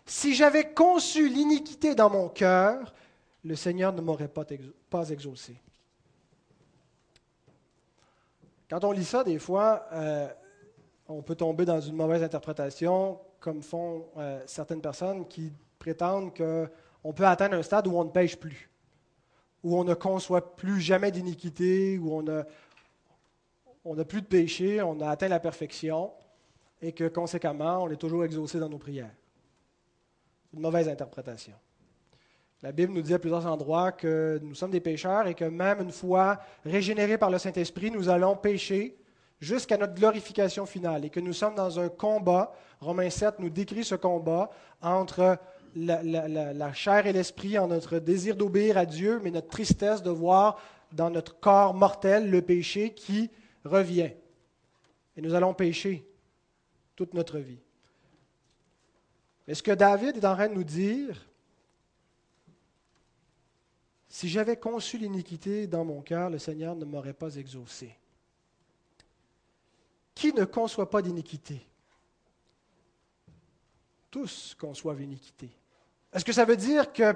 Si 0.09 0.35
j'avais 0.35 0.73
conçu 0.73 1.29
l'iniquité 1.29 1.95
dans 1.95 2.09
mon 2.09 2.31
cœur, 2.31 2.95
le 3.45 3.55
Seigneur 3.55 3.93
ne 3.93 4.01
m'aurait 4.01 4.27
pas, 4.27 5.11
exaucé. 5.11 5.61
Quand 8.71 8.85
on 8.85 8.93
lit 8.93 9.05
ça, 9.05 9.23
des 9.23 9.39
fois, 9.39 9.85
euh, 9.93 10.27
on 11.09 11.21
peut 11.21 11.35
tomber 11.35 11.67
dans 11.67 11.83
une 11.83 11.95
mauvaise 11.95 12.23
interprétation, 12.23 13.21
comme 13.39 13.63
font 13.63 14.07
euh, 14.17 14.43
certaines 14.47 14.81
personnes 14.81 15.29
qui 15.29 15.53
prétendent 15.79 16.35
qu'on 16.35 17.13
peut 17.13 17.27
atteindre 17.27 17.57
un 17.57 17.63
stade 17.63 17.87
où 17.87 17.99
on 17.99 18.05
ne 18.05 18.11
pêche 18.11 18.37
plus, 18.37 18.71
où 19.63 19.77
on 19.77 19.85
ne 19.85 19.93
conçoit 19.93 20.57
plus 20.57 20.81
jamais 20.81 21.11
d'iniquité, 21.11 21.99
où 21.99 22.15
on 22.15 22.23
n'a 23.95 24.05
plus 24.07 24.23
de 24.23 24.27
péché, 24.27 24.81
on 24.81 25.03
a 25.03 25.11
atteint 25.11 25.29
la 25.29 25.39
perfection, 25.39 26.13
et 26.81 26.93
que 26.93 27.09
conséquemment, 27.09 27.83
on 27.83 27.91
est 27.91 27.97
toujours 27.97 28.25
exaucé 28.25 28.59
dans 28.59 28.71
nos 28.71 28.79
prières 28.79 29.18
une 30.53 30.61
mauvaise 30.61 30.89
interprétation. 30.89 31.55
La 32.63 32.73
Bible 32.73 32.93
nous 32.93 33.03
dit 33.03 33.15
à 33.15 33.19
plusieurs 33.19 33.47
endroits 33.47 33.93
que 33.93 34.41
nous 34.43 34.55
sommes 34.55 34.73
des 34.73 34.81
pécheurs 34.81 35.29
et 35.29 35.35
que 35.35 35.45
même 35.45 35.81
une 35.81 35.93
fois 35.93 36.41
régénérés 36.65 37.19
par 37.19 37.31
le 37.31 37.39
Saint-Esprit, 37.39 37.91
nous 37.91 38.09
allons 38.09 38.37
pécher 38.37 38.97
jusqu'à 39.41 39.77
notre 39.77 39.95
glorification 39.95 40.67
finale 40.67 41.05
et 41.05 41.11
que 41.11 41.21
nous 41.21 41.33
sommes 41.33 41.55
dans 41.55 41.79
un 41.79 41.89
combat. 41.89 42.53
Romains 42.81 43.11
7 43.11 43.39
nous 43.39 43.51
décrit 43.51 43.85
ce 43.85 43.95
combat 43.95 44.51
entre 44.83 45.39
la, 45.77 46.03
la 46.03 46.73
chair 46.73 47.07
et 47.07 47.13
l'esprit, 47.13 47.59
en 47.59 47.69
notre 47.69 48.01
désir 48.01 48.35
d'obéir 48.35 48.77
à 48.77 48.87
Dieu, 48.87 49.21
mais 49.23 49.31
notre 49.31 49.49
tristesse 49.49 50.03
de 50.03 50.11
voir 50.11 50.61
dans 50.93 51.11
notre 51.11 51.39
corps 51.39 51.75
mortel 51.75 52.29
le 52.29 52.43
péché 52.43 52.91
qui 52.91 53.31
revient. 53.65 54.11
Et 55.17 55.23
nous 55.23 55.35
allons 55.35 55.55
pécher 55.55 56.05
toute 56.97 57.15
notre 57.15 57.39
vie. 57.39 57.61
Mais 59.49 59.55
ce 59.55 59.63
que 59.63 59.73
David 59.73 60.19
est 60.19 60.27
en 60.27 60.35
train 60.35 60.49
de 60.51 60.53
nous 60.53 60.63
dire, 60.63 61.27
si 64.07 64.29
j'avais 64.29 64.59
conçu 64.59 64.99
l'iniquité 64.99 65.67
dans 65.67 65.87
mon 65.87 66.03
cœur, 66.03 66.29
le 66.29 66.39
Seigneur 66.39 66.77
ne 66.77 66.85
m'aurait 66.85 67.15
pas 67.15 67.35
exaucé. 67.35 67.97
Qui 70.15 70.35
ne 70.35 70.45
conçoit 70.45 70.91
pas 70.91 71.01
d'iniquité? 71.01 71.67
Tous 74.11 74.55
conçoivent 74.61 75.01
l'iniquité. 75.01 75.49
Est-ce 76.13 76.27
que 76.27 76.33
ça 76.33 76.45
veut 76.45 76.57
dire 76.59 76.93
que 76.93 77.15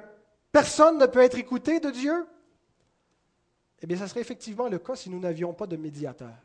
personne 0.51 0.97
ne 0.97 1.05
peut 1.05 1.21
être 1.21 1.37
écouté 1.37 1.81
de 1.81 1.91
Dieu? 1.91 2.27
Eh 3.83 3.87
bien, 3.87 3.99
ça 3.99 4.09
serait 4.09 4.21
effectivement 4.23 4.69
le 4.69 4.79
cas 4.79 4.97
si 4.97 5.11
nous 5.11 5.21
n'avions 5.21 5.53
pas 5.53 5.67
de 5.67 5.77
médiateur. 5.77 6.39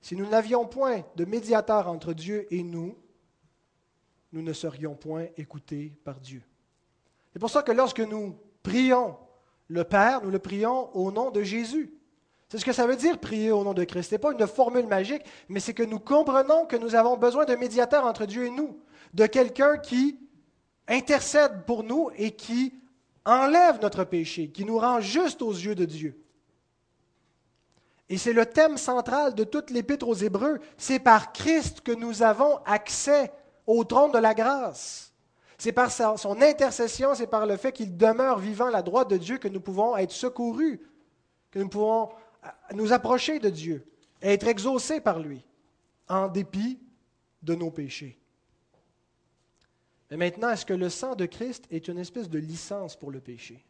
Si 0.00 0.14
nous 0.14 0.28
n'avions 0.28 0.64
point 0.64 1.04
de 1.16 1.24
médiateur 1.24 1.88
entre 1.88 2.12
Dieu 2.12 2.46
et 2.54 2.62
nous, 2.62 2.96
nous 4.36 4.42
ne 4.42 4.52
serions 4.52 4.94
point 4.94 5.28
écoutés 5.38 5.94
par 6.04 6.20
Dieu. 6.20 6.42
C'est 7.32 7.38
pour 7.38 7.48
ça 7.48 7.62
que 7.62 7.72
lorsque 7.72 8.00
nous 8.00 8.38
prions 8.62 9.16
le 9.66 9.82
Père, 9.82 10.22
nous 10.22 10.30
le 10.30 10.38
prions 10.38 10.94
au 10.94 11.10
nom 11.10 11.30
de 11.30 11.42
Jésus. 11.42 11.90
C'est 12.50 12.58
ce 12.58 12.64
que 12.64 12.74
ça 12.74 12.86
veut 12.86 12.96
dire 12.96 13.18
prier 13.18 13.50
au 13.50 13.64
nom 13.64 13.72
de 13.72 13.82
Christ. 13.84 14.10
Ce 14.10 14.14
n'est 14.14 14.18
pas 14.18 14.32
une 14.32 14.46
formule 14.46 14.86
magique, 14.86 15.22
mais 15.48 15.58
c'est 15.58 15.72
que 15.72 15.82
nous 15.82 15.98
comprenons 15.98 16.66
que 16.66 16.76
nous 16.76 16.94
avons 16.94 17.16
besoin 17.16 17.46
d'un 17.46 17.56
médiateur 17.56 18.04
entre 18.04 18.26
Dieu 18.26 18.44
et 18.44 18.50
nous, 18.50 18.78
de 19.14 19.24
quelqu'un 19.24 19.78
qui 19.78 20.18
intercède 20.86 21.64
pour 21.64 21.82
nous 21.82 22.10
et 22.18 22.32
qui 22.32 22.74
enlève 23.24 23.80
notre 23.80 24.04
péché, 24.04 24.50
qui 24.50 24.66
nous 24.66 24.78
rend 24.78 25.00
juste 25.00 25.40
aux 25.40 25.52
yeux 25.52 25.74
de 25.74 25.86
Dieu. 25.86 26.22
Et 28.10 28.18
c'est 28.18 28.34
le 28.34 28.44
thème 28.44 28.76
central 28.76 29.34
de 29.34 29.44
toute 29.44 29.70
l'épître 29.70 30.06
aux 30.06 30.14
Hébreux. 30.14 30.60
C'est 30.76 30.98
par 31.00 31.32
Christ 31.32 31.80
que 31.80 31.92
nous 31.92 32.22
avons 32.22 32.58
accès 32.66 33.32
au 33.66 33.84
trône 33.84 34.12
de 34.12 34.18
la 34.18 34.34
grâce. 34.34 35.12
C'est 35.58 35.72
par 35.72 35.90
son 35.90 36.42
intercession, 36.42 37.14
c'est 37.14 37.26
par 37.26 37.46
le 37.46 37.56
fait 37.56 37.72
qu'il 37.72 37.96
demeure 37.96 38.38
vivant 38.38 38.66
à 38.66 38.70
la 38.70 38.82
droite 38.82 39.08
de 39.08 39.16
Dieu 39.16 39.38
que 39.38 39.48
nous 39.48 39.60
pouvons 39.60 39.96
être 39.96 40.12
secourus, 40.12 40.80
que 41.50 41.58
nous 41.58 41.68
pouvons 41.68 42.10
euh, 42.44 42.48
nous 42.74 42.92
approcher 42.92 43.38
de 43.38 43.48
Dieu 43.48 43.86
et 44.20 44.34
être 44.34 44.46
exaucés 44.46 45.00
par 45.00 45.18
lui, 45.18 45.44
en 46.08 46.28
dépit 46.28 46.78
de 47.42 47.54
nos 47.54 47.70
péchés. 47.70 48.18
Mais 50.10 50.16
maintenant, 50.16 50.50
est-ce 50.50 50.66
que 50.66 50.74
le 50.74 50.88
sang 50.88 51.14
de 51.16 51.26
Christ 51.26 51.64
est 51.70 51.88
une 51.88 51.98
espèce 51.98 52.28
de 52.28 52.38
licence 52.38 52.94
pour 52.94 53.10
le 53.10 53.20
péché? 53.20 53.64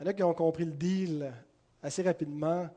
Il 0.00 0.06
y 0.06 0.08
a 0.08 0.14
qui 0.14 0.22
ont 0.24 0.34
compris 0.34 0.64
le 0.64 0.72
deal 0.72 1.32
assez 1.80 2.02
rapidement 2.02 2.68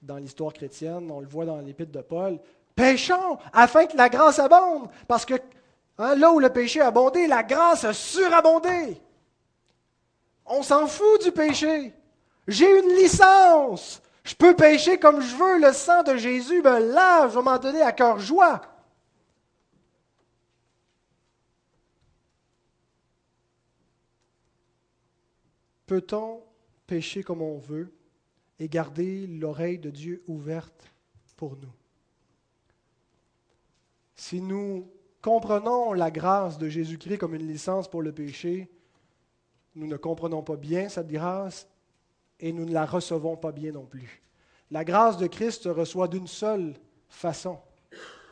dans 0.00 0.16
l'histoire 0.16 0.52
chrétienne. 0.52 1.10
On 1.10 1.20
le 1.20 1.26
voit 1.26 1.44
dans 1.44 1.60
l'épître 1.60 1.92
de 1.92 2.00
Paul. 2.00 2.40
Péchons 2.74 3.38
afin 3.52 3.86
que 3.86 3.96
la 3.96 4.08
grâce 4.08 4.38
abonde. 4.38 4.88
Parce 5.06 5.24
que 5.24 5.34
hein, 5.98 6.14
là 6.16 6.32
où 6.32 6.40
le 6.40 6.50
péché 6.50 6.80
a 6.80 6.88
abondé, 6.88 7.26
la 7.26 7.42
grâce 7.42 7.84
a 7.84 7.92
surabondé. 7.92 9.00
On 10.46 10.62
s'en 10.62 10.86
fout 10.86 11.22
du 11.22 11.32
péché. 11.32 11.92
J'ai 12.46 12.78
une 12.78 12.96
licence. 12.96 14.02
Je 14.24 14.34
peux 14.34 14.56
pécher 14.56 14.98
comme 14.98 15.20
je 15.20 15.36
veux. 15.36 15.58
Le 15.58 15.72
sang 15.72 16.02
de 16.02 16.16
Jésus 16.16 16.62
me 16.62 16.92
lave. 16.92 17.30
Je 17.30 17.38
vais 17.38 17.42
m'en 17.42 17.58
donner 17.58 17.82
à 17.82 17.92
cœur 17.92 18.18
joie. 18.18 18.60
Peut-on 25.86 26.42
pécher 26.86 27.22
comme 27.22 27.42
on 27.42 27.58
veut 27.58 27.92
et 28.58 28.68
garder 28.68 29.26
l'oreille 29.26 29.78
de 29.78 29.90
Dieu 29.90 30.22
ouverte 30.26 30.90
pour 31.36 31.56
nous? 31.56 31.83
Si 34.16 34.40
nous 34.40 34.90
comprenons 35.22 35.92
la 35.92 36.10
grâce 36.10 36.58
de 36.58 36.68
Jésus-Christ 36.68 37.18
comme 37.18 37.34
une 37.34 37.46
licence 37.46 37.88
pour 37.88 38.02
le 38.02 38.12
péché, 38.12 38.70
nous 39.74 39.86
ne 39.86 39.96
comprenons 39.96 40.42
pas 40.42 40.56
bien 40.56 40.88
cette 40.88 41.08
grâce 41.08 41.68
et 42.38 42.52
nous 42.52 42.64
ne 42.64 42.72
la 42.72 42.86
recevons 42.86 43.36
pas 43.36 43.52
bien 43.52 43.72
non 43.72 43.86
plus. 43.86 44.22
La 44.70 44.84
grâce 44.84 45.16
de 45.16 45.26
Christ 45.26 45.62
se 45.62 45.68
reçoit 45.68 46.08
d'une 46.08 46.26
seule 46.26 46.74
façon, 47.08 47.58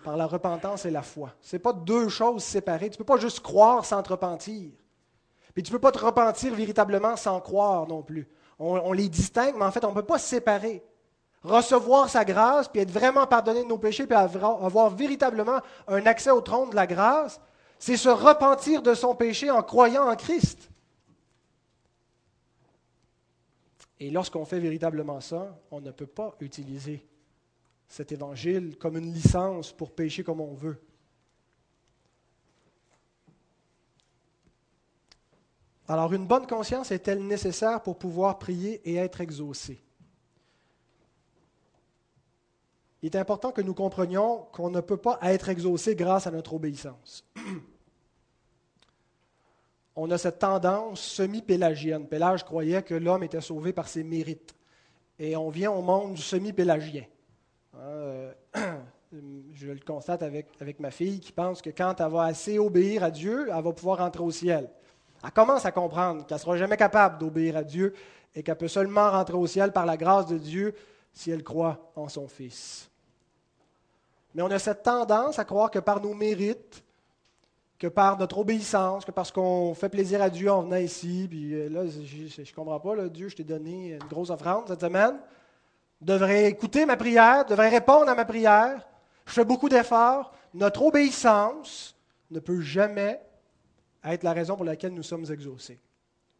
par 0.04 0.16
la 0.16 0.26
repentance 0.26 0.84
et 0.84 0.90
la 0.90 1.02
foi. 1.02 1.34
Ce 1.40 1.56
n'est 1.56 1.60
pas 1.60 1.72
deux 1.72 2.08
choses 2.08 2.42
séparées. 2.42 2.90
Tu 2.90 2.94
ne 2.94 2.98
peux 2.98 3.12
pas 3.12 3.18
juste 3.18 3.40
croire 3.40 3.84
sans 3.84 4.02
te 4.02 4.10
repentir. 4.10 4.70
Puis 5.54 5.62
tu 5.62 5.70
ne 5.70 5.76
peux 5.76 5.80
pas 5.80 5.92
te 5.92 6.04
repentir 6.04 6.54
véritablement 6.54 7.16
sans 7.16 7.40
croire 7.40 7.86
non 7.86 8.02
plus. 8.02 8.28
On, 8.58 8.74
on 8.84 8.92
les 8.92 9.08
distingue, 9.08 9.54
mais 9.56 9.64
en 9.64 9.70
fait, 9.70 9.84
on 9.84 9.90
ne 9.90 9.94
peut 9.94 10.02
pas 10.02 10.18
se 10.18 10.28
séparer. 10.28 10.82
Recevoir 11.44 12.08
sa 12.08 12.24
grâce, 12.24 12.68
puis 12.68 12.80
être 12.80 12.90
vraiment 12.90 13.26
pardonné 13.26 13.64
de 13.64 13.68
nos 13.68 13.78
péchés, 13.78 14.06
puis 14.06 14.16
avoir, 14.16 14.90
véritablement 14.90 15.60
un 15.88 16.06
accès 16.06 16.30
au 16.30 16.40
trône 16.40 16.70
de 16.70 16.76
la 16.76 16.86
grâce, 16.86 17.40
c'est 17.78 17.96
se 17.96 18.08
repentir 18.08 18.80
de 18.80 18.94
son 18.94 19.16
péché 19.16 19.50
en 19.50 19.62
croyant 19.62 20.08
en 20.08 20.14
Christ. 20.14 20.70
Et 23.98 24.10
lorsqu'on 24.10 24.44
fait 24.44 24.60
véritablement 24.60 25.20
ça, 25.20 25.58
on 25.70 25.80
ne 25.80 25.90
peut 25.90 26.06
pas 26.06 26.34
utiliser 26.40 27.04
cet 27.88 28.12
évangile 28.12 28.76
comme 28.78 28.96
une 28.96 29.12
licence 29.12 29.72
pour 29.72 29.90
pécher 29.90 30.22
comme 30.22 30.40
on 30.40 30.54
veut. 30.54 30.80
Alors, 35.88 36.12
une 36.12 36.26
bonne 36.26 36.46
conscience 36.46 36.90
est-elle 36.90 37.26
nécessaire 37.26 37.82
pour 37.82 37.98
pouvoir 37.98 38.38
prier 38.38 38.80
et 38.88 38.96
être 38.96 39.20
exaucé 39.20 39.82
Il 43.02 43.06
est 43.08 43.18
important 43.18 43.50
que 43.50 43.60
nous 43.60 43.74
comprenions 43.74 44.46
qu'on 44.52 44.70
ne 44.70 44.80
peut 44.80 44.96
pas 44.96 45.18
être 45.22 45.48
exaucé 45.48 45.96
grâce 45.96 46.28
à 46.28 46.30
notre 46.30 46.54
obéissance. 46.54 47.24
on 49.96 50.10
a 50.10 50.18
cette 50.18 50.38
tendance 50.38 51.00
semi-pélagienne. 51.00 52.06
Pélage 52.06 52.44
croyait 52.44 52.82
que 52.82 52.94
l'homme 52.94 53.24
était 53.24 53.40
sauvé 53.40 53.72
par 53.72 53.88
ses 53.88 54.04
mérites. 54.04 54.54
Et 55.18 55.36
on 55.36 55.50
vient 55.50 55.72
au 55.72 55.82
monde 55.82 56.16
semi-pélagien. 56.16 57.04
Euh, 57.76 58.32
je 59.52 59.66
le 59.66 59.80
constate 59.84 60.22
avec, 60.22 60.46
avec 60.60 60.78
ma 60.78 60.90
fille 60.90 61.18
qui 61.18 61.32
pense 61.32 61.60
que 61.60 61.70
quand 61.70 62.00
elle 62.00 62.10
va 62.10 62.24
assez 62.24 62.58
obéir 62.58 63.02
à 63.02 63.10
Dieu, 63.10 63.48
elle 63.52 63.62
va 63.62 63.72
pouvoir 63.72 64.00
entrer 64.00 64.22
au 64.22 64.30
ciel. 64.30 64.70
Elle 65.24 65.30
commence 65.32 65.66
à 65.66 65.72
comprendre 65.72 66.24
qu'elle 66.24 66.36
ne 66.36 66.40
sera 66.40 66.56
jamais 66.56 66.76
capable 66.76 67.18
d'obéir 67.18 67.56
à 67.56 67.64
Dieu 67.64 67.94
et 68.34 68.42
qu'elle 68.42 68.56
peut 68.56 68.68
seulement 68.68 69.10
rentrer 69.10 69.36
au 69.36 69.46
ciel 69.46 69.72
par 69.72 69.86
la 69.86 69.96
grâce 69.96 70.26
de 70.26 70.38
Dieu 70.38 70.74
si 71.12 71.30
elle 71.30 71.42
croit 71.44 71.92
en 71.94 72.08
son 72.08 72.26
Fils. 72.26 72.91
Mais 74.34 74.42
on 74.42 74.50
a 74.50 74.58
cette 74.58 74.82
tendance 74.82 75.38
à 75.38 75.44
croire 75.44 75.70
que 75.70 75.78
par 75.78 76.00
nos 76.00 76.14
mérites, 76.14 76.82
que 77.78 77.88
par 77.88 78.16
notre 78.16 78.38
obéissance, 78.38 79.04
que 79.04 79.10
parce 79.10 79.32
qu'on 79.32 79.74
fait 79.74 79.88
plaisir 79.88 80.22
à 80.22 80.30
Dieu 80.30 80.50
en 80.50 80.62
venant 80.62 80.76
ici, 80.76 81.26
puis 81.28 81.52
euh, 81.52 81.68
là, 81.68 81.82
je 81.86 82.40
ne 82.40 82.54
comprends 82.54 82.78
pas, 82.78 82.94
là, 82.94 83.08
Dieu, 83.08 83.28
je 83.28 83.36
t'ai 83.36 83.44
donné 83.44 83.94
une 83.94 84.08
grosse 84.08 84.30
offrande 84.30 84.68
cette 84.68 84.80
semaine, 84.80 85.16
devrait 86.00 86.44
écouter 86.44 86.86
ma 86.86 86.96
prière, 86.96 87.44
devrait 87.44 87.68
répondre 87.68 88.08
à 88.08 88.14
ma 88.14 88.24
prière, 88.24 88.86
je 89.26 89.32
fais 89.32 89.44
beaucoup 89.44 89.68
d'efforts, 89.68 90.32
notre 90.54 90.82
obéissance 90.82 91.96
ne 92.30 92.38
peut 92.38 92.60
jamais 92.60 93.20
être 94.04 94.22
la 94.22 94.32
raison 94.32 94.56
pour 94.56 94.64
laquelle 94.64 94.94
nous 94.94 95.02
sommes 95.02 95.26
exaucés. 95.30 95.80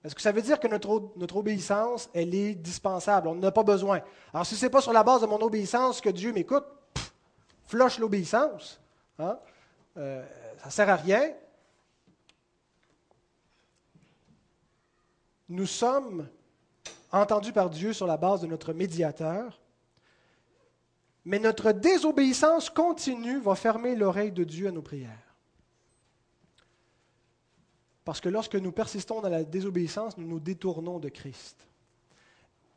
Est-ce 0.05 0.15
que 0.15 0.23
ça 0.23 0.33
veut 0.33 0.43
dire 0.43 0.59
que 0.59 0.67
notre, 0.67 1.11
notre 1.17 1.37
obéissance, 1.37 2.11
elle 2.13 2.35
est 2.35 2.55
dispensable? 2.55 3.29
On 3.29 3.35
n'en 3.37 3.49
a 3.49 3.53
pas 3.53 3.63
besoin. 3.63 4.01
Alors, 4.33 4.47
si 4.47 4.57
ce 4.57 4.65
n'est 4.65 4.71
pas 4.71 4.81
sur 4.81 4.93
la 4.93 5.05
base 5.05 5.21
de 5.21 5.27
mon 5.27 5.41
obéissance 5.41 6.01
que 6.01 6.11
Dieu 6.11 6.33
m'écoute, 6.33 6.65
floche 7.73 7.99
l'obéissance. 7.99 8.79
Hein? 9.19 9.39
Euh, 9.97 10.23
ça 10.59 10.67
ne 10.67 10.71
sert 10.71 10.91
à 10.91 10.97
rien. 10.97 11.33
Nous 15.49 15.65
sommes 15.65 16.29
entendus 17.11 17.53
par 17.53 17.71
Dieu 17.71 17.95
sur 17.95 18.07
la 18.07 18.19
base 18.19 18.43
de 18.43 18.47
notre 18.47 18.75
médiateur, 18.75 19.59
mais 21.25 21.39
notre 21.39 21.73
désobéissance 21.73 22.69
continue 22.69 23.41
va 23.41 23.55
fermer 23.55 23.97
l'oreille 23.97 24.33
de 24.33 24.45
Dieu 24.45 24.69
à 24.69 24.71
nos 24.71 24.83
prières. 24.83 25.35
Parce 28.05 28.21
que 28.21 28.29
lorsque 28.29 28.57
nous 28.57 28.73
persistons 28.73 29.23
dans 29.23 29.31
la 29.31 29.45
désobéissance, 29.45 30.19
nous 30.19 30.27
nous 30.27 30.41
détournons 30.41 30.99
de 30.99 31.09
Christ. 31.09 31.67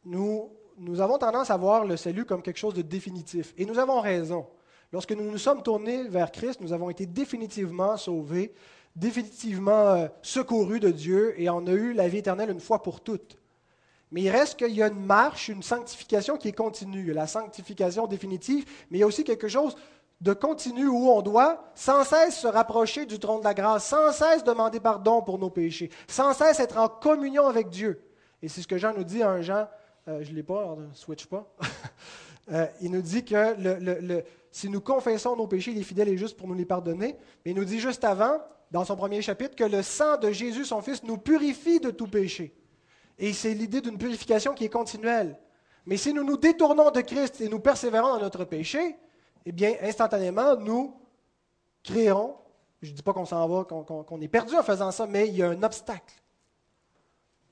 Nous, 0.05 0.51
nous 0.77 1.01
avons 1.01 1.17
tendance 1.17 1.49
à 1.49 1.57
voir 1.57 1.83
le 1.83 1.97
salut 1.97 2.23
comme 2.23 2.41
quelque 2.41 2.59
chose 2.59 2.75
de 2.75 2.81
définitif. 2.81 3.53
Et 3.57 3.65
nous 3.65 3.79
avons 3.79 3.99
raison. 3.99 4.47
Lorsque 4.91 5.11
nous 5.11 5.29
nous 5.29 5.37
sommes 5.37 5.63
tournés 5.63 6.03
vers 6.03 6.31
Christ, 6.31 6.61
nous 6.61 6.73
avons 6.73 6.89
été 6.89 7.05
définitivement 7.05 7.97
sauvés, 7.97 8.53
définitivement 8.95 9.71
euh, 9.71 10.07
secourus 10.21 10.79
de 10.79 10.91
Dieu 10.91 11.39
et 11.39 11.49
on 11.49 11.65
a 11.67 11.71
eu 11.71 11.93
la 11.93 12.07
vie 12.07 12.19
éternelle 12.19 12.49
une 12.49 12.59
fois 12.59 12.81
pour 12.81 13.01
toutes. 13.01 13.37
Mais 14.11 14.21
il 14.21 14.29
reste 14.29 14.57
qu'il 14.57 14.71
y 14.71 14.83
a 14.83 14.87
une 14.87 15.05
marche, 15.05 15.49
une 15.49 15.63
sanctification 15.63 16.37
qui 16.37 16.49
est 16.49 16.53
continue. 16.53 17.11
la 17.11 17.27
sanctification 17.27 18.07
définitive, 18.07 18.65
mais 18.89 18.99
il 18.99 19.01
y 19.01 19.03
a 19.03 19.07
aussi 19.07 19.23
quelque 19.23 19.47
chose 19.47 19.75
de 20.21 20.33
continu 20.33 20.87
où 20.87 21.09
on 21.09 21.21
doit 21.21 21.71
sans 21.75 22.03
cesse 22.03 22.39
se 22.39 22.47
rapprocher 22.47 23.05
du 23.05 23.19
trône 23.19 23.39
de 23.39 23.43
la 23.43 23.53
grâce, 23.53 23.87
sans 23.87 24.11
cesse 24.11 24.43
demander 24.43 24.79
pardon 24.79 25.21
pour 25.21 25.39
nos 25.39 25.49
péchés, 25.49 25.89
sans 26.07 26.33
cesse 26.33 26.59
être 26.59 26.77
en 26.77 26.87
communion 26.87 27.47
avec 27.47 27.69
Dieu. 27.69 28.01
Et 28.41 28.47
c'est 28.47 28.61
ce 28.61 28.67
que 28.67 28.77
Jean 28.77 28.93
nous 28.93 29.03
dit 29.03 29.23
un 29.23 29.41
Jean, 29.41 29.67
euh, 30.07 30.23
je 30.23 30.31
ne 30.31 30.35
l'ai 30.35 30.43
pas, 30.43 30.75
ne 30.77 30.93
switch 30.93 31.25
pas. 31.25 31.47
Euh, 32.51 32.67
il 32.79 32.91
nous 32.91 33.01
dit 33.01 33.25
que 33.25 33.55
le, 33.57 34.23
si 34.55 34.69
nous 34.69 34.79
confessons 34.79 35.35
nos 35.35 35.47
péchés, 35.47 35.71
il 35.71 35.79
est 35.79 35.83
fidèle 35.83 36.07
et 36.07 36.15
juste 36.15 36.37
pour 36.37 36.47
nous 36.47 36.53
les 36.53 36.63
pardonner. 36.63 37.17
Mais 37.43 37.51
il 37.51 37.57
nous 37.57 37.65
dit 37.65 37.81
juste 37.81 38.05
avant, 38.05 38.39
dans 38.71 38.85
son 38.85 38.95
premier 38.95 39.21
chapitre, 39.21 39.53
que 39.53 39.65
le 39.65 39.83
sang 39.83 40.15
de 40.15 40.31
Jésus, 40.31 40.63
son 40.63 40.81
Fils, 40.81 41.03
nous 41.03 41.17
purifie 41.17 41.81
de 41.81 41.91
tout 41.91 42.07
péché. 42.07 42.55
Et 43.19 43.33
c'est 43.33 43.53
l'idée 43.53 43.81
d'une 43.81 43.97
purification 43.97 44.53
qui 44.53 44.63
est 44.63 44.69
continuelle. 44.69 45.37
Mais 45.85 45.97
si 45.97 46.13
nous 46.13 46.23
nous 46.23 46.37
détournons 46.37 46.89
de 46.89 47.01
Christ 47.01 47.41
et 47.41 47.49
nous 47.49 47.59
persévérons 47.59 48.13
dans 48.13 48.21
notre 48.21 48.45
péché, 48.45 48.95
eh 49.45 49.51
bien, 49.51 49.73
instantanément, 49.81 50.55
nous 50.55 51.01
créons, 51.83 52.37
je 52.81 52.91
ne 52.91 52.95
dis 52.95 53.03
pas 53.03 53.11
qu'on 53.11 53.25
s'en 53.25 53.45
va, 53.49 53.65
qu'on 53.65 54.21
est 54.21 54.29
perdu 54.29 54.55
en 54.55 54.63
faisant 54.63 54.91
ça, 54.91 55.05
mais 55.05 55.27
il 55.27 55.35
y 55.35 55.43
a 55.43 55.49
un 55.49 55.63
obstacle 55.63 56.15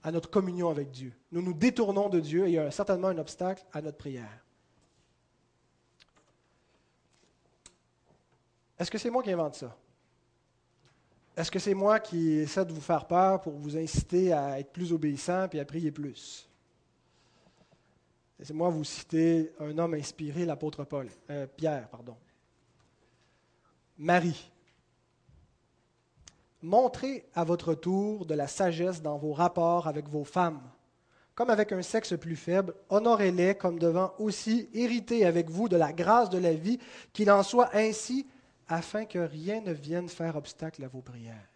à 0.03 0.09
notre 0.09 0.29
communion 0.29 0.69
avec 0.69 0.89
Dieu. 0.89 1.11
Nous 1.33 1.41
nous 1.41 1.53
détournons 1.53 2.07
de 2.07 2.21
Dieu 2.21 2.45
et 2.45 2.51
il 2.51 2.53
y 2.53 2.59
a 2.59 2.71
certainement 2.71 3.09
un 3.09 3.17
obstacle 3.17 3.65
à 3.73 3.81
notre 3.81 3.97
prière. 3.97 4.42
Est-ce 8.83 8.91
que 8.91 8.97
c'est 8.97 9.09
moi 9.09 9.23
qui 9.23 9.31
invente 9.31 9.55
ça? 9.55 9.73
Est-ce 11.37 11.49
que 11.49 11.57
c'est 11.57 11.73
moi 11.73 12.01
qui 12.01 12.33
essaie 12.33 12.65
de 12.65 12.73
vous 12.73 12.81
faire 12.81 13.07
peur 13.07 13.39
pour 13.39 13.53
vous 13.53 13.77
inciter 13.77 14.33
à 14.33 14.59
être 14.59 14.73
plus 14.73 14.91
obéissant 14.91 15.47
et 15.53 15.61
à 15.61 15.63
prier 15.63 15.89
plus? 15.89 16.49
Laissez-moi 18.37 18.67
vous 18.67 18.83
citer 18.83 19.53
un 19.61 19.77
homme 19.77 19.93
inspiré, 19.93 20.43
l'apôtre 20.43 20.83
Paul, 20.83 21.07
euh, 21.29 21.47
Pierre, 21.47 21.87
pardon. 21.87 22.17
Marie, 23.97 24.51
montrez 26.61 27.25
à 27.35 27.45
votre 27.45 27.75
tour 27.75 28.25
de 28.25 28.33
la 28.33 28.47
sagesse 28.47 29.01
dans 29.01 29.17
vos 29.17 29.31
rapports 29.31 29.87
avec 29.87 30.09
vos 30.09 30.25
femmes. 30.25 30.61
Comme 31.35 31.51
avec 31.51 31.71
un 31.71 31.83
sexe 31.83 32.17
plus 32.17 32.35
faible, 32.35 32.75
honorez-les 32.89 33.55
comme 33.55 33.79
devant 33.79 34.13
aussi 34.19 34.67
hériter 34.73 35.25
avec 35.25 35.49
vous 35.49 35.69
de 35.69 35.77
la 35.77 35.93
grâce 35.93 36.29
de 36.29 36.37
la 36.37 36.53
vie, 36.53 36.79
qu'il 37.13 37.31
en 37.31 37.43
soit 37.43 37.73
ainsi 37.73 38.27
afin 38.67 39.05
que 39.05 39.19
rien 39.19 39.61
ne 39.61 39.71
vienne 39.71 40.09
faire 40.09 40.35
obstacle 40.35 40.83
à 40.83 40.87
vos 40.87 41.01
prières. 41.01 41.49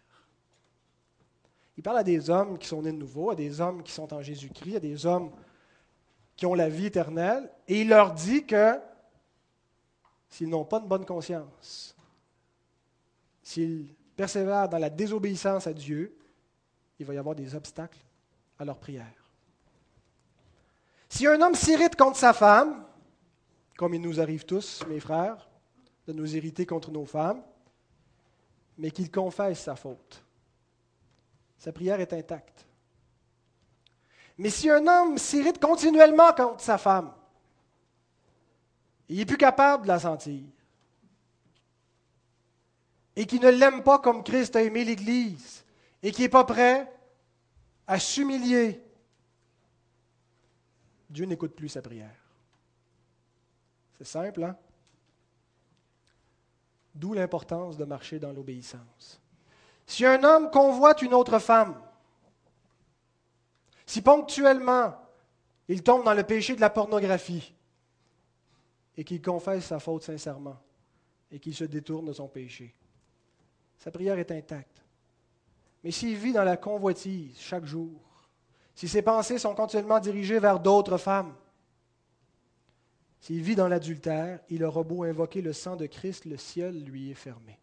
Il 1.76 1.82
parle 1.82 1.98
à 1.98 2.04
des 2.04 2.28
hommes 2.28 2.58
qui 2.58 2.66
sont 2.66 2.82
nés 2.82 2.92
de 2.92 2.96
nouveau, 2.96 3.30
à 3.30 3.34
des 3.34 3.60
hommes 3.60 3.82
qui 3.82 3.92
sont 3.92 4.12
en 4.12 4.20
Jésus-Christ, 4.20 4.76
à 4.76 4.80
des 4.80 5.06
hommes 5.06 5.30
qui 6.36 6.46
ont 6.46 6.54
la 6.54 6.68
vie 6.68 6.86
éternelle, 6.86 7.50
et 7.66 7.80
il 7.80 7.88
leur 7.88 8.12
dit 8.12 8.44
que 8.44 8.78
s'ils 10.28 10.48
n'ont 10.48 10.64
pas 10.64 10.80
de 10.80 10.86
bonne 10.86 11.04
conscience, 11.04 11.96
s'ils 13.42 13.94
persévèrent 14.16 14.68
dans 14.68 14.78
la 14.78 14.90
désobéissance 14.90 15.66
à 15.66 15.72
Dieu, 15.72 16.16
il 16.98 17.06
va 17.06 17.14
y 17.14 17.18
avoir 17.18 17.34
des 17.34 17.54
obstacles 17.54 17.98
à 18.58 18.64
leur 18.64 18.78
prière. 18.78 19.32
Si 21.08 21.26
un 21.26 21.40
homme 21.40 21.54
s'irrite 21.54 21.96
contre 21.96 22.18
sa 22.18 22.32
femme, 22.32 22.84
comme 23.76 23.94
il 23.94 24.00
nous 24.00 24.20
arrive 24.20 24.44
tous, 24.44 24.84
mes 24.88 25.00
frères, 25.00 25.48
de 26.08 26.14
nous 26.14 26.36
irriter 26.36 26.64
contre 26.64 26.90
nos 26.90 27.04
femmes, 27.04 27.42
mais 28.78 28.90
qu'il 28.90 29.10
confesse 29.10 29.60
sa 29.60 29.76
faute. 29.76 30.24
Sa 31.58 31.70
prière 31.70 32.00
est 32.00 32.14
intacte. 32.14 32.66
Mais 34.38 34.48
si 34.48 34.70
un 34.70 34.86
homme 34.86 35.18
s'irrite 35.18 35.60
continuellement 35.60 36.32
contre 36.32 36.62
sa 36.62 36.78
femme, 36.78 37.12
il 39.10 39.18
n'est 39.18 39.26
plus 39.26 39.36
capable 39.36 39.82
de 39.82 39.88
la 39.88 39.98
sentir, 39.98 40.44
et 43.14 43.26
qui 43.26 43.38
ne 43.38 43.50
l'aime 43.50 43.82
pas 43.82 43.98
comme 43.98 44.24
Christ 44.24 44.56
a 44.56 44.62
aimé 44.62 44.84
l'Église, 44.84 45.62
et 46.02 46.10
qui 46.10 46.22
n'est 46.22 46.30
pas 46.30 46.44
prêt 46.44 46.90
à 47.86 47.98
s'humilier, 47.98 48.82
Dieu 51.10 51.26
n'écoute 51.26 51.54
plus 51.54 51.68
sa 51.68 51.82
prière. 51.82 52.16
C'est 53.98 54.06
simple, 54.06 54.44
hein? 54.44 54.56
D'où 56.98 57.14
l'importance 57.14 57.76
de 57.76 57.84
marcher 57.84 58.18
dans 58.18 58.32
l'obéissance. 58.32 59.20
Si 59.86 60.04
un 60.04 60.22
homme 60.24 60.50
convoite 60.50 61.00
une 61.00 61.14
autre 61.14 61.38
femme, 61.38 61.80
si 63.86 64.02
ponctuellement 64.02 64.96
il 65.68 65.84
tombe 65.84 66.04
dans 66.04 66.14
le 66.14 66.24
péché 66.24 66.56
de 66.56 66.60
la 66.60 66.70
pornographie 66.70 67.54
et 68.96 69.04
qu'il 69.04 69.22
confesse 69.22 69.66
sa 69.66 69.78
faute 69.78 70.02
sincèrement 70.02 70.58
et 71.30 71.38
qu'il 71.38 71.54
se 71.54 71.64
détourne 71.64 72.06
de 72.06 72.12
son 72.12 72.26
péché, 72.26 72.74
sa 73.78 73.92
prière 73.92 74.18
est 74.18 74.32
intacte. 74.32 74.82
Mais 75.84 75.92
s'il 75.92 76.16
vit 76.16 76.32
dans 76.32 76.42
la 76.42 76.56
convoitise 76.56 77.38
chaque 77.38 77.64
jour, 77.64 77.92
si 78.74 78.88
ses 78.88 79.02
pensées 79.02 79.38
sont 79.38 79.54
continuellement 79.54 80.00
dirigées 80.00 80.40
vers 80.40 80.58
d'autres 80.58 80.98
femmes, 80.98 81.32
s'il 83.20 83.42
vit 83.42 83.56
dans 83.56 83.68
l'adultère, 83.68 84.40
il 84.48 84.64
aura 84.64 84.82
beau 84.82 85.02
invoquer 85.02 85.42
le 85.42 85.52
sang 85.52 85.76
de 85.76 85.86
Christ, 85.86 86.24
le 86.24 86.36
ciel 86.36 86.84
lui 86.84 87.10
est 87.10 87.14
fermé. 87.14 87.58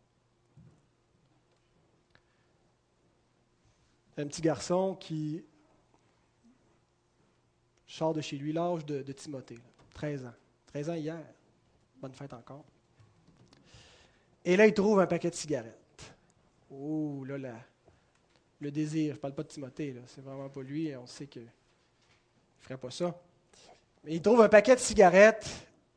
Un 4.18 4.28
petit 4.28 4.42
garçon 4.42 4.96
qui 4.96 5.44
sort 7.88 8.14
de 8.14 8.22
chez 8.22 8.38
lui 8.38 8.54
l'âge 8.54 8.86
de, 8.86 9.02
Timothée, 9.12 9.60
13 9.94 10.26
ans. 10.26 10.34
13 10.68 10.90
ans 10.90 10.94
hier. 10.94 11.26
Bonne 12.02 12.14
fête 12.14 12.34
encore. 12.34 12.66
Et 14.44 14.56
là, 14.56 14.68
il 14.68 14.74
trouve 14.74 15.00
un 15.00 15.08
paquet 15.08 15.30
de 15.30 15.36
cigarettes. 15.36 16.14
Oh 16.70 17.24
là 17.26 17.38
là. 17.38 17.56
Le 18.60 18.72
désir, 18.72 19.14
je 19.14 19.18
ne 19.18 19.22
parle 19.22 19.36
pas 19.36 19.44
de 19.44 19.50
Timothée, 19.50 19.96
c'est 20.08 20.22
vraiment 20.22 20.50
pas 20.50 20.62
lui, 20.62 20.96
on 20.96 21.08
sait 21.08 21.28
qu'il 21.28 21.44
ne 21.44 21.48
ferait 22.62 22.78
pas 22.78 22.92
ça. 22.92 23.20
Il 24.08 24.22
trouve 24.22 24.42
un 24.42 24.50
paquet 24.50 24.76
de 24.76 24.80
cigarettes 24.80 25.50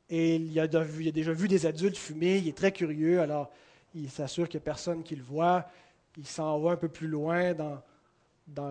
et 0.09 0.37
il 0.37 0.59
a, 0.59 0.67
déjà 0.67 1.33
vu 1.33 1.47
des 1.47 1.67
adultes 1.67 1.99
fumer, 1.99 2.39
il 2.39 2.49
est 2.49 2.57
très 2.57 2.73
curieux, 2.73 3.21
alors 3.21 3.51
il 3.95 4.09
s'assure 4.09 4.49
qu'il 4.49 4.59
n'y 4.59 4.63
a 4.63 4.65
personne 4.65 5.03
qui 5.03 5.15
le 5.15 5.23
voit. 5.23 5.67
Il 6.17 6.27
s'en 6.27 6.59
va 6.59 6.73
un 6.73 6.77
peu 6.77 6.89
plus 6.89 7.07
loin 7.07 7.53
dans, 7.53 8.71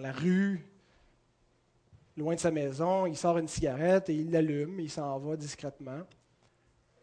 la 0.00 0.12
rue, 0.12 0.64
loin 2.16 2.34
de 2.34 2.40
sa 2.40 2.50
maison, 2.50 3.04
il 3.04 3.16
sort 3.16 3.36
une 3.36 3.48
cigarette 3.48 4.08
et 4.08 4.14
il 4.14 4.30
l'allume, 4.30 4.80
il 4.80 4.90
s'en 4.90 5.18
va 5.18 5.36
discrètement. 5.36 6.00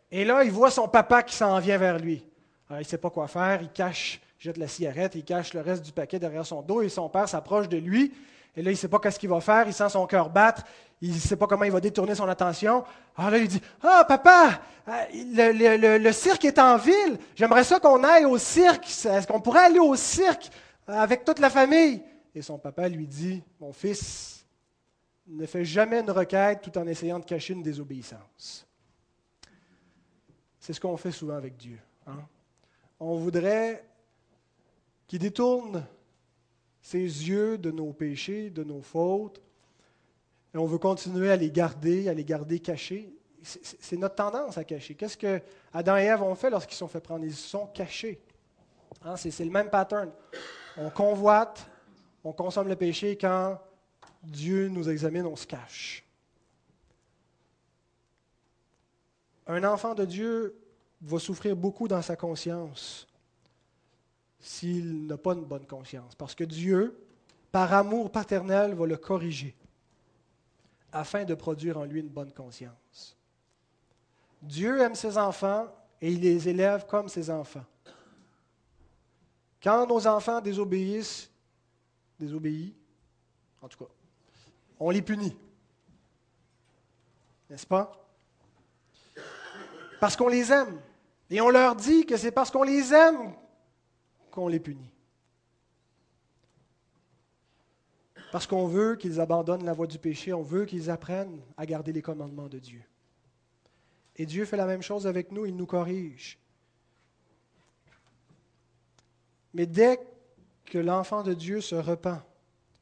Et 0.10 0.26
là, 0.26 0.44
il 0.44 0.52
voit 0.52 0.72
son 0.72 0.88
papa 0.88 1.22
qui 1.22 1.36
s'en 1.36 1.60
vient 1.60 1.78
vers 1.78 2.00
lui. 2.00 2.26
il 2.72 2.78
ne 2.78 2.84
sait 2.84 2.98
pas 2.98 3.12
quoi 3.12 3.28
faire, 3.28 3.62
il 3.62 3.70
cache, 3.70 4.20
jette 4.40 4.58
la 4.58 4.68
cigarette, 4.68 5.14
il 5.14 5.24
cache 5.24 5.54
le 5.54 5.62
reste 5.62 5.86
du 5.86 5.92
paquet 5.92 6.18
derrière 6.18 6.48
son 6.48 6.64
dos 6.64 6.82
et 6.82 6.90
son 6.90 7.10
père 7.10 7.30
s'approche 7.30 7.70
de 7.70 7.78
lui. 7.78 8.12
Et 8.56 8.62
là, 8.62 8.72
il 8.72 8.74
ne 8.74 8.78
sait 8.78 8.88
pas 8.88 9.00
qu'est-ce 9.00 9.20
qu'il 9.20 9.30
va 9.30 9.40
faire, 9.40 9.66
il 9.68 9.74
sent 9.74 9.90
son 9.90 10.06
cœur 10.06 10.30
battre, 10.30 10.64
il 11.02 11.14
ne 11.14 11.20
sait 11.20 11.38
pas 11.38 11.48
comment 11.48 11.64
il 11.64 11.72
va 11.72 11.80
détourner 11.80 12.16
son 12.16 12.28
attention. 12.28 12.84
Alors 13.16 13.32
là, 13.32 13.38
il 13.38 13.48
dit 13.48 13.62
Ah, 13.82 14.06
papa, 14.08 14.62
euh, 14.88 14.92
le, 15.14 15.98
le 15.98 16.12
cirque 16.12 16.46
est 16.46 16.60
en 16.60 16.78
ville, 16.78 17.18
j'aimerais 17.36 17.64
ça 17.64 17.80
qu'on 17.80 18.04
aille 18.04 18.26
au 18.26 18.38
cirque. 18.38 18.86
Est-ce 18.86 19.26
qu'on 19.26 19.42
pourrait 19.42 19.66
aller 19.66 19.80
au 19.80 19.96
cirque 19.96 20.50
avec 20.88 21.24
toute 21.24 21.40
la 21.40 21.50
famille 21.50 22.04
Et 22.36 22.42
son 22.42 22.58
papa 22.58 22.90
lui 22.90 23.08
dit 23.08 23.42
Mon 23.60 23.72
fils, 23.72 24.42
ne 25.28 25.46
fais 25.46 25.66
jamais 25.66 26.00
une 26.00 26.12
requête 26.12 26.62
tout 26.62 26.78
en 26.78 26.88
essayant 26.88 27.20
de 27.20 27.26
cacher 27.26 27.54
une 27.54 27.64
désobéissance. 27.64 28.68
C'est 30.60 30.74
ce 30.74 30.80
qu'on 30.80 30.98
fait 30.98 31.12
souvent 31.12 31.36
avec 31.36 31.58
Dieu. 31.58 31.80
Hein. 32.06 32.20
On 33.00 33.18
voudrait 33.18 33.84
qu'il 35.08 35.20
détourne 35.20 35.86
ses 36.82 37.00
yeux 37.00 37.58
de 37.58 37.72
nos 37.72 37.94
péchés, 37.94 38.50
de 38.50 38.64
nos 38.64 38.82
fautes, 38.82 39.42
et 40.54 40.58
on 40.58 40.66
veut 40.66 40.78
continuer 40.78 41.32
à 41.32 41.36
les 41.36 41.52
garder, 41.52 42.10
à 42.10 42.14
les 42.14 42.26
garder 42.26 42.60
cachés. 42.60 43.14
C'est 43.42 43.98
notre 43.98 44.16
tendance 44.16 44.58
à 44.58 44.64
cacher. 44.64 44.96
Qu'est-ce 44.96 45.18
que 45.18 45.42
Adam 45.74 45.98
et 45.98 46.04
Ève 46.04 46.22
ont 46.22 46.36
fait 46.36 46.50
lorsqu'ils 46.50 46.76
sont 46.76 46.88
fait 46.88 47.00
prendre? 47.00 47.24
Ils 47.26 47.34
sont 47.34 47.68
cachés. 47.68 48.22
Hein, 49.04 49.16
c'est 49.16 49.46
le 49.46 49.50
même 49.50 49.70
pattern. 49.70 50.12
On 50.78 50.90
convoite, 50.90 51.68
on 52.24 52.34
consomme 52.34 52.68
le 52.68 52.76
péché 52.76 53.18
quand 53.18 53.60
Dieu 54.22 54.68
nous 54.68 54.90
examine, 54.90 55.26
on 55.26 55.36
se 55.36 55.48
cache. 55.48 56.04
Un 59.48 59.64
enfant 59.64 59.96
de 59.96 60.06
Dieu 60.06 60.56
va 61.02 61.18
souffrir 61.18 61.56
beaucoup 61.56 61.88
dans 61.88 62.02
sa 62.02 62.16
conscience 62.16 63.08
s'il 64.42 65.06
n'a 65.06 65.18
pas 65.18 65.34
une 65.34 65.46
bonne 65.46 65.66
conscience, 65.66 66.16
parce 66.16 66.34
que 66.36 66.44
Dieu, 66.44 66.98
par 67.52 67.72
amour 67.74 68.12
paternel, 68.12 68.74
va 68.74 68.86
le 68.88 68.98
corriger 68.98 69.56
afin 70.92 71.24
de 71.24 71.36
produire 71.36 71.78
en 71.78 71.86
lui 71.86 72.02
une 72.02 72.10
bonne 72.10 72.34
conscience. 72.34 73.16
Dieu 74.42 74.82
aime 74.82 74.96
ses 74.96 75.18
enfants 75.18 75.68
et 76.02 76.12
il 76.12 76.22
les 76.22 76.50
élève 76.50 76.86
comme 76.88 77.08
ses 77.08 77.30
enfants. 77.30 77.66
Quand 79.62 79.86
nos 79.86 80.08
enfants 80.08 80.42
désobéissent, 80.42 81.30
désobéissent, 82.20 82.74
en 83.62 83.68
tout 83.68 83.78
cas, 83.78 83.92
on 84.80 84.90
les 84.90 85.04
punit. 85.04 85.38
N'est-ce 87.48 87.68
pas? 87.68 87.92
Parce 90.00 90.16
qu'on 90.16 90.30
les 90.30 90.52
aime. 90.52 90.82
Et 91.30 91.40
on 91.40 91.50
leur 91.50 91.76
dit 91.76 92.06
que 92.08 92.18
c'est 92.18 92.32
parce 92.32 92.50
qu'on 92.50 92.64
les 92.64 92.92
aime 92.92 93.34
qu'on 94.32 94.48
les 94.48 94.60
punit. 94.60 94.94
Parce 98.32 98.48
qu'on 98.48 98.66
veut 98.66 98.96
qu'ils 98.96 99.20
abandonnent 99.20 99.66
la 99.66 99.74
voie 99.74 99.88
du 99.88 100.00
péché, 100.00 100.34
on 100.34 100.42
veut 100.42 100.66
qu'ils 100.66 100.90
apprennent 100.90 101.42
à 101.58 101.66
garder 101.66 101.92
les 101.92 102.02
commandements 102.02 102.48
de 102.48 102.60
Dieu. 102.60 102.82
Et 104.16 104.26
Dieu 104.26 104.46
fait 104.46 104.58
la 104.58 104.66
même 104.66 104.82
chose 104.82 105.06
avec 105.06 105.32
nous, 105.32 105.46
il 105.46 105.56
nous 105.56 105.66
corrige. 105.66 106.40
Mais 109.54 109.66
dès 109.66 110.00
que 110.66 110.78
l'enfant 110.78 111.24
de 111.24 111.34
Dieu 111.34 111.60
se 111.60 111.76
repent, 111.76 112.22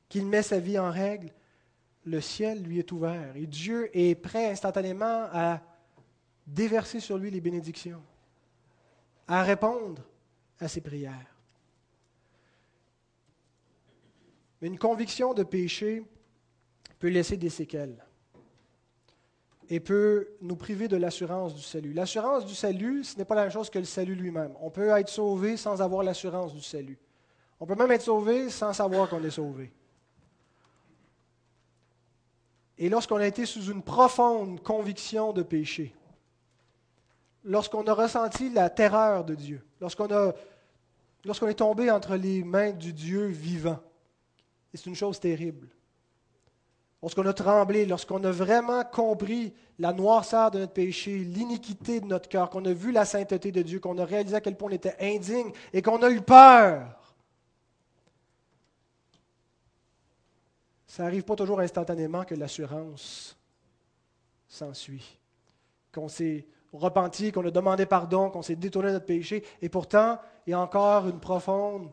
qu'il 0.07 0.25
met 0.25 0.43
sa 0.43 0.59
vie 0.59 0.77
en 0.77 0.91
règle, 0.91 1.31
le 2.05 2.21
ciel 2.21 2.63
lui 2.63 2.79
est 2.79 2.91
ouvert 2.91 3.35
et 3.35 3.45
Dieu 3.45 3.89
est 3.97 4.15
prêt 4.15 4.51
instantanément 4.51 5.27
à 5.31 5.61
déverser 6.45 6.99
sur 6.99 7.17
lui 7.17 7.29
les 7.29 7.41
bénédictions, 7.41 8.01
à 9.27 9.43
répondre 9.43 10.03
à 10.59 10.67
ses 10.67 10.81
prières. 10.81 11.28
Mais 14.61 14.67
une 14.67 14.79
conviction 14.79 15.33
de 15.33 15.43
péché 15.43 16.03
peut 16.99 17.07
laisser 17.09 17.37
des 17.37 17.49
séquelles 17.49 18.03
et 19.69 19.79
peut 19.79 20.27
nous 20.41 20.55
priver 20.55 20.87
de 20.87 20.97
l'assurance 20.97 21.53
du 21.53 21.61
salut. 21.61 21.93
L'assurance 21.93 22.45
du 22.45 22.55
salut, 22.55 23.03
ce 23.03 23.17
n'est 23.17 23.25
pas 23.25 23.35
la 23.35 23.43
même 23.43 23.51
chose 23.51 23.69
que 23.69 23.79
le 23.79 23.85
salut 23.85 24.15
lui-même. 24.15 24.53
On 24.61 24.71
peut 24.71 24.89
être 24.89 25.09
sauvé 25.09 25.57
sans 25.57 25.81
avoir 25.81 26.03
l'assurance 26.03 26.53
du 26.53 26.61
salut. 26.61 26.97
On 27.59 27.65
peut 27.65 27.75
même 27.75 27.91
être 27.91 28.01
sauvé 28.01 28.49
sans 28.49 28.73
savoir 28.73 29.09
qu'on 29.09 29.23
est 29.23 29.29
sauvé. 29.29 29.71
Et 32.77 32.89
lorsqu'on 32.89 33.17
a 33.17 33.27
été 33.27 33.45
sous 33.45 33.65
une 33.65 33.83
profonde 33.83 34.63
conviction 34.63 35.33
de 35.33 35.43
péché, 35.43 35.93
lorsqu'on 37.43 37.83
a 37.83 37.93
ressenti 37.93 38.49
la 38.49 38.69
terreur 38.69 39.23
de 39.23 39.35
Dieu, 39.35 39.61
lorsqu'on 39.81 40.07
est 41.47 41.53
tombé 41.53 41.91
entre 41.91 42.15
les 42.15 42.43
mains 42.43 42.71
du 42.71 42.93
Dieu 42.93 43.25
vivant, 43.27 43.79
et 44.73 44.77
c'est 44.77 44.85
une 44.85 44.95
chose 44.95 45.19
terrible. 45.19 45.67
Lorsqu'on 47.01 47.25
a 47.25 47.33
tremblé, 47.33 47.85
lorsqu'on 47.85 48.23
a 48.25 48.31
vraiment 48.31 48.83
compris 48.83 49.53
la 49.77 49.93
noirceur 49.93 50.51
de 50.51 50.59
notre 50.59 50.73
péché, 50.73 51.19
l'iniquité 51.19 52.01
de 52.01 52.05
notre 52.05 52.27
cœur, 52.27 52.49
qu'on 52.49 52.65
a 52.65 52.73
vu 52.73 52.91
la 52.91 53.05
sainteté 53.05 53.51
de 53.51 53.61
Dieu, 53.61 53.79
qu'on 53.79 53.97
a 53.97 54.05
réalisé 54.05 54.35
à 54.35 54.41
quel 54.41 54.57
point 54.57 54.69
on 54.69 54.73
était 54.73 54.95
indigne 54.99 55.51
et 55.71 55.81
qu'on 55.81 56.01
a 56.03 56.09
eu 56.09 56.19
peur, 56.19 57.13
ça 60.85 61.03
n'arrive 61.03 61.23
pas 61.23 61.37
toujours 61.37 61.61
instantanément 61.61 62.25
que 62.25 62.35
l'assurance 62.35 63.37
s'ensuit. 64.49 65.17
Qu'on 65.93 66.09
s'est 66.09 66.45
repenti, 66.73 67.31
qu'on 67.31 67.45
a 67.45 67.51
demandé 67.51 67.85
pardon, 67.85 68.29
qu'on 68.29 68.41
s'est 68.41 68.57
détourné 68.57 68.89
de 68.89 68.93
notre 68.95 69.05
péché, 69.05 69.43
et 69.61 69.69
pourtant, 69.69 70.19
il 70.45 70.51
y 70.51 70.53
a 70.53 70.59
encore 70.59 71.07
une 71.07 71.19
profonde 71.19 71.89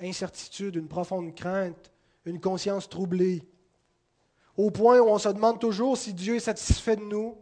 incertitude, 0.00 0.76
une 0.76 0.88
profonde 0.88 1.34
crainte, 1.34 1.92
une 2.24 2.40
conscience 2.40 2.88
troublée, 2.88 3.42
au 4.56 4.70
point 4.70 5.00
où 5.00 5.08
on 5.08 5.18
se 5.18 5.28
demande 5.28 5.60
toujours 5.60 5.96
si 5.96 6.14
Dieu 6.14 6.36
est 6.36 6.40
satisfait 6.40 6.96
de 6.96 7.02
nous, 7.02 7.36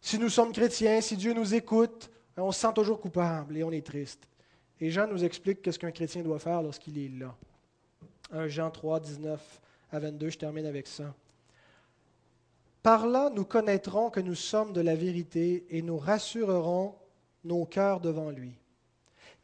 si 0.00 0.18
nous 0.18 0.28
sommes 0.28 0.52
chrétiens, 0.52 1.00
si 1.00 1.16
Dieu 1.16 1.32
nous 1.32 1.54
écoute, 1.54 2.10
on 2.36 2.52
se 2.52 2.60
sent 2.60 2.72
toujours 2.74 3.00
coupable 3.00 3.56
et 3.56 3.64
on 3.64 3.72
est 3.72 3.86
triste. 3.86 4.28
Et 4.80 4.90
Jean 4.90 5.06
nous 5.06 5.24
explique 5.24 5.62
qu'est-ce 5.62 5.78
qu'un 5.78 5.90
chrétien 5.90 6.22
doit 6.22 6.38
faire 6.38 6.62
lorsqu'il 6.62 6.98
est 6.98 7.18
là. 7.18 7.34
1 8.32 8.48
Jean 8.48 8.70
3, 8.70 9.00
19 9.00 9.60
à 9.92 9.98
22, 9.98 10.30
je 10.30 10.38
termine 10.38 10.66
avec 10.66 10.86
ça. 10.86 11.14
Par 12.82 13.06
là, 13.06 13.30
nous 13.34 13.44
connaîtrons 13.44 14.10
que 14.10 14.20
nous 14.20 14.34
sommes 14.34 14.72
de 14.72 14.80
la 14.80 14.94
vérité 14.94 15.66
et 15.70 15.82
nous 15.82 15.98
rassurerons 15.98 16.94
nos 17.44 17.64
cœurs 17.64 18.00
devant 18.00 18.30
lui. 18.30 18.52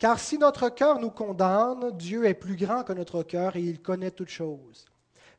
Car 0.03 0.19
si 0.19 0.37
notre 0.37 0.69
cœur 0.69 0.99
nous 0.99 1.13
condamne, 1.13 1.97
Dieu 1.97 2.25
est 2.25 2.35
plus 2.35 2.57
grand 2.57 2.83
que 2.83 2.93
notre 2.93 3.23
cœur 3.23 3.55
et 3.55 3.61
il 3.61 3.81
connaît 3.81 4.11
toutes 4.11 4.31
choses. 4.31 4.85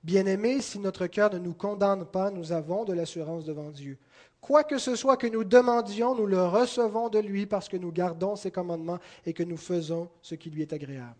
Bien-aimés, 0.06 0.62
si 0.62 0.80
notre 0.80 1.06
cœur 1.08 1.34
ne 1.34 1.38
nous 1.38 1.54
condamne 1.54 2.06
pas, 2.06 2.32
nous 2.32 2.54
avons 2.54 2.86
de 2.86 2.94
l'assurance 2.94 3.44
devant 3.44 3.72
Dieu. 3.72 3.98
Quoi 4.40 4.64
que 4.64 4.78
ce 4.78 4.96
soit 4.96 5.18
que 5.18 5.28
nous 5.28 5.44
demandions, 5.44 6.16
nous 6.16 6.26
le 6.26 6.42
recevons 6.46 7.10
de 7.10 7.20
lui 7.20 7.46
parce 7.46 7.68
que 7.68 7.76
nous 7.76 7.92
gardons 7.92 8.38
ses 8.38 8.52
commandements 8.52 9.00
et 9.26 9.34
que 9.34 9.44
nous 9.44 9.58
faisons 9.58 10.08
ce 10.22 10.36
qui 10.36 10.50
lui 10.50 10.62
est 10.62 10.72
agréable. 10.72 11.14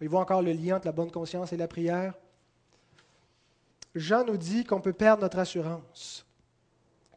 Voit 0.00 0.22
encore 0.22 0.42
le 0.42 0.52
lien 0.52 0.78
entre 0.78 0.86
la 0.86 0.92
bonne 0.92 1.12
conscience 1.12 1.52
et 1.52 1.56
la 1.56 1.68
prière? 1.68 2.14
Jean 3.94 4.24
nous 4.24 4.36
dit 4.36 4.64
qu'on 4.64 4.80
peut 4.80 4.92
perdre 4.92 5.22
notre 5.22 5.38
assurance, 5.38 6.26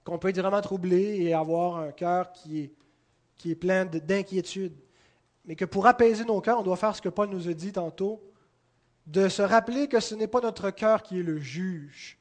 qu'on 0.04 0.20
peut 0.20 0.28
être 0.28 0.40
vraiment 0.40 0.62
troublé 0.62 1.16
et 1.24 1.34
avoir 1.34 1.78
un 1.78 1.92
cœur 1.92 2.32
qui 2.32 2.70
est 3.44 3.56
plein 3.56 3.86
d'inquiétude, 3.86 4.74
mais 5.46 5.56
que 5.56 5.66
pour 5.66 5.88
apaiser 5.88 6.26
nos 6.26 6.42
cœurs, 6.42 6.60
on 6.60 6.64
doit 6.64 6.78
faire 6.78 6.96
ce 6.96 7.02
que 7.02 7.10
Paul 7.10 7.30
nous 7.30 7.50
a 7.50 7.54
dit 7.54 7.72
tantôt, 7.72 8.22
de 9.06 9.28
se 9.28 9.42
rappeler 9.42 9.88
que 9.88 10.00
ce 10.00 10.16
n'est 10.16 10.28
pas 10.28 10.40
notre 10.40 10.72
cœur 10.72 11.04
qui 11.04 11.20
est 11.20 11.24
le 11.24 11.40
juge, 11.40 12.18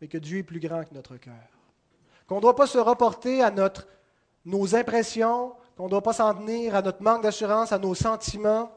mais 0.00 0.08
que 0.08 0.18
Dieu 0.18 0.38
est 0.38 0.42
plus 0.42 0.60
grand 0.60 0.84
que 0.84 0.94
notre 0.94 1.16
cœur. 1.16 1.34
Qu'on 2.26 2.36
ne 2.36 2.40
doit 2.40 2.56
pas 2.56 2.66
se 2.66 2.78
reporter 2.78 3.42
à 3.42 3.50
notre, 3.50 3.86
nos 4.44 4.74
impressions, 4.74 5.54
qu'on 5.76 5.84
ne 5.84 5.90
doit 5.90 6.02
pas 6.02 6.14
s'en 6.14 6.34
tenir 6.34 6.74
à 6.74 6.82
notre 6.82 7.02
manque 7.02 7.22
d'assurance, 7.22 7.72
à 7.72 7.78
nos 7.78 7.94
sentiments, 7.94 8.72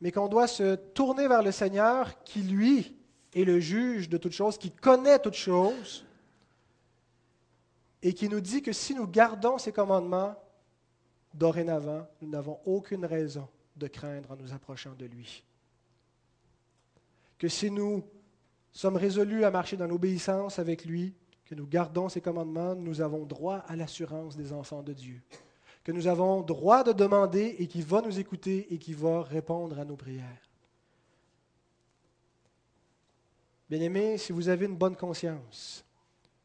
mais 0.00 0.12
qu'on 0.12 0.28
doit 0.28 0.46
se 0.46 0.76
tourner 0.76 1.26
vers 1.26 1.42
le 1.42 1.50
Seigneur 1.50 2.22
qui, 2.22 2.42
lui, 2.42 2.96
est 3.34 3.44
le 3.44 3.58
juge 3.58 4.08
de 4.08 4.16
toutes 4.16 4.32
choses, 4.32 4.58
qui 4.58 4.70
connaît 4.70 5.18
toutes 5.18 5.34
choses, 5.34 6.06
et 8.02 8.12
qui 8.12 8.28
nous 8.28 8.40
dit 8.40 8.62
que 8.62 8.72
si 8.72 8.94
nous 8.94 9.06
gardons 9.06 9.58
ses 9.58 9.72
commandements, 9.72 10.36
dorénavant, 11.34 12.06
nous 12.22 12.30
n'avons 12.30 12.58
aucune 12.64 13.04
raison 13.04 13.48
de 13.76 13.88
craindre 13.88 14.30
en 14.30 14.36
nous 14.36 14.52
approchant 14.52 14.94
de 14.94 15.06
lui. 15.06 15.44
Que 17.38 17.48
si 17.48 17.70
nous 17.70 18.04
sommes 18.72 18.96
résolus 18.96 19.44
à 19.44 19.50
marcher 19.50 19.76
dans 19.76 19.86
l'obéissance 19.86 20.58
avec 20.58 20.84
lui, 20.84 21.14
que 21.44 21.54
nous 21.54 21.66
gardons 21.66 22.08
ses 22.08 22.20
commandements, 22.20 22.74
nous 22.74 23.00
avons 23.00 23.24
droit 23.24 23.58
à 23.66 23.76
l'assurance 23.76 24.36
des 24.36 24.52
enfants 24.52 24.82
de 24.82 24.92
Dieu. 24.92 25.20
Que 25.82 25.92
nous 25.92 26.06
avons 26.06 26.40
droit 26.40 26.82
de 26.82 26.92
demander 26.92 27.56
et 27.58 27.66
qui 27.66 27.82
va 27.82 28.00
nous 28.00 28.18
écouter 28.18 28.72
et 28.72 28.78
qui 28.78 28.94
va 28.94 29.22
répondre 29.22 29.78
à 29.78 29.84
nos 29.84 29.96
prières. 29.96 30.48
Bien-aimés, 33.68 34.18
si 34.18 34.32
vous 34.32 34.48
avez 34.48 34.66
une 34.66 34.76
bonne 34.76 34.96
conscience, 34.96 35.84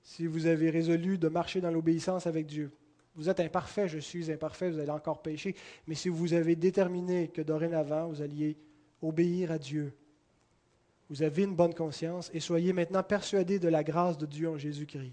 si 0.01 0.25
vous 0.25 0.47
avez 0.47 0.69
résolu 0.69 1.17
de 1.17 1.27
marcher 1.27 1.61
dans 1.61 1.71
l'obéissance 1.71 2.27
avec 2.27 2.47
Dieu, 2.47 2.71
vous 3.19 3.27
êtes 3.27 3.41
imparfait, 3.41 3.89
je 3.89 3.99
suis 3.99 4.31
imparfait, 4.31 4.71
vous 4.71 4.79
allez 4.79 4.89
encore 4.91 5.21
pécher, 5.21 5.53
mais 5.85 5.93
si 5.93 6.07
vous 6.07 6.31
avez 6.31 6.55
déterminé 6.55 7.27
que 7.27 7.41
dorénavant, 7.41 8.07
vous 8.07 8.21
alliez 8.21 8.57
obéir 9.01 9.51
à 9.51 9.57
Dieu, 9.57 9.93
vous 11.09 11.21
avez 11.21 11.43
une 11.43 11.53
bonne 11.53 11.73
conscience 11.73 12.31
et 12.33 12.39
soyez 12.39 12.71
maintenant 12.71 13.03
persuadés 13.03 13.59
de 13.59 13.67
la 13.67 13.83
grâce 13.83 14.17
de 14.17 14.25
Dieu 14.25 14.49
en 14.49 14.57
Jésus-Christ, 14.57 15.11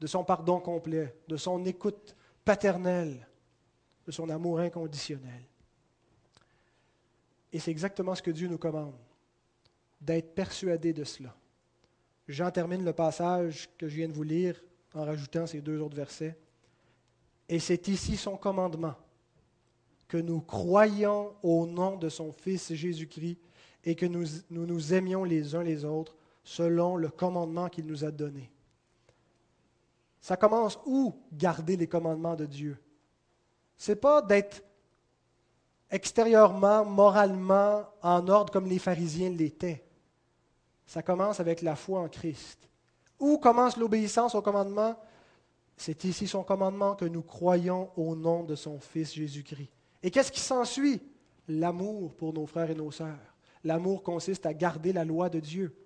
de 0.00 0.06
son 0.06 0.24
pardon 0.24 0.58
complet, 0.58 1.14
de 1.28 1.36
son 1.36 1.62
écoute 1.66 2.16
paternelle, 2.46 3.28
de 4.06 4.10
son 4.10 4.30
amour 4.30 4.60
inconditionnel. 4.60 5.42
Et 7.52 7.58
c'est 7.58 7.72
exactement 7.72 8.14
ce 8.14 8.22
que 8.22 8.30
Dieu 8.30 8.48
nous 8.48 8.56
commande, 8.56 8.96
d'être 10.00 10.34
persuadés 10.34 10.94
de 10.94 11.04
cela. 11.04 11.36
J'en 12.26 12.50
termine 12.50 12.86
le 12.86 12.94
passage 12.94 13.68
que 13.76 13.86
je 13.86 13.96
viens 13.96 14.08
de 14.08 14.14
vous 14.14 14.22
lire 14.22 14.58
en 14.94 15.04
rajoutant 15.04 15.46
ces 15.46 15.60
deux 15.60 15.78
autres 15.78 15.96
versets. 15.96 16.38
Et 17.48 17.58
c'est 17.58 17.88
ici 17.88 18.16
son 18.16 18.36
commandement, 18.36 18.94
que 20.08 20.16
nous 20.16 20.40
croyons 20.40 21.34
au 21.42 21.66
nom 21.66 21.96
de 21.96 22.08
son 22.08 22.32
Fils 22.32 22.72
Jésus-Christ 22.72 23.38
et 23.84 23.94
que 23.94 24.06
nous, 24.06 24.26
nous, 24.50 24.94
aimions 24.94 25.24
les 25.24 25.54
uns 25.54 25.62
les 25.62 25.84
autres 25.84 26.16
selon 26.42 26.96
le 26.96 27.08
commandement 27.08 27.68
qu'il 27.68 27.86
nous 27.86 28.04
a 28.04 28.10
donné. 28.10 28.50
Ça 30.20 30.36
commence 30.36 30.78
où 30.86 31.14
garder 31.32 31.76
les 31.76 31.86
commandements 31.86 32.34
de 32.34 32.46
Dieu? 32.46 32.76
Ce 33.76 33.92
n'est 33.92 33.96
pas 33.96 34.22
d'être 34.22 34.62
extérieurement, 35.90 36.84
moralement 36.84 37.84
en 38.02 38.26
ordre 38.28 38.52
comme 38.52 38.66
les 38.66 38.80
pharisiens 38.80 39.30
l'étaient. 39.30 39.84
Ça 40.86 41.02
commence 41.02 41.40
avec 41.40 41.62
la 41.62 41.76
foi 41.76 42.00
en 42.00 42.08
Christ. 42.08 42.68
Où 43.18 43.38
commence 43.38 43.76
l'obéissance 43.76 44.34
au 44.34 44.42
commandement? 44.42 44.96
C'est 45.76 46.04
ici 46.04 46.26
son 46.26 46.42
commandement 46.42 46.94
que 46.94 47.04
nous 47.04 47.22
croyons 47.22 47.90
au 47.96 48.16
nom 48.16 48.44
de 48.44 48.54
son 48.54 48.80
Fils 48.80 49.14
Jésus-Christ. 49.14 49.70
Et 50.02 50.10
qu'est-ce 50.10 50.32
qui 50.32 50.40
s'ensuit? 50.40 51.00
L'amour 51.48 52.14
pour 52.14 52.32
nos 52.32 52.46
frères 52.46 52.70
et 52.70 52.74
nos 52.74 52.90
sœurs. 52.90 53.36
L'amour 53.62 54.02
consiste 54.02 54.46
à 54.46 54.54
garder 54.54 54.92
la 54.92 55.04
loi 55.04 55.28
de 55.28 55.38
Dieu. 55.38 55.76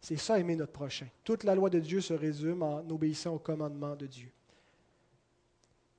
C'est 0.00 0.16
ça 0.16 0.38
aimer 0.38 0.56
notre 0.56 0.72
prochain. 0.72 1.06
Toute 1.24 1.44
la 1.44 1.54
loi 1.54 1.70
de 1.70 1.78
Dieu 1.78 2.00
se 2.00 2.14
résume 2.14 2.62
en 2.62 2.78
obéissant 2.90 3.34
aux 3.34 3.38
commandements 3.38 3.96
de 3.96 4.06
Dieu. 4.06 4.30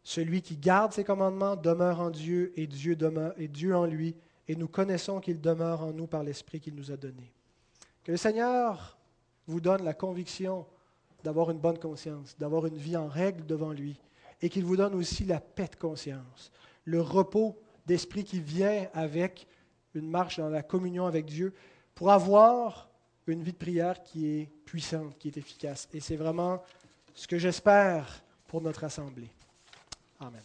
Celui 0.04 0.42
qui 0.42 0.58
garde 0.58 0.94
ses 0.94 1.04
commandements 1.04 1.56
demeure 1.56 2.00
en 2.00 2.10
Dieu 2.10 2.52
et 2.56 2.66
Dieu, 2.66 2.96
demeure, 2.96 3.34
et 3.38 3.48
Dieu 3.48 3.76
en 3.76 3.86
lui, 3.86 4.16
et 4.48 4.56
nous 4.56 4.68
connaissons 4.68 5.20
qu'il 5.20 5.39
demeure 5.39 5.84
en 5.84 5.94
nous 5.94 6.08
par 6.08 6.24
l'Esprit 6.24 6.60
qu'il 6.60 6.76
nous 6.76 6.92
a 6.92 6.98
donné. 6.98 7.32
Que 8.04 8.12
le 8.12 8.18
Seigneur 8.18 8.98
vous 9.46 9.62
donne 9.62 9.84
la 9.84 9.94
conviction 9.94 10.66
d'avoir 11.24 11.52
une 11.52 11.60
bonne 11.60 11.80
conscience, 11.80 12.36
d'avoir 12.38 12.66
une 12.66 12.78
vie 12.78 12.98
en 12.98 13.08
règle 13.08 13.46
devant 13.46 13.72
lui, 13.72 14.00
et 14.42 14.50
qu'il 14.50 14.66
vous 14.66 14.78
donne 14.78 14.96
aussi 14.96 15.26
la 15.26 15.40
paix 15.40 15.68
de 15.68 15.76
conscience, 15.76 16.52
le 16.86 17.02
repos 17.02 17.60
d'esprit 17.86 18.24
qui 18.24 18.40
vient 18.40 18.88
avec 18.94 19.48
une 19.94 20.10
marche 20.10 20.38
dans 20.38 20.50
la 20.50 20.64
communion 20.64 21.06
avec 21.06 21.26
Dieu, 21.26 21.54
pour 21.96 22.12
avoir 22.12 22.90
une 23.28 23.44
vie 23.44 23.52
de 23.52 23.58
prière 23.58 24.02
qui 24.02 24.28
est 24.28 24.50
puissante, 24.66 25.18
qui 25.18 25.28
est 25.28 25.38
efficace. 25.38 25.88
Et 25.94 26.00
c'est 26.00 26.16
vraiment 26.16 26.64
ce 27.14 27.28
que 27.28 27.38
j'espère 27.38 28.24
pour 28.48 28.62
notre 28.62 28.84
assemblée. 28.84 29.30
Amen. 30.20 30.42